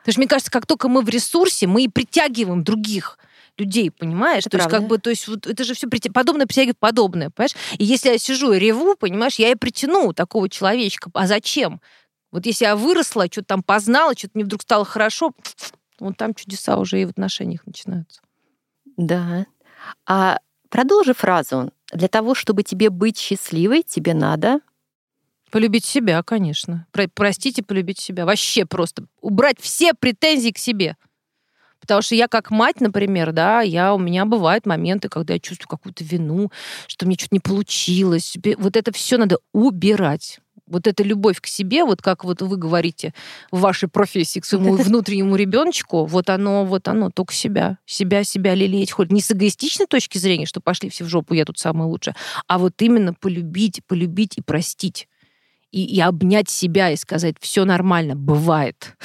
Потому 0.00 0.12
что 0.12 0.20
мне 0.20 0.28
кажется, 0.28 0.52
как 0.52 0.66
только 0.66 0.88
мы 0.88 1.02
в 1.02 1.08
ресурсе, 1.08 1.66
мы 1.66 1.82
и 1.82 1.88
притягиваем 1.88 2.62
других 2.62 3.18
людей, 3.58 3.90
понимаешь? 3.90 4.46
Это 4.46 4.50
то 4.50 4.56
есть, 4.58 4.64
как 4.64 4.80
правда. 4.80 4.88
бы, 4.88 4.98
то 4.98 5.10
есть, 5.10 5.28
вот 5.28 5.46
это 5.46 5.64
же 5.64 5.74
все 5.74 5.88
подобное 6.12 6.46
притягивает 6.46 6.78
подобное, 6.78 7.30
понимаешь? 7.30 7.56
И 7.78 7.84
если 7.84 8.10
я 8.10 8.18
сижу 8.18 8.52
и 8.52 8.58
реву, 8.58 8.96
понимаешь, 8.96 9.36
я 9.36 9.50
и 9.50 9.54
притяну 9.54 10.12
такого 10.12 10.48
человечка. 10.48 11.10
А 11.14 11.26
зачем? 11.26 11.80
Вот 12.32 12.46
если 12.46 12.64
я 12.64 12.76
выросла, 12.76 13.26
что-то 13.26 13.46
там 13.46 13.62
познала, 13.62 14.14
что-то 14.16 14.32
мне 14.34 14.44
вдруг 14.44 14.62
стало 14.62 14.84
хорошо, 14.84 15.32
вот 16.00 16.16
там 16.16 16.34
чудеса 16.34 16.76
уже 16.76 17.00
и 17.00 17.04
в 17.04 17.10
отношениях 17.10 17.66
начинаются. 17.66 18.20
Да. 18.96 19.46
А 20.06 20.38
продолжи 20.68 21.14
фразу. 21.14 21.72
Для 21.92 22.08
того, 22.08 22.34
чтобы 22.34 22.62
тебе 22.62 22.90
быть 22.90 23.18
счастливой, 23.18 23.82
тебе 23.82 24.14
надо... 24.14 24.60
Полюбить 25.52 25.84
себя, 25.84 26.22
конечно. 26.24 26.86
Про- 26.90 27.08
простить 27.08 27.60
и 27.60 27.62
полюбить 27.62 28.00
себя. 28.00 28.26
Вообще 28.26 28.66
просто 28.66 29.04
убрать 29.20 29.60
все 29.60 29.94
претензии 29.94 30.50
к 30.50 30.58
себе. 30.58 30.96
Потому 31.86 32.02
что 32.02 32.16
я 32.16 32.26
как 32.26 32.50
мать, 32.50 32.80
например, 32.80 33.32
да, 33.32 33.60
я, 33.60 33.94
у 33.94 33.98
меня 33.98 34.24
бывают 34.24 34.66
моменты, 34.66 35.08
когда 35.08 35.34
я 35.34 35.40
чувствую 35.40 35.68
какую-то 35.68 36.02
вину, 36.02 36.50
что 36.88 37.06
мне 37.06 37.14
что-то 37.14 37.36
не 37.36 37.40
получилось. 37.40 38.36
Вот 38.58 38.76
это 38.76 38.92
все 38.92 39.18
надо 39.18 39.38
убирать. 39.52 40.40
Вот 40.66 40.88
эта 40.88 41.04
любовь 41.04 41.40
к 41.40 41.46
себе, 41.46 41.84
вот 41.84 42.02
как 42.02 42.24
вот 42.24 42.42
вы 42.42 42.56
говорите 42.56 43.14
в 43.52 43.60
вашей 43.60 43.88
профессии 43.88 44.40
к 44.40 44.44
своему 44.44 44.74
внутреннему 44.76 45.36
ребеночку, 45.36 46.06
вот 46.06 46.28
оно, 46.28 46.64
вот 46.64 46.88
оно, 46.88 47.10
только 47.10 47.32
себя. 47.32 47.78
Себя, 47.86 48.24
себя 48.24 48.54
лелеять. 48.54 48.90
Хоть 48.90 49.12
не 49.12 49.20
с 49.20 49.30
эгоистичной 49.30 49.86
точки 49.86 50.18
зрения, 50.18 50.46
что 50.46 50.60
пошли 50.60 50.90
все 50.90 51.04
в 51.04 51.08
жопу, 51.08 51.34
я 51.34 51.44
тут 51.44 51.58
самая 51.58 51.86
лучшая, 51.86 52.16
а 52.48 52.58
вот 52.58 52.74
именно 52.82 53.14
полюбить, 53.14 53.82
полюбить 53.86 54.38
и 54.38 54.42
простить. 54.42 55.08
И, 55.70 55.84
и 55.84 56.00
обнять 56.00 56.48
себя 56.48 56.90
и 56.90 56.96
сказать, 56.96 57.36
все 57.40 57.64
нормально, 57.64 58.16
бывает. 58.16 58.96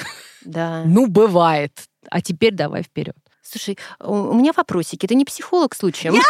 Да. 0.44 0.82
Ну, 0.86 1.06
бывает. 1.06 1.72
А 2.10 2.20
теперь 2.20 2.54
давай 2.54 2.82
вперед. 2.82 3.16
Слушай, 3.52 3.76
у 4.00 4.32
меня 4.32 4.52
вопросики. 4.56 5.06
Ты 5.06 5.14
не 5.14 5.26
психолог 5.26 5.74
случаем? 5.74 6.14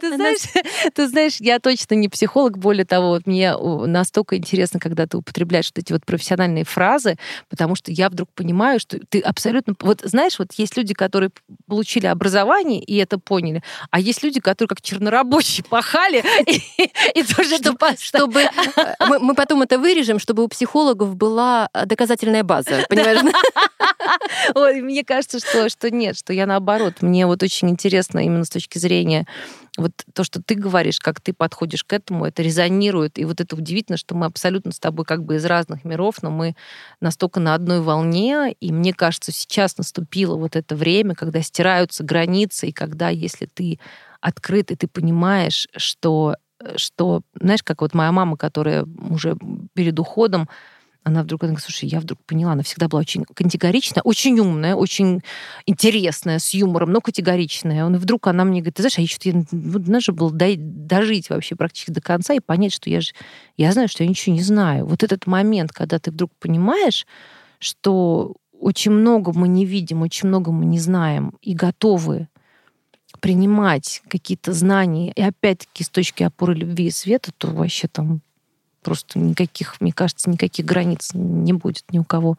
Ты 0.00 0.14
знаешь, 0.14 0.40
ты 0.94 1.08
знаешь, 1.08 1.36
я 1.38 1.58
точно 1.60 1.94
не 1.94 2.08
психолог. 2.08 2.58
Более 2.58 2.84
того, 2.84 3.20
мне 3.24 3.56
настолько 3.56 4.36
интересно, 4.36 4.80
когда 4.80 5.06
ты 5.06 5.16
употребляешь 5.16 5.70
вот 5.74 5.78
эти 5.78 5.92
вот 5.92 6.04
профессиональные 6.04 6.64
фразы, 6.64 7.16
потому 7.48 7.74
что 7.74 7.92
я 7.92 8.08
вдруг 8.08 8.28
понимаю, 8.34 8.80
что 8.80 8.98
ты 9.08 9.20
абсолютно... 9.20 9.74
Вот 9.80 10.00
знаешь, 10.02 10.38
вот 10.38 10.52
есть 10.54 10.76
люди, 10.76 10.94
которые 10.94 11.30
получили 11.66 12.06
образование 12.06 12.82
и 12.82 12.96
это 12.96 13.18
поняли, 13.18 13.62
а 13.90 14.00
есть 14.00 14.22
люди, 14.22 14.40
которые 14.40 14.68
как 14.68 14.82
чернорабочие 14.82 15.64
пахали 15.68 16.24
и 17.14 17.22
тоже 17.22 17.58
чтобы 18.00 18.40
э, 18.40 19.18
мы 19.20 19.34
потом 19.34 19.62
это 19.62 19.78
вырежем, 19.78 20.18
чтобы 20.18 20.44
у 20.44 20.48
психологов 20.48 21.16
была 21.16 21.68
доказательная 21.86 22.42
база, 22.42 22.84
понимаешь? 22.88 23.20
Мне 24.88 25.04
кажется, 25.04 25.38
что, 25.38 25.68
что 25.68 25.90
нет, 25.90 26.16
что 26.16 26.32
я 26.32 26.46
наоборот. 26.46 27.02
Мне 27.02 27.26
вот 27.26 27.42
очень 27.42 27.68
интересно 27.68 28.20
именно 28.20 28.46
с 28.46 28.48
точки 28.48 28.78
зрения 28.78 29.26
вот 29.76 29.92
то, 30.14 30.24
что 30.24 30.42
ты 30.42 30.54
говоришь, 30.54 30.98
как 30.98 31.20
ты 31.20 31.34
подходишь 31.34 31.84
к 31.84 31.92
этому, 31.92 32.24
это 32.24 32.42
резонирует. 32.42 33.18
И 33.18 33.26
вот 33.26 33.42
это 33.42 33.54
удивительно, 33.54 33.98
что 33.98 34.14
мы 34.14 34.24
абсолютно 34.24 34.72
с 34.72 34.78
тобой 34.78 35.04
как 35.04 35.24
бы 35.24 35.36
из 35.36 35.44
разных 35.44 35.84
миров, 35.84 36.22
но 36.22 36.30
мы 36.30 36.56
настолько 37.02 37.38
на 37.38 37.54
одной 37.54 37.82
волне. 37.82 38.56
И 38.60 38.72
мне 38.72 38.94
кажется, 38.94 39.30
сейчас 39.30 39.76
наступило 39.76 40.36
вот 40.36 40.56
это 40.56 40.74
время, 40.74 41.14
когда 41.14 41.42
стираются 41.42 42.02
границы, 42.02 42.68
и 42.68 42.72
когда, 42.72 43.10
если 43.10 43.44
ты 43.44 43.78
открыт, 44.22 44.70
и 44.70 44.74
ты 44.74 44.88
понимаешь, 44.88 45.68
что, 45.76 46.36
что 46.76 47.20
знаешь, 47.38 47.62
как 47.62 47.82
вот 47.82 47.92
моя 47.92 48.10
мама, 48.10 48.38
которая 48.38 48.86
уже 49.10 49.36
перед 49.74 49.98
уходом, 49.98 50.48
она 51.08 51.22
вдруг 51.22 51.42
она 51.42 51.52
говорит, 51.52 51.64
слушай, 51.64 51.88
я 51.88 52.00
вдруг 52.00 52.18
поняла, 52.24 52.52
она 52.52 52.62
всегда 52.62 52.88
была 52.88 53.00
очень 53.00 53.24
категоричная, 53.24 54.02
очень 54.02 54.38
умная, 54.38 54.74
очень 54.74 55.20
интересная, 55.66 56.38
с 56.38 56.54
юмором, 56.54 56.92
но 56.92 57.00
категоричная. 57.00 57.88
И 57.88 57.94
вдруг 57.96 58.26
она 58.26 58.44
мне 58.44 58.60
говорит, 58.60 58.76
ты 58.76 58.82
знаешь, 58.82 58.98
а 58.98 59.02
я 59.02 59.08
что-то, 59.08 59.44
вот, 59.50 59.88
надо 59.88 60.12
было 60.12 60.32
дожить 60.32 61.30
вообще 61.30 61.56
практически 61.56 61.90
до 61.90 62.00
конца 62.00 62.34
и 62.34 62.40
понять, 62.40 62.72
что 62.72 62.88
я 62.90 63.00
же, 63.00 63.12
я 63.56 63.72
знаю, 63.72 63.88
что 63.88 64.04
я 64.04 64.08
ничего 64.08 64.34
не 64.34 64.42
знаю. 64.42 64.86
Вот 64.86 65.02
этот 65.02 65.26
момент, 65.26 65.72
когда 65.72 65.98
ты 65.98 66.10
вдруг 66.10 66.30
понимаешь, 66.38 67.06
что 67.58 68.36
очень 68.60 68.92
много 68.92 69.32
мы 69.32 69.48
не 69.48 69.64
видим, 69.64 70.02
очень 70.02 70.28
много 70.28 70.52
мы 70.52 70.64
не 70.64 70.78
знаем 70.78 71.34
и 71.42 71.54
готовы 71.54 72.28
принимать 73.20 74.02
какие-то 74.08 74.52
знания, 74.52 75.12
и 75.12 75.22
опять-таки 75.22 75.82
с 75.82 75.88
точки 75.88 76.22
опоры 76.22 76.54
любви 76.54 76.86
и 76.86 76.90
света, 76.90 77.32
то 77.36 77.48
вообще 77.48 77.88
там 77.88 78.20
просто 78.82 79.18
никаких, 79.18 79.80
мне 79.80 79.92
кажется, 79.92 80.30
никаких 80.30 80.64
границ 80.64 81.10
не 81.14 81.52
будет 81.52 81.84
ни 81.90 81.98
у 81.98 82.04
кого. 82.04 82.36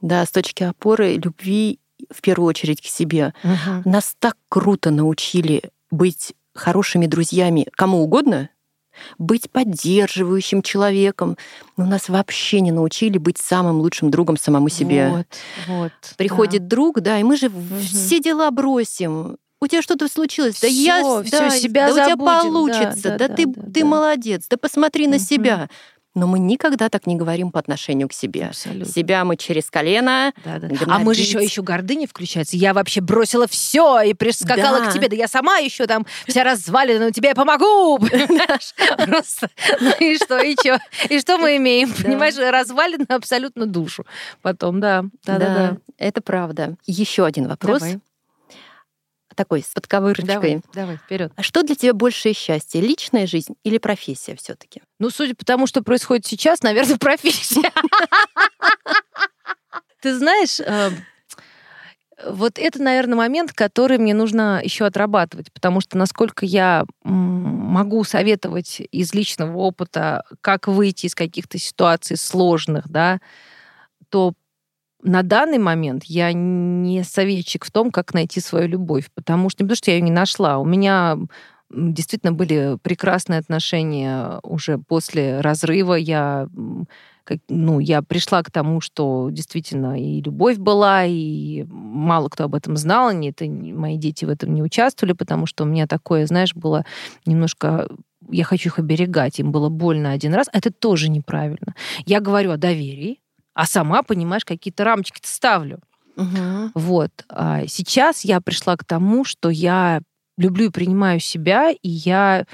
Да, 0.00 0.24
с 0.24 0.30
точки 0.30 0.62
опоры 0.62 1.14
любви 1.14 1.78
в 2.10 2.22
первую 2.22 2.48
очередь 2.48 2.80
к 2.80 2.86
себе. 2.86 3.34
Угу. 3.44 3.90
Нас 3.90 4.14
так 4.18 4.36
круто 4.48 4.90
научили 4.90 5.62
быть 5.90 6.34
хорошими 6.54 7.06
друзьями 7.06 7.66
кому 7.72 8.02
угодно, 8.02 8.50
быть 9.18 9.50
поддерживающим 9.50 10.62
человеком. 10.62 11.36
Но 11.76 11.86
нас 11.86 12.08
вообще 12.08 12.60
не 12.60 12.72
научили 12.72 13.18
быть 13.18 13.38
самым 13.38 13.80
лучшим 13.80 14.10
другом 14.10 14.36
самому 14.36 14.68
себе. 14.68 15.08
Вот, 15.08 15.26
вот. 15.68 15.92
Приходит 16.16 16.62
да. 16.62 16.68
друг, 16.68 17.00
да, 17.00 17.18
и 17.18 17.22
мы 17.22 17.36
же 17.36 17.46
угу. 17.46 17.78
все 17.80 18.20
дела 18.20 18.50
бросим 18.50 19.36
у 19.60 19.66
тебя 19.66 19.82
что-то 19.82 20.08
случилось, 20.08 20.60
да 20.60 20.66
я, 20.66 21.22
все 21.22 21.38
да, 21.38 21.50
себя 21.50 21.88
да 21.88 21.94
забудем. 21.94 22.12
у 22.12 22.16
тебя 22.16 22.16
получится, 22.16 23.02
да, 23.02 23.10
да, 23.10 23.18
да, 23.18 23.28
да 23.28 23.34
ты, 23.34 23.46
да, 23.46 23.62
ты 23.62 23.80
да. 23.80 23.86
молодец, 23.86 24.46
да 24.48 24.56
посмотри 24.56 25.06
на 25.06 25.16
угу. 25.16 25.24
себя. 25.24 25.68
Но 26.16 26.26
мы 26.26 26.40
никогда 26.40 26.88
так 26.88 27.06
не 27.06 27.14
говорим 27.14 27.52
по 27.52 27.60
отношению 27.60 28.08
к 28.08 28.12
себе. 28.12 28.46
Абсолютно. 28.46 28.92
Себя 28.92 29.24
мы 29.24 29.36
через 29.36 29.70
колено. 29.70 30.32
Да, 30.44 30.58
да. 30.58 30.68
А 30.88 30.98
мы 30.98 31.14
же 31.14 31.20
еще, 31.20 31.40
еще 31.40 31.62
гордыня 31.62 32.08
включается. 32.08 32.56
Я 32.56 32.74
вообще 32.74 33.00
бросила 33.00 33.46
все 33.46 34.00
и 34.00 34.12
прискакала 34.12 34.80
да. 34.80 34.90
к 34.90 34.92
тебе. 34.92 35.08
Да 35.08 35.14
я 35.14 35.28
сама 35.28 35.58
еще 35.58 35.86
там 35.86 36.04
вся 36.26 36.42
развалена, 36.42 37.06
но 37.06 37.10
тебе 37.12 37.28
я 37.28 37.34
помогу. 37.36 37.98
Просто. 39.06 39.50
Ну 39.80 39.92
и 40.00 40.16
что, 40.16 40.40
и 40.40 40.56
что? 40.58 40.80
И 41.08 41.20
что 41.20 41.38
мы 41.38 41.56
имеем? 41.58 41.92
Понимаешь, 41.92 42.34
развалина 42.36 43.06
абсолютно 43.08 43.66
душу. 43.66 44.04
Потом, 44.42 44.80
да. 44.80 45.04
Да, 45.24 45.38
да, 45.38 45.54
да. 45.54 45.76
Это 45.96 46.20
правда. 46.20 46.76
Еще 46.86 47.24
один 47.24 47.46
вопрос 47.46 47.84
такой 49.34 49.62
с 49.62 49.72
подковырочкой. 49.74 50.26
Давай, 50.26 50.62
давай, 50.72 50.96
вперед. 50.96 51.32
А 51.36 51.42
что 51.42 51.62
для 51.62 51.74
тебя 51.74 51.94
большее 51.94 52.34
счастье, 52.34 52.80
личная 52.80 53.26
жизнь 53.26 53.54
или 53.64 53.78
профессия 53.78 54.36
все-таки? 54.36 54.82
Ну, 54.98 55.10
судя 55.10 55.34
по 55.34 55.44
тому, 55.44 55.66
что 55.66 55.82
происходит 55.82 56.26
сейчас, 56.26 56.62
наверное, 56.62 56.96
профессия. 56.98 57.70
Ты 60.00 60.16
знаешь, 60.16 60.60
э, 60.60 60.90
вот 62.26 62.58
это, 62.58 62.82
наверное, 62.82 63.16
момент, 63.16 63.52
который 63.52 63.98
мне 63.98 64.14
нужно 64.14 64.60
еще 64.62 64.86
отрабатывать, 64.86 65.52
потому 65.52 65.80
что 65.80 65.96
насколько 65.96 66.44
я 66.44 66.84
могу 67.02 68.04
советовать 68.04 68.82
из 68.90 69.14
личного 69.14 69.56
опыта, 69.56 70.24
как 70.40 70.68
выйти 70.68 71.06
из 71.06 71.14
каких-то 71.14 71.58
ситуаций 71.58 72.16
сложных, 72.16 72.88
да, 72.88 73.20
то 74.08 74.34
на 75.02 75.22
данный 75.22 75.58
момент 75.58 76.04
я 76.04 76.32
не 76.32 77.02
советчик 77.04 77.64
в 77.64 77.70
том, 77.70 77.90
как 77.90 78.14
найти 78.14 78.40
свою 78.40 78.68
любовь, 78.68 79.10
потому 79.14 79.50
что 79.50 79.62
не 79.62 79.66
потому, 79.66 79.76
что 79.76 79.90
я 79.90 79.96
ее 79.96 80.02
не 80.02 80.10
нашла. 80.10 80.58
У 80.58 80.64
меня 80.64 81.18
действительно 81.70 82.32
были 82.32 82.76
прекрасные 82.82 83.38
отношения 83.38 84.40
уже 84.42 84.78
после 84.78 85.40
разрыва. 85.40 85.94
Я, 85.94 86.48
ну, 87.48 87.78
я 87.78 88.02
пришла 88.02 88.42
к 88.42 88.50
тому, 88.50 88.80
что 88.80 89.28
действительно 89.30 90.00
и 90.00 90.20
любовь 90.20 90.58
была, 90.58 91.04
и 91.04 91.64
мало 91.68 92.28
кто 92.28 92.44
об 92.44 92.54
этом 92.54 92.76
знал, 92.76 93.10
и 93.10 93.28
это, 93.28 93.46
мои 93.46 93.96
дети 93.96 94.24
в 94.24 94.30
этом 94.30 94.52
не 94.52 94.62
участвовали, 94.62 95.12
потому 95.12 95.46
что 95.46 95.64
у 95.64 95.66
меня 95.66 95.86
такое, 95.86 96.26
знаешь, 96.26 96.54
было 96.54 96.84
немножко 97.24 97.88
я 98.28 98.44
хочу 98.44 98.68
их 98.68 98.78
оберегать, 98.78 99.40
им 99.40 99.50
было 99.50 99.70
больно 99.70 100.12
один 100.12 100.34
раз, 100.34 100.46
это 100.52 100.70
тоже 100.70 101.08
неправильно. 101.08 101.74
Я 102.04 102.20
говорю 102.20 102.52
о 102.52 102.58
доверии, 102.58 103.18
а 103.60 103.66
сама, 103.66 104.02
понимаешь, 104.02 104.46
какие-то 104.46 104.84
рамочки 104.84 105.20
ставлю. 105.22 105.80
Угу. 106.16 106.70
Вот. 106.74 107.10
А 107.28 107.66
сейчас 107.66 108.24
я 108.24 108.40
пришла 108.40 108.74
к 108.78 108.86
тому, 108.86 109.22
что 109.22 109.50
я 109.50 110.00
люблю 110.38 110.68
и 110.68 110.70
принимаю 110.70 111.20
себя, 111.20 111.70
и 111.70 111.88
я 111.90 112.46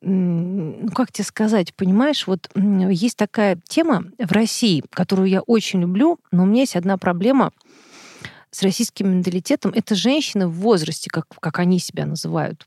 ну, 0.00 0.88
как 0.92 1.12
тебе 1.12 1.24
сказать, 1.24 1.72
понимаешь, 1.76 2.26
вот 2.26 2.50
есть 2.56 3.16
такая 3.16 3.60
тема 3.68 4.06
в 4.18 4.32
России, 4.32 4.82
которую 4.90 5.28
я 5.28 5.40
очень 5.42 5.82
люблю, 5.82 6.18
но 6.32 6.42
у 6.42 6.46
меня 6.46 6.62
есть 6.62 6.74
одна 6.74 6.98
проблема 6.98 7.52
с 8.50 8.60
российским 8.64 9.08
менталитетом. 9.08 9.70
Это 9.72 9.94
женщины 9.94 10.48
в 10.48 10.54
возрасте, 10.54 11.10
как, 11.10 11.26
как 11.28 11.60
они 11.60 11.78
себя 11.78 12.06
называют. 12.06 12.66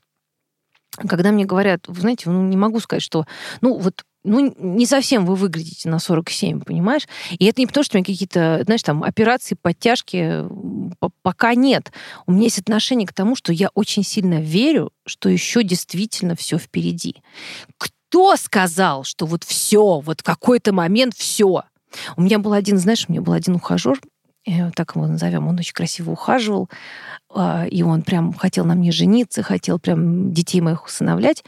Когда 0.96 1.32
мне 1.32 1.44
говорят, 1.44 1.86
вы 1.86 2.00
знаете, 2.00 2.30
ну 2.30 2.44
не 2.44 2.56
могу 2.56 2.80
сказать, 2.80 3.02
что, 3.02 3.26
ну 3.60 3.76
вот 3.76 4.06
ну, 4.24 4.54
не 4.58 4.86
совсем 4.86 5.26
вы 5.26 5.34
выглядите 5.36 5.88
на 5.88 5.98
47, 5.98 6.62
понимаешь? 6.62 7.06
И 7.38 7.44
это 7.44 7.60
не 7.60 7.66
потому, 7.66 7.84
что 7.84 7.96
у 7.96 7.98
меня 7.98 8.06
какие-то, 8.06 8.62
знаешь, 8.64 8.82
там, 8.82 9.02
операции, 9.02 9.56
подтяжки 9.60 10.44
пока 11.22 11.54
нет. 11.54 11.92
У 12.26 12.32
меня 12.32 12.44
есть 12.44 12.58
отношение 12.58 13.06
к 13.06 13.12
тому, 13.12 13.36
что 13.36 13.52
я 13.52 13.68
очень 13.74 14.02
сильно 14.02 14.40
верю, 14.40 14.90
что 15.06 15.28
еще 15.28 15.62
действительно 15.62 16.34
все 16.36 16.58
впереди. 16.58 17.16
Кто 17.76 18.36
сказал, 18.36 19.04
что 19.04 19.26
вот 19.26 19.44
все, 19.44 20.00
вот 20.00 20.20
в 20.22 20.24
какой-то 20.24 20.72
момент 20.72 21.14
все? 21.14 21.64
У 22.16 22.22
меня 22.22 22.38
был 22.38 22.54
один, 22.54 22.78
знаешь, 22.78 23.04
у 23.06 23.12
меня 23.12 23.20
был 23.20 23.34
один 23.34 23.56
ухажер, 23.56 24.00
э, 24.46 24.70
так 24.72 24.96
его 24.96 25.06
назовем, 25.06 25.46
он 25.48 25.58
очень 25.58 25.74
красиво 25.74 26.12
ухаживал, 26.12 26.68
а, 27.32 27.66
и 27.66 27.82
он 27.82 28.02
прям 28.02 28.32
хотел 28.32 28.64
на 28.64 28.74
мне 28.74 28.90
жениться, 28.90 29.42
хотел 29.42 29.78
прям 29.78 30.32
детей 30.32 30.60
моих 30.60 30.86
усыновлять 30.86 31.44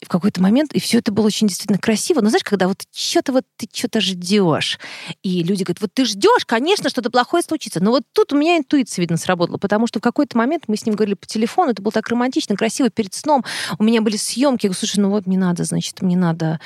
в 0.00 0.08
какой-то 0.08 0.40
момент, 0.40 0.72
и 0.74 0.80
все 0.80 0.98
это 0.98 1.10
было 1.10 1.26
очень 1.26 1.48
действительно 1.48 1.78
красиво. 1.78 2.20
Но 2.20 2.28
знаешь, 2.28 2.44
когда 2.44 2.68
вот 2.68 2.82
что-то 2.92 3.32
вот 3.32 3.44
ты 3.56 3.68
что-то 3.72 4.00
ждешь, 4.00 4.78
и 5.22 5.42
люди 5.42 5.64
говорят, 5.64 5.80
вот 5.80 5.92
ты 5.92 6.04
ждешь, 6.04 6.44
конечно, 6.46 6.88
что-то 6.88 7.10
плохое 7.10 7.42
случится. 7.42 7.82
Но 7.82 7.90
вот 7.90 8.04
тут 8.12 8.32
у 8.32 8.36
меня 8.36 8.58
интуиция, 8.58 9.02
видно, 9.02 9.16
сработала, 9.16 9.56
потому 9.56 9.86
что 9.86 9.98
в 9.98 10.02
какой-то 10.02 10.38
момент 10.38 10.64
мы 10.68 10.76
с 10.76 10.86
ним 10.86 10.94
говорили 10.94 11.14
по 11.14 11.26
телефону, 11.26 11.72
это 11.72 11.82
было 11.82 11.90
так 11.90 12.08
романтично, 12.08 12.56
красиво, 12.56 12.90
перед 12.90 13.12
сном. 13.12 13.44
У 13.78 13.84
меня 13.84 14.00
были 14.00 14.16
съемки, 14.16 14.66
я 14.66 14.68
говорю, 14.68 14.78
слушай, 14.78 15.00
ну 15.00 15.10
вот 15.10 15.26
мне 15.26 15.38
надо, 15.38 15.64
значит, 15.64 16.00
мне 16.00 16.16
надо 16.16 16.60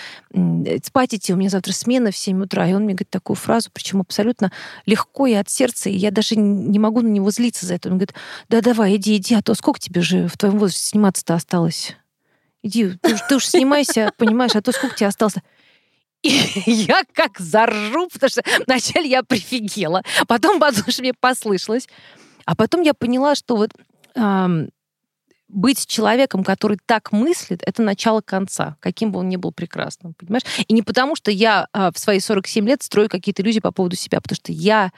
спать 0.85 1.15
идти, 1.15 1.33
у 1.33 1.37
меня 1.37 1.49
завтра 1.49 1.73
смена 1.73 2.11
в 2.11 2.17
7 2.17 2.43
утра. 2.43 2.69
И 2.69 2.75
он 2.75 2.83
мне 2.83 2.93
говорит 2.93 3.11
такую 3.11 3.37
фразу, 3.37 3.71
причем 3.73 4.01
абсолютно 4.01 4.53
легко 4.85 5.27
и 5.27 5.33
от 5.33 5.49
сердца, 5.49 5.89
и 5.89 5.97
я 5.97 6.11
даже 6.11 6.37
не 6.37 6.79
могу 6.79 7.01
на 7.01 7.09
него 7.09 7.31
злиться 7.31 7.65
за 7.65 7.75
это. 7.75 7.89
Он 7.89 7.95
говорит, 7.95 8.15
да 8.51 8.61
давай, 8.61 8.97
иди, 8.97 9.17
иди, 9.17 9.35
а 9.35 9.43
то 9.43 9.55
сколько 9.55 9.81
тебе 9.81 10.03
же 10.03 10.29
в 10.29 10.37
твоем 10.37 10.59
возрасте 10.59 10.91
сниматься-то 10.91 11.35
осталось? 11.35 11.97
Иди, 12.63 12.91
ты, 13.01 13.17
ты 13.29 13.37
уж 13.37 13.47
снимайся, 13.47 14.13
понимаешь, 14.17 14.55
а 14.55 14.63
то 14.63 14.73
сколько 14.73 14.97
тебе 14.97 15.09
осталось? 15.09 15.35
И 16.23 16.31
я 16.67 17.03
как 17.13 17.39
заржу, 17.39 18.09
потому 18.13 18.31
что 18.31 18.43
вначале 18.67 19.09
я 19.09 19.23
прифигела, 19.23 20.03
потом, 20.27 20.61
потому 20.61 20.91
что 20.91 21.03
мне 21.03 21.15
послышалось, 21.15 21.89
а 22.45 22.55
потом 22.57 22.83
я 22.83 22.95
поняла, 22.95 23.35
что 23.35 23.57
вот 23.57 23.71
эм, 24.15 24.71
быть 25.49 25.87
человеком, 25.87 26.45
который 26.45 26.79
так 26.87 27.13
мыслит, 27.13 27.63
это 27.65 27.83
начало 27.83 28.21
конца, 28.21 28.77
каким 28.81 29.13
бы 29.13 29.21
он 29.21 29.29
ни 29.29 29.37
был 29.37 29.53
прекрасным, 29.53 30.15
понимаешь? 30.15 30.45
И 30.67 30.73
не 30.73 30.83
потому, 30.83 31.15
что 31.15 31.31
я 31.31 31.69
э, 31.73 31.91
в 31.95 31.99
свои 31.99 32.21
47 32.21 32.67
лет 32.67 32.83
строю 32.83 33.09
какие-то 33.09 33.43
иллюзии 33.43 33.61
по 33.61 33.71
поводу 33.71 33.97
себя, 33.97 34.21
потому 34.21 34.37
что 34.37 34.53
я, 34.53 34.93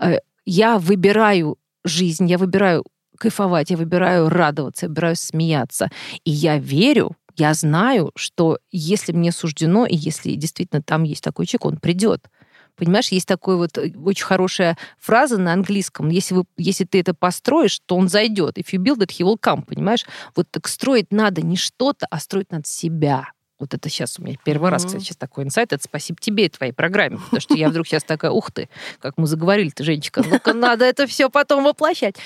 э, 0.00 0.18
я 0.44 0.78
выбираю 0.78 1.58
жизнь, 1.84 2.26
я 2.28 2.38
выбираю 2.38 2.84
кайфовать, 3.18 3.70
я 3.70 3.76
выбираю 3.76 4.28
радоваться, 4.28 4.86
я 4.86 4.88
выбираю 4.88 5.16
смеяться. 5.16 5.90
И 6.24 6.30
я 6.30 6.58
верю, 6.58 7.16
я 7.36 7.54
знаю, 7.54 8.12
что 8.14 8.58
если 8.70 9.12
мне 9.12 9.32
суждено, 9.32 9.86
и 9.86 9.96
если 9.96 10.34
действительно 10.34 10.82
там 10.82 11.02
есть 11.02 11.22
такой 11.22 11.46
человек, 11.46 11.66
он 11.66 11.76
придет. 11.78 12.28
Понимаешь, 12.76 13.08
есть 13.08 13.28
такая 13.28 13.56
вот 13.56 13.78
э, 13.78 13.92
очень 14.04 14.24
хорошая 14.24 14.76
фраза 14.98 15.38
на 15.38 15.52
английском. 15.52 16.08
Если, 16.08 16.34
вы, 16.34 16.44
если 16.56 16.84
ты 16.84 17.00
это 17.00 17.14
построишь, 17.14 17.80
то 17.86 17.96
он 17.96 18.08
зайдет. 18.08 18.58
If 18.58 18.66
you 18.72 18.82
build 18.82 18.98
it, 18.98 19.10
he 19.10 19.24
will 19.24 19.38
come, 19.40 19.64
понимаешь? 19.64 20.04
Вот 20.34 20.50
так 20.50 20.66
строить 20.66 21.12
надо 21.12 21.42
не 21.42 21.56
что-то, 21.56 22.06
а 22.10 22.18
строить 22.18 22.50
надо 22.50 22.66
себя. 22.66 23.28
Вот 23.60 23.72
это 23.72 23.88
сейчас 23.88 24.18
у 24.18 24.22
меня 24.22 24.36
первый 24.44 24.66
mm-hmm. 24.66 24.70
раз, 24.70 24.84
кстати, 24.84 25.04
сейчас 25.04 25.16
такой 25.16 25.44
инсайт. 25.44 25.72
Это 25.72 25.84
спасибо 25.84 26.18
тебе 26.20 26.46
и 26.46 26.48
твоей 26.48 26.72
программе. 26.72 27.18
Потому 27.18 27.40
что 27.40 27.54
я 27.54 27.68
вдруг 27.68 27.86
сейчас 27.86 28.02
такая, 28.02 28.32
ух 28.32 28.50
ты, 28.50 28.68
как 28.98 29.16
мы 29.18 29.26
заговорили 29.28 29.70
ты, 29.70 29.84
Женечка, 29.84 30.24
ну-ка 30.26 30.52
надо 30.52 30.84
это 30.84 31.06
все 31.06 31.30
потом 31.30 31.62
воплощать. 31.62 32.16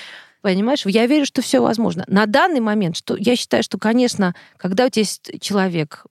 Понимаешь, 0.41 0.85
я 0.85 1.05
верю, 1.05 1.25
что 1.25 1.41
все 1.41 1.59
возможно. 1.59 2.05
На 2.07 2.25
данный 2.25 2.61
момент, 2.61 2.95
что 2.95 3.15
я 3.17 3.35
считаю, 3.35 3.63
что, 3.63 3.77
конечно, 3.77 4.35
когда 4.57 4.85
у 4.85 4.89
тебя 4.89 5.01
есть 5.01 5.31
человек, 5.41 6.05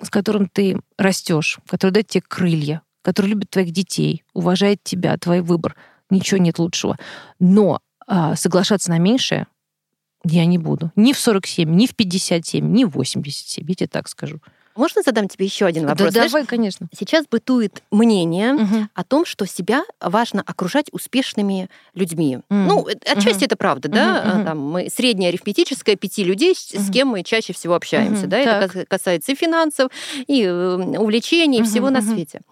с 0.00 0.10
которым 0.10 0.48
ты 0.48 0.80
растешь, 0.96 1.58
который 1.68 1.92
дает 1.92 2.08
тебе 2.08 2.22
крылья, 2.26 2.82
который 3.02 3.26
любит 3.26 3.50
твоих 3.50 3.70
детей, 3.70 4.24
уважает 4.34 4.82
тебя, 4.82 5.16
твой 5.16 5.40
выбор, 5.40 5.76
ничего 6.10 6.38
нет 6.38 6.58
лучшего. 6.58 6.98
Но 7.38 7.80
а, 8.06 8.34
соглашаться 8.36 8.90
на 8.90 8.98
меньшее 8.98 9.46
я 10.24 10.44
не 10.46 10.58
буду. 10.58 10.90
Ни 10.96 11.12
в 11.12 11.18
47, 11.18 11.70
ни 11.70 11.86
в 11.86 11.94
57, 11.94 12.72
ни 12.72 12.84
в 12.84 12.90
87, 12.90 13.64
я 13.68 13.74
тебе 13.74 13.86
так 13.86 14.08
скажу. 14.08 14.40
Можно 14.78 15.02
задам 15.02 15.28
тебе 15.28 15.44
еще 15.44 15.66
один 15.66 15.86
вопрос? 15.86 16.14
Да, 16.14 16.22
давай, 16.22 16.46
конечно. 16.46 16.86
Сейчас 16.96 17.26
бытует 17.26 17.82
мнение 17.90 18.54
угу. 18.54 18.88
о 18.94 19.02
том, 19.02 19.26
что 19.26 19.44
себя 19.44 19.82
важно 20.00 20.40
окружать 20.46 20.86
успешными 20.92 21.68
людьми. 21.94 22.36
Угу. 22.36 22.44
Ну, 22.48 22.86
отчасти 22.86 23.38
угу. 23.40 23.46
это 23.46 23.56
правда, 23.56 23.88
да? 23.88 24.34
Угу. 24.36 24.44
Там 24.44 24.58
мы 24.60 24.88
средняя 24.88 25.30
арифметическая 25.30 25.96
пяти 25.96 26.22
людей, 26.22 26.52
угу. 26.52 26.80
с 26.80 26.92
кем 26.92 27.08
мы 27.08 27.24
чаще 27.24 27.52
всего 27.52 27.74
общаемся, 27.74 28.22
угу. 28.22 28.30
да? 28.30 28.44
Так. 28.44 28.76
Это 28.76 28.86
касается 28.86 29.32
и 29.32 29.34
финансов, 29.34 29.90
и 30.28 30.44
э, 30.44 30.76
увлечений, 30.76 31.58
и 31.58 31.62
угу. 31.62 31.68
всего 31.68 31.86
угу. 31.86 31.94
на 31.94 32.02
свете. 32.02 32.42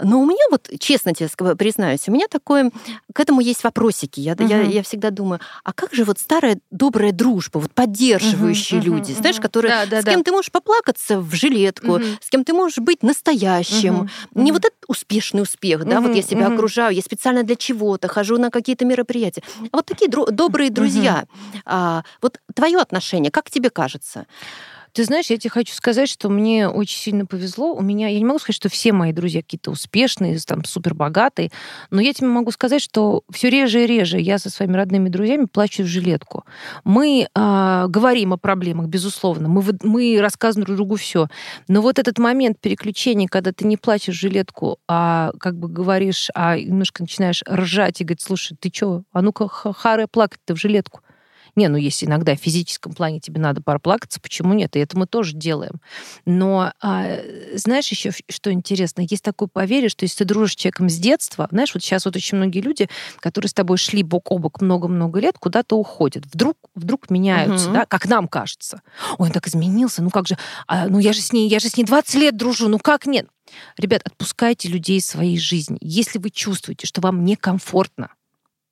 Но 0.00 0.20
у 0.20 0.24
меня 0.26 0.44
вот, 0.50 0.70
честно 0.78 1.12
тебе 1.12 1.28
признаюсь, 1.56 2.08
у 2.08 2.12
меня 2.12 2.28
такое, 2.30 2.70
к 3.12 3.20
этому 3.20 3.40
есть 3.40 3.64
вопросики. 3.64 4.20
Я, 4.20 4.32
угу. 4.34 4.46
я, 4.46 4.62
я 4.62 4.82
всегда 4.82 5.10
думаю, 5.10 5.40
а 5.64 5.72
как 5.72 5.92
же 5.92 6.04
вот 6.04 6.18
старая 6.18 6.58
добрая 6.70 7.12
дружба, 7.12 7.58
вот 7.58 7.72
поддерживающие 7.72 8.80
угу, 8.80 8.86
люди, 8.86 9.12
угу, 9.12 9.20
знаешь, 9.20 9.40
которые 9.40 9.74
да, 9.74 9.86
да, 9.86 10.02
с 10.02 10.04
кем 10.04 10.20
да. 10.20 10.24
ты 10.24 10.32
можешь 10.32 10.52
поплакаться 10.52 11.20
в 11.20 11.34
жилетку, 11.58 11.92
угу. 11.92 12.04
с 12.20 12.30
кем 12.30 12.44
ты 12.44 12.52
можешь 12.52 12.78
быть 12.78 13.02
настоящим. 13.02 13.94
Угу, 14.00 14.42
Не 14.42 14.52
вот 14.52 14.64
этот 14.64 14.78
успешный 14.86 15.42
успех, 15.42 15.84
да, 15.84 16.00
вот 16.00 16.14
я 16.14 16.22
себя 16.22 16.46
окружаю, 16.46 16.94
я 16.94 17.02
специально 17.02 17.42
для 17.42 17.56
чего-то 17.56 18.08
хожу 18.08 18.38
на 18.38 18.50
какие-то 18.50 18.84
мероприятия. 18.84 19.42
А 19.72 19.76
вот 19.76 19.86
такие 19.86 20.08
добрые 20.10 20.70
друзья. 20.70 21.24
А, 21.64 22.02
вот 22.22 22.40
твое 22.54 22.78
отношение, 22.78 23.30
как 23.30 23.50
тебе 23.50 23.70
кажется? 23.70 24.26
Ты 24.92 25.04
знаешь, 25.04 25.26
я 25.26 25.38
тебе 25.38 25.50
хочу 25.50 25.74
сказать, 25.74 26.08
что 26.08 26.28
мне 26.28 26.68
очень 26.68 26.98
сильно 26.98 27.26
повезло. 27.26 27.74
У 27.74 27.82
меня, 27.82 28.08
я 28.08 28.18
не 28.18 28.24
могу 28.24 28.38
сказать, 28.38 28.56
что 28.56 28.68
все 28.68 28.92
мои 28.92 29.12
друзья 29.12 29.42
какие-то 29.42 29.70
успешные, 29.70 30.38
там, 30.46 30.64
супер 30.64 30.94
богатые, 30.94 31.50
но 31.90 32.00
я 32.00 32.12
тебе 32.12 32.28
могу 32.28 32.50
сказать, 32.50 32.82
что 32.82 33.22
все 33.30 33.50
реже 33.50 33.84
и 33.84 33.86
реже 33.86 34.18
я 34.18 34.38
со 34.38 34.50
своими 34.50 34.76
родными 34.76 35.08
друзьями 35.08 35.46
плачу 35.46 35.82
в 35.82 35.86
жилетку. 35.86 36.44
Мы 36.84 37.28
э, 37.32 37.84
говорим 37.88 38.32
о 38.32 38.36
проблемах, 38.36 38.86
безусловно, 38.86 39.48
мы, 39.48 39.62
мы 39.82 40.18
рассказываем 40.20 40.66
друг 40.66 40.76
другу 40.76 40.96
все. 40.96 41.28
Но 41.68 41.80
вот 41.82 41.98
этот 41.98 42.18
момент 42.18 42.60
переключения, 42.60 43.28
когда 43.28 43.52
ты 43.52 43.66
не 43.66 43.76
плачешь 43.76 44.16
в 44.16 44.20
жилетку, 44.20 44.78
а 44.88 45.32
как 45.38 45.58
бы 45.58 45.68
говоришь, 45.68 46.30
а 46.34 46.58
немножко 46.58 47.02
начинаешь 47.02 47.42
ржать 47.48 48.00
и 48.00 48.04
говорить, 48.04 48.22
слушай, 48.22 48.56
ты 48.58 48.70
что, 48.72 49.02
а 49.12 49.22
ну-ка 49.22 49.48
харе 49.48 50.06
плакать-то 50.06 50.54
в 50.54 50.58
жилетку. 50.58 51.00
Не, 51.58 51.66
ну 51.66 51.76
если 51.76 52.06
иногда 52.06 52.36
в 52.36 52.38
физическом 52.38 52.92
плане 52.92 53.18
тебе 53.18 53.40
надо 53.40 53.60
проплакаться, 53.60 54.20
почему 54.20 54.52
нет? 54.52 54.76
И 54.76 54.78
это 54.78 54.96
мы 54.96 55.08
тоже 55.08 55.34
делаем. 55.34 55.80
Но 56.24 56.72
а, 56.80 57.18
знаешь 57.54 57.88
еще, 57.88 58.12
что 58.28 58.52
интересно? 58.52 59.00
Есть 59.00 59.24
такое 59.24 59.48
поверье, 59.48 59.88
что 59.88 60.04
если 60.04 60.18
ты 60.18 60.24
дружишь 60.24 60.52
с 60.52 60.56
человеком 60.56 60.88
с 60.88 60.96
детства, 60.98 61.48
знаешь, 61.50 61.74
вот 61.74 61.82
сейчас 61.82 62.04
вот 62.04 62.14
очень 62.14 62.36
многие 62.38 62.60
люди, 62.60 62.88
которые 63.18 63.48
с 63.48 63.54
тобой 63.54 63.76
шли 63.76 64.04
бок 64.04 64.30
о 64.30 64.38
бок 64.38 64.60
много-много 64.60 65.18
лет, 65.18 65.36
куда-то 65.36 65.76
уходят. 65.76 66.26
Вдруг, 66.32 66.56
вдруг 66.76 67.10
меняются, 67.10 67.66
угу. 67.66 67.74
да, 67.74 67.86
как 67.86 68.06
нам 68.06 68.28
кажется. 68.28 68.80
Ой, 69.18 69.26
он 69.26 69.32
так 69.32 69.48
изменился, 69.48 70.00
ну 70.00 70.10
как 70.10 70.28
же, 70.28 70.38
а, 70.68 70.86
ну 70.86 71.00
я 71.00 71.12
же 71.12 71.20
с 71.20 71.32
ней, 71.32 71.48
я 71.48 71.58
же 71.58 71.68
с 71.68 71.76
ней 71.76 71.82
20 71.82 72.14
лет 72.14 72.36
дружу, 72.36 72.68
ну 72.68 72.78
как 72.78 73.06
нет? 73.06 73.26
Ребят, 73.78 74.02
отпускайте 74.04 74.68
людей 74.68 74.98
из 74.98 75.06
своей 75.06 75.40
жизни. 75.40 75.76
Если 75.80 76.20
вы 76.20 76.30
чувствуете, 76.30 76.86
что 76.86 77.00
вам 77.00 77.24
некомфортно, 77.24 78.10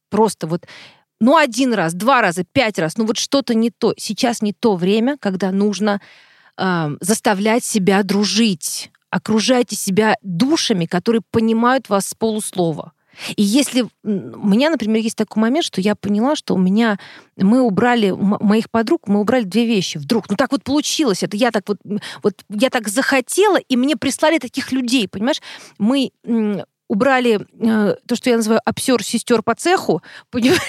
просто 0.08 0.46
вот 0.46 0.68
ну, 1.20 1.36
один 1.36 1.72
раз, 1.74 1.94
два 1.94 2.20
раза, 2.20 2.44
пять 2.44 2.78
раз, 2.78 2.96
ну 2.96 3.06
вот 3.06 3.16
что-то 3.18 3.54
не 3.54 3.70
то. 3.70 3.94
Сейчас 3.96 4.42
не 4.42 4.52
то 4.52 4.76
время, 4.76 5.16
когда 5.18 5.50
нужно 5.50 6.00
э, 6.58 6.90
заставлять 7.00 7.64
себя 7.64 8.02
дружить. 8.02 8.90
Окружайте 9.10 9.76
себя 9.76 10.16
душами, 10.22 10.84
которые 10.86 11.22
понимают 11.30 11.88
вас 11.88 12.08
с 12.08 12.14
полуслова. 12.14 12.92
И 13.36 13.42
если 13.42 13.82
у 13.82 13.88
меня, 14.04 14.70
например, 14.70 15.02
есть 15.02 15.16
такой 15.16 15.40
момент, 15.40 15.64
что 15.64 15.80
я 15.80 15.94
поняла, 15.94 16.36
что 16.36 16.54
у 16.54 16.58
меня 16.58 16.98
мы 17.36 17.62
убрали 17.62 18.10
моих 18.10 18.70
подруг, 18.70 19.08
мы 19.08 19.20
убрали 19.20 19.44
две 19.44 19.66
вещи. 19.66 19.98
Вдруг, 19.98 20.28
ну 20.28 20.36
так 20.36 20.52
вот 20.52 20.62
получилось, 20.64 21.22
это 21.22 21.36
я 21.36 21.50
так 21.50 21.64
вот, 21.68 21.78
вот 22.22 22.34
я 22.50 22.70
так 22.70 22.88
захотела, 22.88 23.56
и 23.56 23.76
мне 23.76 23.96
прислали 23.96 24.38
таких 24.38 24.72
людей, 24.72 25.08
понимаешь? 25.08 25.40
Мы 25.78 26.10
убрали 26.88 27.46
э, 27.58 27.96
то, 28.06 28.16
что 28.16 28.30
я 28.30 28.36
называю 28.36 28.60
обсер 28.64 29.02
сестер 29.02 29.42
по 29.42 29.54
цеху, 29.54 30.02
понимаешь? 30.30 30.60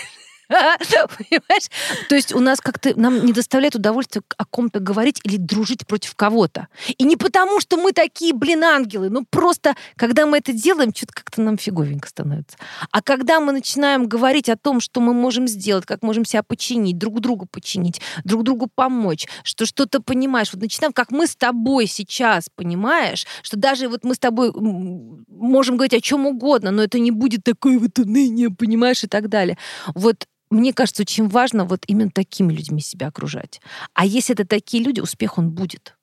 Понимаешь? 0.50 1.70
То 2.08 2.16
есть 2.16 2.34
у 2.34 2.40
нас 2.40 2.62
как-то 2.62 2.98
нам 3.00 3.26
не 3.26 3.34
доставляет 3.34 3.76
удовольствия 3.76 4.22
о 4.38 4.46
ком-то 4.46 4.80
говорить 4.80 5.20
или 5.24 5.38
дружить 5.38 5.86
против 5.86 6.16
кого-то. 6.16 6.68
И 6.98 7.04
не 7.04 7.18
потому, 7.18 7.60
что 7.60 7.76
мы 7.78 7.92
такие, 7.92 8.34
блин, 8.34 8.64
ангелы, 8.64 9.10
ну 9.10 9.26
просто, 9.30 9.76
когда 9.98 10.26
мы 10.26 10.38
это 10.38 10.54
делаем, 10.54 10.94
что-то 10.96 11.14
как-то 11.14 11.42
нам 11.42 11.58
фиговенько 11.58 12.08
становится. 12.08 12.58
А 12.92 13.02
когда 13.02 13.42
мы 13.42 13.52
начинаем 13.52 14.08
говорить 14.08 14.48
о 14.48 14.56
том, 14.56 14.80
что 14.80 15.02
мы 15.02 15.14
можем 15.14 15.48
сделать, 15.48 15.86
как 15.86 16.02
можем 16.02 16.24
себя 16.24 16.44
починить, 16.44 16.98
друг 16.98 17.20
другу 17.20 17.46
починить, 17.46 18.02
друг 18.24 18.44
другу 18.44 18.70
помочь, 18.74 19.28
что 19.44 19.66
что-то 19.66 20.02
понимаешь, 20.02 20.54
вот 20.54 20.62
начинаем, 20.62 20.94
как 20.94 21.12
мы 21.12 21.28
с 21.28 21.36
тобой 21.36 21.88
сейчас, 21.88 22.48
понимаешь, 22.56 23.26
что 23.42 23.58
даже 23.58 23.90
вот 23.90 24.06
мы 24.06 24.16
с 24.16 24.20
тобой 24.20 24.52
можем 24.54 25.76
говорить 25.76 25.94
о 25.94 26.02
чем 26.02 26.26
угодно, 26.26 26.72
но 26.72 26.84
это 26.84 27.00
не 27.00 27.12
будет 27.12 27.44
такое 27.44 27.78
вот 27.80 28.00
уныние, 28.00 28.50
понимаешь, 28.50 29.04
и 29.04 29.08
так 29.08 29.28
далее. 29.28 29.58
Вот 29.94 30.26
мне 30.50 30.74
кажется, 30.74 31.04
очень 31.04 31.28
важно 31.28 31.66
вот 31.66 31.84
именно 31.88 32.12
такими 32.12 32.54
людьми 32.54 32.82
себя 32.82 33.08
окружать. 33.08 33.62
А 33.94 34.06
если 34.06 34.34
это 34.34 34.46
такие 34.46 34.84
люди, 34.84 35.00
успех 35.00 35.38
он 35.38 35.50
будет. 35.50 35.98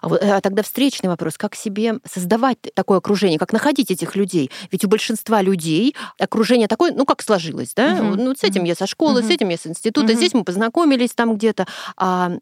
А, 0.00 0.08
вот, 0.08 0.22
а 0.22 0.40
тогда 0.40 0.62
встречный 0.62 1.08
вопрос, 1.08 1.36
как 1.36 1.54
себе 1.54 2.00
создавать 2.10 2.58
такое 2.74 2.98
окружение, 2.98 3.38
как 3.38 3.52
находить 3.52 3.90
этих 3.90 4.16
людей? 4.16 4.50
Ведь 4.70 4.84
у 4.84 4.88
большинства 4.88 5.42
людей 5.42 5.94
окружение 6.18 6.68
такое, 6.68 6.92
ну, 6.92 7.04
как 7.04 7.22
сложилось, 7.22 7.72
да? 7.74 7.94
Угу. 7.94 8.22
Ну, 8.22 8.34
с 8.34 8.42
этим 8.42 8.64
я 8.64 8.74
со 8.74 8.86
школы, 8.86 9.20
угу. 9.20 9.28
с 9.28 9.30
этим 9.30 9.48
я 9.48 9.56
с 9.56 9.66
института, 9.66 10.12
угу. 10.12 10.16
здесь 10.16 10.34
мы 10.34 10.44
познакомились 10.44 11.12
там 11.12 11.36
где-то. 11.36 11.66
А 11.96 12.32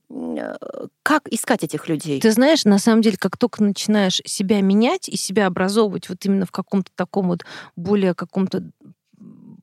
как 1.03 1.29
искать 1.29 1.65
этих 1.65 1.89
людей? 1.89 2.21
Ты 2.21 2.33
знаешь, 2.33 2.65
на 2.65 2.79
самом 2.79 3.03
деле, 3.03 3.17
как 3.17 3.37
только 3.37 3.63
начинаешь 3.63 4.21
себя 4.25 4.61
менять 4.61 5.09
и 5.09 5.17
себя 5.17 5.47
образовывать 5.47 6.09
вот 6.09 6.25
именно 6.25 6.47
в 6.47 6.51
каком-то 6.51 6.91
таком 6.95 7.29
вот 7.29 7.45
более 7.77 8.15
каком-то 8.15 8.71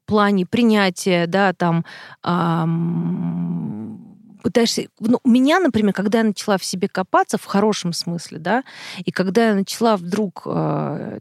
плане 0.05 0.45
принятия, 0.45 1.27
да, 1.27 1.53
там 1.53 1.85
эм, 2.23 3.65
пытаешься... 4.45 4.87
Ну, 4.99 5.19
у 5.23 5.29
меня, 5.29 5.59
например, 5.59 5.91
когда 5.91 6.19
я 6.19 6.23
начала 6.23 6.59
в 6.59 6.63
себе 6.63 6.87
копаться 6.87 7.39
в 7.39 7.45
хорошем 7.45 7.93
смысле, 7.93 8.37
да, 8.37 8.63
и 9.03 9.11
когда 9.11 9.49
я 9.49 9.55
начала 9.55 9.97
вдруг 9.97 10.43
э, 10.45 11.19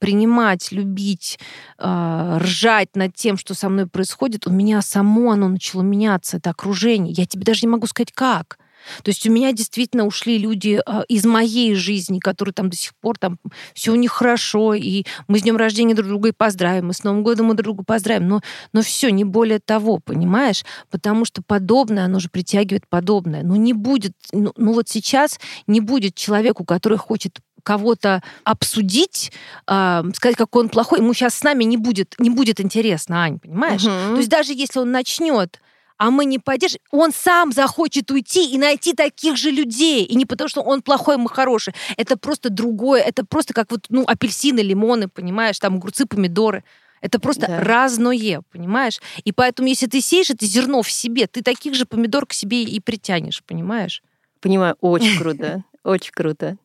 принимать, 0.00 0.72
любить, 0.72 1.38
э, 1.78 2.38
ржать 2.40 2.96
над 2.96 3.14
тем, 3.14 3.36
что 3.36 3.54
со 3.54 3.68
мной 3.68 3.86
происходит, 3.86 4.48
у 4.48 4.50
меня 4.50 4.82
само 4.82 5.30
оно 5.30 5.46
начало 5.48 5.82
меняться, 5.82 6.38
это 6.38 6.50
окружение. 6.50 7.14
Я 7.16 7.26
тебе 7.26 7.44
даже 7.44 7.60
не 7.62 7.68
могу 7.68 7.86
сказать, 7.86 8.10
как. 8.12 8.58
То 9.02 9.10
есть 9.10 9.26
у 9.26 9.32
меня 9.32 9.52
действительно 9.52 10.04
ушли 10.06 10.38
люди 10.38 10.80
а, 10.84 11.02
из 11.08 11.24
моей 11.24 11.74
жизни, 11.74 12.18
которые 12.18 12.52
там 12.52 12.70
до 12.70 12.76
сих 12.76 12.94
пор 12.96 13.18
там 13.18 13.38
все 13.74 13.92
у 13.92 13.96
них 13.96 14.12
хорошо, 14.12 14.74
и 14.74 15.04
мы 15.28 15.38
с 15.38 15.42
днем 15.42 15.56
рождения 15.56 15.94
друг 15.94 16.08
друга 16.08 16.28
и 16.28 16.32
поздравим, 16.32 16.90
и 16.90 16.94
с 16.94 17.04
Новым 17.04 17.22
годом 17.22 17.46
мы 17.46 17.54
друг 17.54 17.64
друга 17.64 17.84
поздравим, 17.84 18.28
но, 18.28 18.40
но 18.72 18.82
все, 18.82 19.10
не 19.10 19.24
более 19.24 19.60
того, 19.60 19.98
понимаешь? 19.98 20.64
Потому 20.90 21.24
что 21.24 21.42
подобное, 21.42 22.04
оно 22.04 22.18
же 22.18 22.28
притягивает 22.28 22.86
подобное. 22.88 23.42
Ну 23.42 23.56
не 23.56 23.72
будет, 23.72 24.12
ну, 24.32 24.52
ну 24.56 24.72
вот 24.72 24.88
сейчас 24.88 25.38
не 25.66 25.80
будет 25.80 26.14
человеку, 26.14 26.64
который 26.64 26.98
хочет 26.98 27.40
кого-то 27.64 28.22
обсудить, 28.44 29.32
э, 29.66 30.02
сказать, 30.14 30.36
какой 30.36 30.64
он 30.64 30.68
плохой, 30.68 31.00
ему 31.00 31.12
сейчас 31.14 31.34
с 31.34 31.42
нами 31.42 31.64
не 31.64 31.76
будет, 31.76 32.14
не 32.18 32.30
будет 32.30 32.60
интересно, 32.60 33.24
Ань, 33.24 33.40
понимаешь? 33.40 33.82
Угу. 33.82 34.14
То 34.14 34.16
есть 34.18 34.28
даже 34.28 34.52
если 34.52 34.78
он 34.78 34.92
начнет 34.92 35.60
а 35.96 36.10
мы 36.10 36.24
не 36.24 36.38
поддержим, 36.38 36.80
он 36.90 37.12
сам 37.12 37.52
захочет 37.52 38.10
уйти 38.10 38.50
и 38.50 38.58
найти 38.58 38.92
таких 38.94 39.36
же 39.36 39.50
людей. 39.50 40.04
И 40.04 40.14
не 40.16 40.26
потому, 40.26 40.48
что 40.48 40.60
он 40.62 40.82
плохой, 40.82 41.16
мы 41.16 41.28
хороший. 41.28 41.74
Это 41.96 42.16
просто 42.16 42.50
другое. 42.50 43.00
Это 43.02 43.24
просто 43.24 43.54
как 43.54 43.70
вот, 43.70 43.86
ну, 43.88 44.04
апельсины, 44.06 44.60
лимоны, 44.60 45.08
понимаешь, 45.08 45.58
там 45.58 45.76
огурцы, 45.76 46.06
помидоры. 46.06 46.64
Это 47.00 47.18
просто 47.20 47.46
Да. 47.46 47.60
разное, 47.60 48.42
понимаешь? 48.50 49.00
И 49.24 49.32
поэтому, 49.32 49.68
если 49.68 49.86
ты 49.86 50.00
сеешь 50.00 50.30
это 50.30 50.46
зерно 50.46 50.82
в 50.82 50.90
себе, 50.90 51.26
ты 51.26 51.42
таких 51.42 51.74
же 51.74 51.84
помидор 51.84 52.26
к 52.26 52.32
себе 52.32 52.62
и 52.62 52.80
притянешь, 52.80 53.42
понимаешь? 53.46 54.02
Понимаю, 54.40 54.76
очень 54.80 55.16
круто, 55.18 55.64
очень 55.84 56.12
круто. 56.12 56.56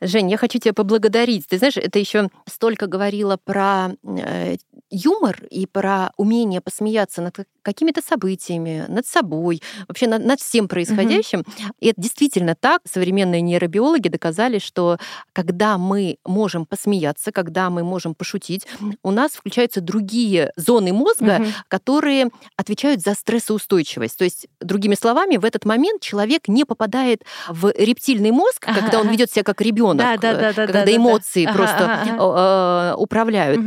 Жень, 0.00 0.30
я 0.30 0.36
хочу 0.36 0.58
тебя 0.58 0.72
поблагодарить. 0.74 1.46
Ты 1.48 1.58
знаешь, 1.58 1.76
это 1.76 1.98
еще 1.98 2.28
столько 2.48 2.86
говорила 2.86 3.36
про 3.36 3.90
э, 4.04 4.56
юмор 4.90 5.42
и 5.50 5.66
про 5.66 6.12
умение 6.16 6.60
посмеяться 6.60 7.20
над 7.20 7.36
какими-то 7.62 8.00
событиями, 8.02 8.84
над 8.88 9.06
собой, 9.06 9.62
вообще 9.88 10.06
над, 10.06 10.24
над 10.24 10.40
всем 10.40 10.68
происходящим. 10.68 11.44
И 11.80 11.88
это 11.88 12.00
действительно 12.00 12.54
так. 12.54 12.80
Современные 12.90 13.40
нейробиологи 13.40 14.08
доказали, 14.08 14.58
что 14.58 14.98
когда 15.32 15.78
мы 15.78 16.16
можем 16.24 16.66
посмеяться, 16.66 17.32
когда 17.32 17.70
мы 17.70 17.82
можем 17.84 18.14
пошутить, 18.14 18.66
у 19.02 19.10
нас 19.10 19.32
включаются 19.32 19.80
другие 19.80 20.52
зоны 20.56 20.92
мозга, 20.92 21.38
Мгм. 21.40 21.46
которые 21.68 22.28
отвечают 22.56 23.00
за 23.02 23.14
стрессоустойчивость. 23.14 24.16
То 24.18 24.24
есть, 24.24 24.46
другими 24.60 24.94
словами, 24.94 25.36
в 25.36 25.44
этот 25.44 25.64
момент 25.64 26.00
человек 26.02 26.48
не 26.48 26.64
попадает 26.64 27.22
в 27.48 27.72
рептильный 27.76 28.30
мозг, 28.30 28.64
Ага, 28.66 28.80
когда 28.80 28.98
он 28.98 29.04
ага. 29.06 29.12
ведет 29.12 29.30
себя 29.30 29.42
как 29.44 29.60
ребенок, 29.60 29.98
Да, 29.98 30.16
да, 30.16 30.32
да, 30.34 30.40
да, 30.48 30.52
когда 30.66 30.80
да, 30.80 30.84
да. 30.86 30.96
эмоции 30.96 31.44
Ага, 31.44 31.54
просто 31.56 32.02
ага, 32.02 32.96
управляют. 32.96 33.60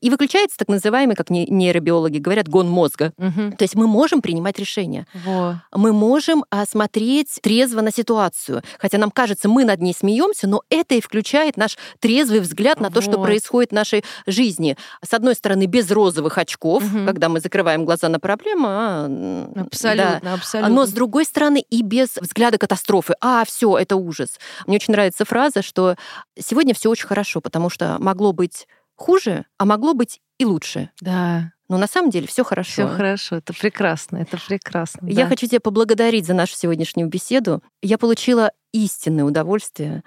И 0.00 0.10
выключается 0.10 0.56
так 0.58 0.68
называемый, 0.68 1.16
как 1.16 1.30
не- 1.30 1.46
нейробиологи 1.46 2.18
говорят, 2.18 2.48
гон 2.48 2.68
мозга. 2.68 3.12
То 3.56 3.62
есть 3.62 3.74
мы 3.74 3.86
можем 3.86 4.22
принимать 4.22 4.58
решения. 4.58 5.06
Во. 5.24 5.62
Мы 5.72 5.92
можем 5.92 6.44
а, 6.50 6.64
смотреть 6.66 7.38
трезво 7.42 7.80
на 7.80 7.92
ситуацию. 7.92 8.62
Хотя 8.78 8.98
нам 8.98 9.10
кажется, 9.10 9.48
мы 9.48 9.64
над 9.64 9.80
ней 9.80 9.94
смеемся, 9.94 10.46
но 10.48 10.62
это 10.70 10.94
и 10.94 11.00
включает 11.00 11.56
наш 11.56 11.76
трезвый 12.00 12.40
взгляд 12.40 12.80
на 12.80 12.90
то, 12.90 13.00
что 13.00 13.12
Вот. 13.18 13.24
происходит 13.26 13.70
в 13.70 13.74
нашей 13.74 14.04
жизни. 14.26 14.76
С 15.04 15.12
одной 15.14 15.34
стороны, 15.34 15.66
без 15.66 15.90
розовых 15.90 16.38
очков, 16.38 16.82
Мгм. 16.84 17.06
когда 17.06 17.28
мы 17.28 17.40
закрываем 17.40 17.84
глаза 17.84 18.08
на 18.08 18.18
проблему. 18.20 18.66
а, 18.68 19.06
м, 19.06 19.52
да. 19.54 19.62
Абсолютно, 19.62 20.34
абсолютно. 20.34 20.74
Но 20.74 20.86
с 20.86 20.90
другой 20.90 21.24
стороны 21.24 21.64
и 21.68 21.82
без 21.82 22.16
взгляда 22.20 22.58
катастрофы. 22.58 23.14
А, 23.20 23.44
все, 23.44 23.76
это 23.78 23.96
ужас. 23.96 24.38
Мне 24.66 24.76
очень 24.76 24.92
нравится 24.92 25.24
фраза, 25.24 25.62
что 25.62 25.96
сегодня 26.38 26.74
все 26.74 26.90
очень 26.90 27.06
хорошо, 27.06 27.40
потому 27.40 27.70
что 27.70 27.96
могло 27.98 28.32
быть 28.32 28.66
хуже, 28.94 29.44
а 29.58 29.64
могло 29.64 29.94
быть 29.94 30.20
и 30.38 30.44
лучше. 30.44 30.90
Да, 31.00 31.52
Но 31.68 31.78
на 31.78 31.86
самом 31.88 32.10
деле 32.10 32.26
все 32.26 32.44
хорошо. 32.44 32.70
все 32.70 32.88
хорошо, 32.88 33.36
это 33.36 33.52
прекрасно, 33.52 34.18
это 34.18 34.38
прекрасно. 34.38 35.06
Я 35.08 35.24
да. 35.24 35.30
хочу 35.30 35.46
тебя 35.46 35.60
поблагодарить 35.60 36.26
за 36.26 36.34
нашу 36.34 36.54
сегодняшнюю 36.54 37.08
беседу. 37.08 37.62
Я 37.82 37.98
получила 37.98 38.52
истинное 38.72 39.24
удовольствие. 39.24 40.04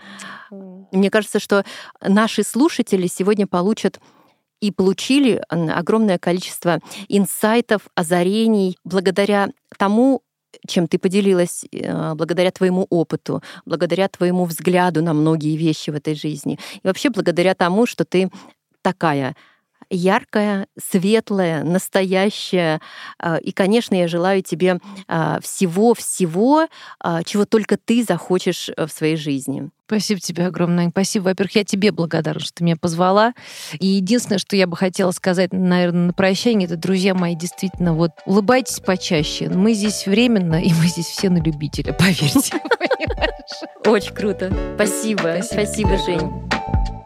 Мне 0.51 1.10
кажется, 1.10 1.39
что 1.39 1.66
наши 2.01 2.43
слушатели 2.43 3.07
сегодня 3.07 3.45
получат 3.45 3.99
и 4.62 4.72
получили 4.72 5.41
огромное 5.49 6.18
количество 6.18 6.80
инсайтов, 7.07 7.84
озарений 7.95 8.78
благодаря 8.84 9.49
тому, 9.78 10.22
чем 10.68 10.88
ты 10.88 10.97
поделилась, 10.97 11.64
э, 11.72 12.14
благодаря 12.16 12.51
твоему 12.51 12.88
опыту, 12.89 13.43
благодаря 13.66 14.07
твоему 14.07 14.45
взгляду 14.45 15.03
на 15.03 15.14
многие 15.14 15.55
вещи 15.55 15.91
в 15.91 15.95
этой 15.95 16.16
жизни. 16.16 16.60
И 16.76 16.88
вообще 16.88 17.10
благодаря 17.10 17.53
тому, 17.53 17.86
что 17.86 18.03
ты 18.03 18.32
такая 18.82 19.36
яркая, 19.89 20.67
светлая, 20.77 21.63
настоящая. 21.63 22.81
А, 23.17 23.37
И, 23.37 23.51
конечно, 23.51 23.95
я 23.95 24.07
желаю 24.07 24.41
тебе 24.41 24.79
а, 25.07 25.39
всего-всего, 25.41 26.67
а, 26.99 27.23
чего 27.23 27.45
только 27.45 27.77
ты 27.77 28.03
захочешь 28.03 28.69
э, 28.75 28.85
в 28.85 28.91
своей 28.91 29.15
жизни. 29.15 29.69
Спасибо 29.89 30.21
тебе 30.21 30.45
огромное. 30.45 30.89
Спасибо. 30.91 31.23
Во-первых, 31.23 31.55
я 31.55 31.63
тебе 31.63 31.91
благодарна, 31.91 32.39
что 32.39 32.53
ты 32.53 32.63
меня 32.63 32.75
позвала. 32.75 33.33
И 33.79 33.87
единственное, 33.87 34.37
что 34.37 34.55
я 34.55 34.67
бы 34.67 34.77
хотела 34.77 35.09
сказать, 35.09 35.51
наверное, 35.51 36.07
на 36.07 36.13
прощание, 36.13 36.67
это, 36.67 36.77
друзья 36.77 37.15
мои, 37.15 37.33
действительно, 37.33 37.95
вот 37.95 38.11
улыбайтесь 38.27 38.81
почаще. 38.81 39.49
Мы 39.49 39.73
здесь 39.73 40.05
временно, 40.05 40.61
и 40.61 40.71
мы 40.73 40.85
здесь 40.85 41.07
все 41.07 41.31
на 41.31 41.41
любителя, 41.41 41.93
поверьте. 41.99 42.61
Очень 43.83 44.13
круто. 44.13 44.53
Спасибо. 44.75 45.39
Спасибо 45.41 45.97
Жень. 45.97 46.98